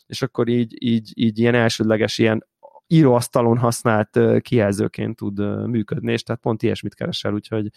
és 0.07 0.23
akkor 0.23 0.49
így, 0.49 0.75
így, 0.79 1.13
így 1.15 1.39
ilyen 1.39 1.55
elsődleges, 1.55 2.19
ilyen 2.19 2.47
íróasztalon 2.87 3.59
használt 3.59 4.19
kijelzőként 4.41 5.17
tud 5.17 5.67
működni, 5.69 6.13
és 6.13 6.23
tehát 6.23 6.41
pont 6.41 6.63
ilyesmit 6.63 6.95
keresel, 6.95 7.33
úgyhogy 7.33 7.71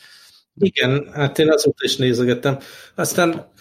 igen, 0.58 1.08
hát 1.14 1.40
én 1.40 1.52
azóta 1.52 1.86
is 1.86 1.96
nézegettem. 1.96 2.58
Aztán 2.96 3.52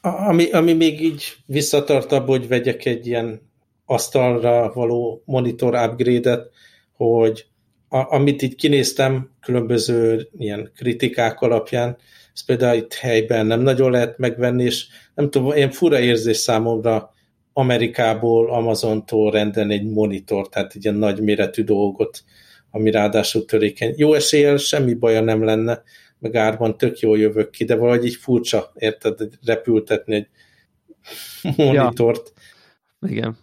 ami, 0.00 0.50
ami 0.50 0.72
még 0.72 1.00
így 1.02 1.36
visszatart 1.46 2.12
hogy 2.12 2.48
vegyek 2.48 2.84
egy 2.84 3.06
ilyen 3.06 3.45
asztalra 3.86 4.72
való 4.74 5.22
monitor 5.24 5.74
upgrade-et, 5.74 6.50
hogy 6.92 7.46
a, 7.88 8.14
amit 8.14 8.42
így 8.42 8.54
kinéztem 8.54 9.30
különböző 9.40 10.28
ilyen 10.38 10.72
kritikák 10.76 11.40
alapján, 11.40 11.96
ez 12.34 12.44
például 12.44 12.76
itt 12.76 12.94
helyben 12.94 13.46
nem 13.46 13.60
nagyon 13.60 13.90
lehet 13.90 14.18
megvenni, 14.18 14.64
és 14.64 14.86
nem 15.14 15.30
tudom, 15.30 15.56
ilyen 15.56 15.70
fura 15.70 16.00
érzés 16.00 16.36
számomra 16.36 17.14
Amerikából, 17.52 18.50
Amazontól 18.50 19.30
rendelni 19.30 19.74
egy 19.74 19.86
monitor, 19.86 20.48
tehát 20.48 20.74
egy 20.74 20.84
ilyen 20.84 20.96
nagy 20.96 21.20
méretű 21.20 21.64
dolgot, 21.64 22.24
ami 22.70 22.90
ráadásul 22.90 23.44
törékeny. 23.44 23.94
Jó 23.96 24.14
eséllyel 24.14 24.56
semmi 24.56 24.94
baja 24.94 25.20
nem 25.20 25.44
lenne, 25.44 25.82
meg 26.18 26.34
árban 26.34 26.76
tök 26.76 26.98
jól 26.98 27.18
jövök 27.18 27.50
ki, 27.50 27.64
de 27.64 27.76
valahogy 27.76 28.04
így 28.04 28.14
furcsa, 28.14 28.72
érted, 28.74 29.18
repültetni 29.44 30.14
egy 30.14 30.28
monitort. 31.56 32.32
Ja. 33.00 33.08
Igen. 33.08 33.38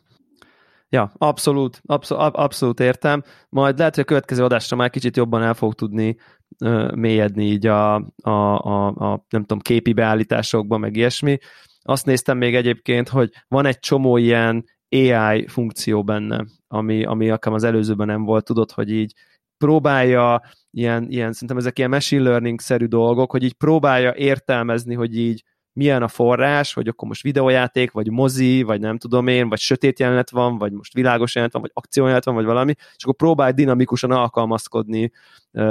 Ja, 0.93 1.11
abszolút, 1.17 1.81
abszolút, 1.85 2.35
abszolút 2.35 2.79
értem. 2.79 3.23
Majd 3.49 3.77
lehet, 3.77 3.95
hogy 3.95 4.03
a 4.03 4.07
következő 4.07 4.43
adásra 4.43 4.77
már 4.77 4.89
kicsit 4.89 5.17
jobban 5.17 5.41
el 5.43 5.53
fog 5.53 5.73
tudni 5.73 6.17
uh, 6.59 6.95
mélyedni 6.95 7.45
így 7.45 7.67
a, 7.67 7.95
a, 8.21 8.29
a, 8.29 8.87
a, 8.87 9.25
nem 9.29 9.41
tudom, 9.41 9.59
képi 9.59 9.93
beállításokban, 9.93 10.79
meg 10.79 10.95
ilyesmi. 10.95 11.37
Azt 11.81 12.05
néztem 12.05 12.37
még 12.37 12.55
egyébként, 12.55 13.09
hogy 13.09 13.29
van 13.47 13.65
egy 13.65 13.79
csomó 13.79 14.17
ilyen 14.17 14.65
AI 14.89 15.47
funkció 15.47 16.03
benne, 16.03 16.45
ami, 16.67 17.03
ami 17.05 17.29
akár 17.29 17.53
az 17.53 17.63
előzőben 17.63 18.07
nem 18.07 18.23
volt, 18.23 18.45
tudod, 18.45 18.71
hogy 18.71 18.91
így 18.91 19.13
próbálja 19.57 20.41
ilyen, 20.71 21.07
ilyen 21.09 21.31
szerintem 21.33 21.57
ezek 21.57 21.77
ilyen 21.77 21.89
machine 21.89 22.23
learning-szerű 22.23 22.85
dolgok, 22.85 23.31
hogy 23.31 23.43
így 23.43 23.53
próbálja 23.53 24.15
értelmezni, 24.15 24.93
hogy 24.93 25.17
így 25.17 25.43
milyen 25.73 26.03
a 26.03 26.07
forrás, 26.07 26.73
hogy 26.73 26.87
akkor 26.87 27.07
most 27.07 27.21
videójáték, 27.21 27.91
vagy 27.91 28.09
mozi, 28.09 28.63
vagy 28.63 28.79
nem 28.79 28.97
tudom 28.97 29.27
én, 29.27 29.49
vagy 29.49 29.59
sötét 29.59 29.99
jelenet 29.99 30.29
van, 30.29 30.57
vagy 30.57 30.71
most 30.71 30.93
világos 30.93 31.35
jelenet 31.35 31.53
van, 31.53 31.61
vagy 31.61 31.71
akciójelenet 31.73 32.25
van, 32.25 32.35
vagy 32.35 32.45
valami, 32.45 32.73
és 32.95 33.03
akkor 33.03 33.15
próbálj 33.15 33.51
dinamikusan 33.51 34.11
alkalmazkodni 34.11 35.11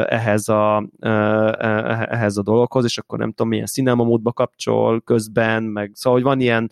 ehhez 0.06 0.48
a, 0.48 0.88
ehhez 2.08 2.36
a 2.36 2.42
dologhoz, 2.42 2.84
és 2.84 2.98
akkor 2.98 3.18
nem 3.18 3.28
tudom, 3.28 3.48
milyen 3.48 3.66
cinema 3.66 4.04
módba 4.04 4.32
kapcsol 4.32 5.00
közben, 5.00 5.62
meg 5.62 5.90
szóval, 5.94 6.18
hogy 6.18 6.28
van 6.28 6.40
ilyen 6.40 6.70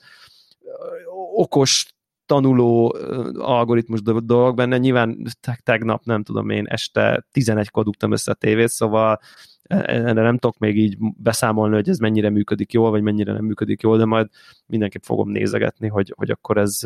okos 1.34 1.86
tanuló 2.26 2.96
algoritmus 3.38 4.02
dolog 4.02 4.56
benne, 4.56 4.78
nyilván 4.78 5.26
tegnap, 5.62 6.04
nem 6.04 6.22
tudom 6.22 6.50
én, 6.50 6.66
este 6.66 7.26
11-kor 7.32 7.84
dugtam 7.84 8.12
össze 8.12 8.30
a 8.30 8.34
tévét, 8.34 8.68
szóval 8.68 9.20
erre 9.70 10.22
nem 10.22 10.38
tudok 10.38 10.58
még 10.58 10.78
így 10.78 10.96
beszámolni, 10.98 11.74
hogy 11.74 11.88
ez 11.88 11.98
mennyire 11.98 12.30
működik 12.30 12.72
jól, 12.72 12.90
vagy 12.90 13.02
mennyire 13.02 13.32
nem 13.32 13.44
működik 13.44 13.82
jól, 13.82 13.98
de 13.98 14.04
majd 14.04 14.28
mindenképp 14.66 15.02
fogom 15.02 15.30
nézegetni, 15.30 15.88
hogy, 15.88 16.12
hogy 16.16 16.30
akkor 16.30 16.58
ez 16.58 16.80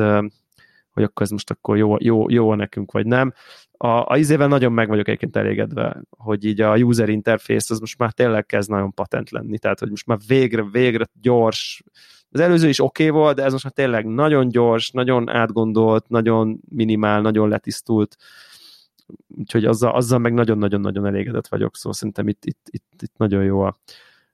hogy 0.90 1.02
akkor 1.02 1.22
ez 1.22 1.30
most 1.30 1.50
akkor 1.50 1.76
jó, 1.76 1.96
jó, 1.98 2.30
jó 2.30 2.54
nekünk, 2.54 2.92
vagy 2.92 3.06
nem. 3.06 3.32
A, 3.72 4.12
a 4.12 4.16
izével 4.16 4.48
nagyon 4.48 4.72
meg 4.72 4.88
vagyok 4.88 5.08
egyébként 5.08 5.36
elégedve, 5.36 6.02
hogy 6.10 6.44
így 6.44 6.60
a 6.60 6.76
user 6.76 7.08
interface 7.08 7.74
az 7.74 7.80
most 7.80 7.98
már 7.98 8.12
tényleg 8.12 8.46
kezd 8.46 8.70
nagyon 8.70 8.94
patent 8.94 9.30
lenni, 9.30 9.58
tehát 9.58 9.78
hogy 9.78 9.90
most 9.90 10.06
már 10.06 10.18
végre, 10.26 10.64
végre 10.70 11.04
gyors, 11.20 11.82
az 12.30 12.40
előző 12.40 12.68
is 12.68 12.80
oké 12.80 13.08
okay 13.08 13.20
volt, 13.20 13.36
de 13.36 13.44
ez 13.44 13.52
most 13.52 13.64
már 13.64 13.72
tényleg 13.72 14.06
nagyon 14.06 14.48
gyors, 14.48 14.90
nagyon 14.90 15.28
átgondolt, 15.28 16.08
nagyon 16.08 16.60
minimál, 16.68 17.20
nagyon 17.20 17.48
letisztult, 17.48 18.16
úgyhogy 19.38 19.64
azzal, 19.64 19.94
azzal 19.94 20.18
meg 20.18 20.32
nagyon-nagyon-nagyon 20.32 21.06
elégedett 21.06 21.46
vagyok, 21.46 21.76
szóval 21.76 21.92
szerintem 21.92 22.28
itt, 22.28 22.44
itt, 22.44 22.68
itt, 22.70 23.02
itt 23.02 23.16
nagyon 23.16 23.44
jó 23.44 23.60
a, 23.60 23.76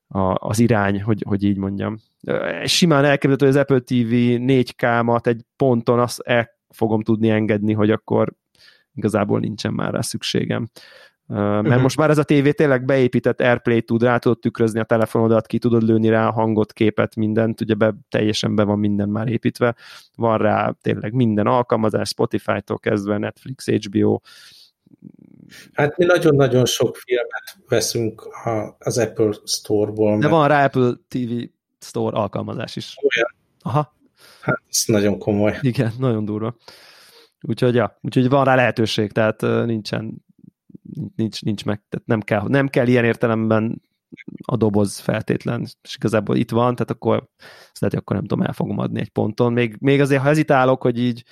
a, 0.09 0.35
az 0.35 0.59
irány, 0.59 1.03
hogy, 1.03 1.25
hogy 1.27 1.43
így 1.43 1.57
mondjam. 1.57 1.99
Simán 2.65 3.05
elképzelhető, 3.05 3.47
hogy 3.47 3.55
az 3.55 3.61
Apple 3.61 3.81
TV 3.81 4.13
4K-mat 4.53 5.27
egy 5.27 5.45
ponton 5.57 5.99
azt 5.99 6.21
el 6.21 6.51
fogom 6.69 7.03
tudni 7.03 7.31
engedni, 7.31 7.73
hogy 7.73 7.91
akkor 7.91 8.33
igazából 8.95 9.41
nincsen 9.41 9.73
már 9.73 9.93
rá 9.93 10.01
szükségem. 10.01 10.71
Mert 11.27 11.67
uh-huh. 11.67 11.83
most 11.83 11.97
már 11.97 12.11
ez 12.11 12.19
a 12.19 12.23
tévé 12.23 12.53
tényleg 12.53 12.85
beépített 12.85 13.41
Airplay 13.41 13.83
tud, 13.83 14.03
rá 14.03 14.19
tudod 14.19 14.39
tükrözni 14.39 14.81
a 14.81 14.85
telefonodat, 14.85 15.47
ki 15.47 15.59
tudod 15.59 15.83
lőni 15.83 16.09
rá 16.09 16.27
a 16.27 16.33
hangot, 16.33 16.73
képet, 16.73 17.17
mindent, 17.17 17.61
ugye 17.61 17.75
be, 17.75 17.95
teljesen 18.09 18.55
be 18.55 18.63
van 18.63 18.79
minden 18.79 19.09
már 19.09 19.29
építve. 19.29 19.75
Van 20.17 20.39
rá 20.39 20.75
tényleg 20.81 21.13
minden 21.13 21.47
alkalmazás, 21.47 22.09
Spotify-tól 22.09 22.79
kezdve, 22.79 23.19
Netflix, 23.19 23.69
HBO, 23.69 24.21
Hát 25.73 25.97
mi 25.97 26.05
nagyon-nagyon 26.05 26.65
sok 26.65 26.97
filmet 26.97 27.57
veszünk 27.69 28.29
az 28.79 28.99
Apple 28.99 29.33
Store-ból. 29.45 30.19
De 30.19 30.29
van 30.29 30.49
rá 30.49 30.65
Apple 30.65 30.93
TV 31.09 31.33
Store 31.79 32.17
alkalmazás 32.17 32.77
is. 32.77 32.97
Olyan. 33.17 33.35
Aha. 33.63 33.97
Hát 34.41 34.63
ez 34.69 34.85
nagyon 34.87 35.19
komoly. 35.19 35.59
Igen, 35.61 35.93
nagyon 35.99 36.25
durva. 36.25 36.57
Úgyhogy, 37.41 37.75
ja, 37.75 37.99
úgyhogy 38.03 38.29
van 38.29 38.45
rá 38.45 38.55
lehetőség, 38.55 39.13
tehát 39.13 39.41
nincsen, 39.41 40.25
nincs, 41.17 41.43
nincs 41.43 41.65
meg, 41.65 41.83
tehát 41.89 42.07
nem 42.07 42.21
kell, 42.21 42.45
nem 42.49 42.69
kell 42.69 42.87
ilyen 42.87 43.05
értelemben 43.05 43.83
a 44.45 44.57
doboz 44.57 44.99
feltétlen, 44.99 45.67
és 45.83 45.97
igazából 45.97 46.37
itt 46.37 46.51
van, 46.51 46.75
tehát 46.75 46.91
akkor 46.91 47.17
lehet, 47.17 47.29
hogy 47.81 47.97
akkor 47.97 48.17
nem 48.17 48.25
tudom, 48.25 48.45
el 48.45 48.53
fogom 48.53 48.79
adni 48.79 49.01
egy 49.01 49.11
ponton. 49.11 49.53
Még, 49.53 49.77
még 49.79 50.01
azért 50.01 50.23
hezitálok, 50.23 50.83
hogy 50.83 50.99
így 50.99 51.25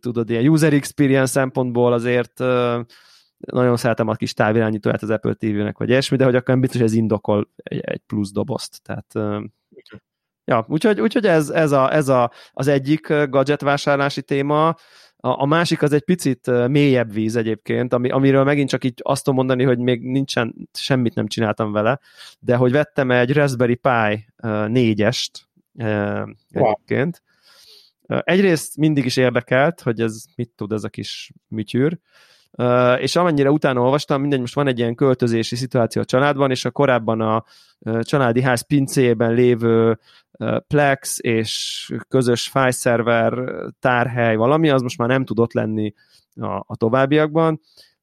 tudod, 0.00 0.30
ilyen 0.30 0.48
user 0.48 0.72
experience 0.72 1.30
szempontból 1.30 1.92
azért 1.92 2.38
nagyon 3.40 3.76
szeretem 3.76 4.08
a 4.08 4.14
kis 4.14 4.32
távirányítóját 4.32 5.02
az 5.02 5.10
Apple 5.10 5.34
TV-nek, 5.34 5.78
vagy 5.78 5.88
ilyesmi, 5.88 6.16
de 6.16 6.24
hogy 6.24 6.34
akkor 6.34 6.48
nem 6.48 6.60
biztos, 6.60 6.80
hogy 6.80 6.88
ez 6.88 6.96
indokol 6.96 7.50
egy, 7.56 7.80
egy 7.80 8.00
plusz 8.06 8.32
dobozt. 8.32 8.82
Tehát, 8.82 9.40
ja, 10.44 10.64
úgyhogy, 10.68 11.00
úgyhogy 11.00 11.26
ez, 11.26 11.48
ez, 11.48 11.72
a, 11.72 11.94
ez 11.94 12.08
a, 12.08 12.30
az 12.52 12.66
egyik 12.66 13.06
gadget 13.06 13.60
vásárlási 13.60 14.22
téma. 14.22 14.68
A, 14.68 15.42
a 15.42 15.46
másik 15.46 15.82
az 15.82 15.92
egy 15.92 16.04
picit 16.04 16.68
mélyebb 16.68 17.12
víz 17.12 17.36
egyébként, 17.36 17.92
ami, 17.92 18.10
amiről 18.10 18.44
megint 18.44 18.68
csak 18.68 18.84
így 18.84 19.00
azt 19.02 19.24
tudom 19.24 19.38
mondani, 19.38 19.64
hogy 19.64 19.78
még 19.78 20.02
nincsen, 20.02 20.68
semmit 20.72 21.14
nem 21.14 21.26
csináltam 21.26 21.72
vele, 21.72 22.00
de 22.38 22.56
hogy 22.56 22.72
vettem 22.72 23.10
egy 23.10 23.32
Raspberry 23.32 23.74
Pi 23.74 24.26
4-est 24.42 25.30
egyébként. 26.50 27.22
Egyrészt 28.18 28.76
mindig 28.76 29.04
is 29.04 29.16
érdekelt, 29.16 29.80
hogy 29.80 30.00
ez 30.00 30.24
mit 30.36 30.50
tud 30.56 30.72
ez 30.72 30.84
a 30.84 30.88
kis 30.88 31.32
műtyűr, 31.48 31.98
és 32.98 33.16
amennyire 33.16 33.50
utána 33.50 33.80
olvastam, 33.80 34.20
mindegy, 34.20 34.40
most 34.40 34.54
van 34.54 34.66
egy 34.66 34.78
ilyen 34.78 34.94
költözési 34.94 35.56
szituáció 35.56 36.02
a 36.02 36.04
családban, 36.04 36.50
és 36.50 36.64
a 36.64 36.70
korábban 36.70 37.20
a 37.20 37.44
családi 38.00 38.42
ház 38.42 38.66
pincéjében 38.66 39.32
lévő 39.32 39.98
Plex 40.66 41.18
és 41.20 41.86
közös 42.08 42.48
file 42.48 43.32
tárhely 43.78 44.36
valami, 44.36 44.70
az 44.70 44.82
most 44.82 44.98
már 44.98 45.08
nem 45.08 45.24
tudott 45.24 45.52
lenni 45.52 45.94
a, 46.34 46.54
a 46.66 46.76
továbbiakban, 46.76 47.60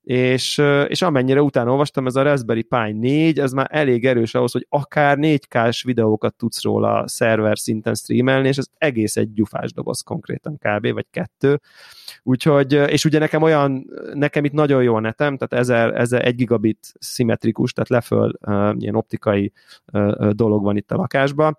és, 0.07 0.57
és 0.87 1.01
amennyire 1.01 1.41
utána 1.41 1.71
olvastam, 1.71 2.05
ez 2.05 2.15
a 2.15 2.21
Raspberry 2.21 2.61
Pi 2.61 2.91
4, 2.91 3.39
ez 3.39 3.51
már 3.51 3.67
elég 3.71 4.05
erős 4.05 4.35
ahhoz, 4.35 4.51
hogy 4.51 4.65
akár 4.69 5.17
4K-s 5.21 5.83
videókat 5.83 6.35
tudsz 6.35 6.63
róla 6.63 7.07
szerver 7.07 7.57
szinten 7.57 7.95
streamelni, 7.95 8.47
és 8.47 8.57
ez 8.57 8.67
egész 8.77 9.15
egy 9.15 9.33
gyufás 9.33 9.73
doboz 9.73 10.01
konkrétan 10.01 10.57
kb. 10.57 10.93
vagy 10.93 11.05
kettő. 11.11 11.59
Úgyhogy, 12.23 12.73
és 12.73 13.05
ugye 13.05 13.19
nekem 13.19 13.41
olyan, 13.41 13.89
nekem 14.13 14.45
itt 14.45 14.51
nagyon 14.51 14.83
jó 14.83 14.95
a 14.95 14.99
netem, 14.99 15.37
tehát 15.37 15.69
ez, 15.69 15.91
ez 15.95 16.11
egy 16.11 16.35
gigabit 16.35 16.93
szimmetrikus, 16.99 17.73
tehát 17.73 17.89
leföl 17.89 18.33
uh, 18.41 18.75
ilyen 18.77 18.95
optikai 18.95 19.51
uh, 19.93 20.29
dolog 20.29 20.63
van 20.63 20.77
itt 20.77 20.91
a 20.91 20.95
lakásban, 20.95 21.57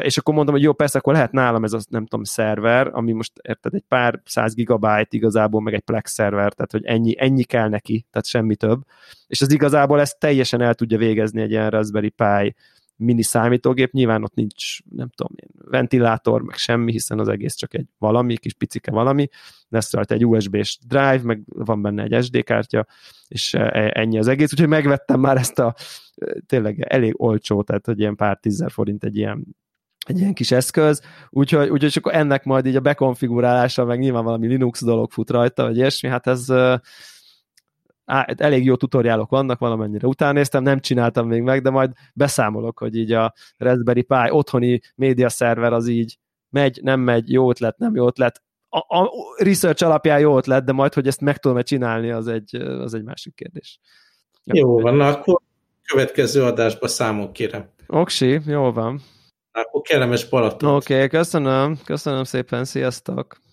és 0.00 0.18
akkor 0.18 0.34
mondom, 0.34 0.54
hogy 0.54 0.62
jó, 0.62 0.72
persze, 0.72 0.98
akkor 0.98 1.12
lehet 1.12 1.32
nálam 1.32 1.64
ez 1.64 1.72
a, 1.72 1.78
nem 1.88 2.06
tudom, 2.06 2.24
szerver, 2.24 2.90
ami 2.92 3.12
most, 3.12 3.32
érted, 3.42 3.74
egy 3.74 3.84
pár 3.88 4.20
száz 4.24 4.54
gigabyte 4.54 5.06
igazából, 5.08 5.60
meg 5.60 5.74
egy 5.74 5.80
Plex 5.80 6.12
szerver, 6.12 6.52
tehát 6.52 6.72
hogy 6.72 6.84
ennyi, 6.84 7.14
ennyi 7.18 7.42
kell 7.42 7.68
neki, 7.68 8.06
tehát 8.10 8.26
semmi 8.26 8.56
több. 8.56 8.82
És 9.26 9.40
az 9.40 9.52
igazából 9.52 10.00
ezt 10.00 10.18
teljesen 10.18 10.60
el 10.60 10.74
tudja 10.74 10.98
végezni 10.98 11.42
egy 11.42 11.50
ilyen 11.50 11.70
Raspberry 11.70 12.08
Pi 12.08 12.54
mini 12.96 13.22
számítógép, 13.22 13.92
nyilván 13.92 14.22
ott 14.22 14.34
nincs, 14.34 14.78
nem 14.90 15.08
tudom 15.08 15.32
én, 15.36 15.48
ventilátor, 15.70 16.42
meg 16.42 16.56
semmi, 16.56 16.92
hiszen 16.92 17.18
az 17.18 17.28
egész 17.28 17.54
csak 17.54 17.74
egy 17.74 17.86
valami, 17.98 18.36
kis 18.36 18.54
picike 18.54 18.90
valami, 18.90 19.28
lesz 19.68 19.92
rajta 19.92 20.14
egy 20.14 20.26
USB-s 20.26 20.78
drive, 20.86 21.20
meg 21.22 21.42
van 21.46 21.82
benne 21.82 22.02
egy 22.02 22.24
SD 22.24 22.42
kártya, 22.42 22.86
és 23.28 23.54
e, 23.54 23.90
ennyi 23.94 24.18
az 24.18 24.28
egész, 24.28 24.52
úgyhogy 24.52 24.68
megvettem 24.68 25.20
már 25.20 25.36
ezt 25.36 25.58
a 25.58 25.74
tényleg 26.46 26.80
elég 26.80 27.20
olcsó, 27.20 27.62
tehát 27.62 27.86
hogy 27.86 27.98
ilyen 27.98 28.16
pár 28.16 28.38
tízzer 28.38 28.70
forint 28.70 29.04
egy 29.04 29.16
ilyen 29.16 29.56
egy 30.04 30.18
ilyen 30.18 30.34
kis 30.34 30.50
eszköz, 30.50 31.02
úgyhogy, 31.30 31.68
úgyhogy 31.68 31.90
csak 31.90 32.12
ennek 32.12 32.44
majd 32.44 32.66
így 32.66 32.76
a 32.76 32.80
bekonfigurálása, 32.80 33.84
meg 33.84 33.98
nyilván 33.98 34.24
valami 34.24 34.46
Linux 34.46 34.84
dolog 34.84 35.10
fut 35.10 35.30
rajta, 35.30 35.62
vagy 35.62 35.76
ilyesmi, 35.76 36.08
hát 36.08 36.26
ez 36.26 36.50
á, 38.04 38.26
elég 38.36 38.64
jó 38.64 38.76
tutoriálok 38.76 39.30
vannak, 39.30 39.58
valamennyire 39.58 40.06
utána 40.06 40.32
néztem, 40.32 40.62
nem 40.62 40.80
csináltam 40.80 41.28
még 41.28 41.42
meg, 41.42 41.62
de 41.62 41.70
majd 41.70 41.92
beszámolok, 42.14 42.78
hogy 42.78 42.96
így 42.96 43.12
a 43.12 43.32
Raspberry 43.56 44.02
Pi 44.02 44.30
otthoni 44.30 44.80
média 44.94 45.28
szerver 45.28 45.72
az 45.72 45.88
így 45.88 46.18
megy, 46.50 46.80
nem 46.82 47.00
megy, 47.00 47.32
jó 47.32 47.50
ötlet, 47.50 47.78
nem 47.78 47.94
jó 47.94 48.06
ötlet, 48.06 48.42
a, 48.68 48.98
a 48.98 49.10
research 49.36 49.84
alapján 49.84 50.20
jó 50.20 50.36
ötlet, 50.36 50.64
de 50.64 50.72
majd, 50.72 50.94
hogy 50.94 51.06
ezt 51.06 51.20
meg 51.20 51.38
tudom-e 51.38 51.62
csinálni, 51.62 52.10
az 52.10 52.26
egy, 52.26 52.54
az 52.56 52.94
egy 52.94 53.02
másik 53.02 53.34
kérdés. 53.34 53.78
Jó 54.44 54.80
van, 54.80 54.94
na 54.94 55.06
akkor 55.06 55.40
következő 55.84 56.42
adásba 56.42 56.88
számok 56.88 57.32
kérem. 57.32 57.68
Oksi, 57.86 58.40
jó 58.46 58.72
van. 58.72 59.00
Akkor 59.56 59.80
kellemes 59.80 60.28
Balaton. 60.28 60.74
Oké, 60.74 60.94
okay, 60.94 61.08
köszönöm, 61.08 61.78
köszönöm 61.84 62.24
szépen, 62.24 62.64
sziasztok! 62.64 63.43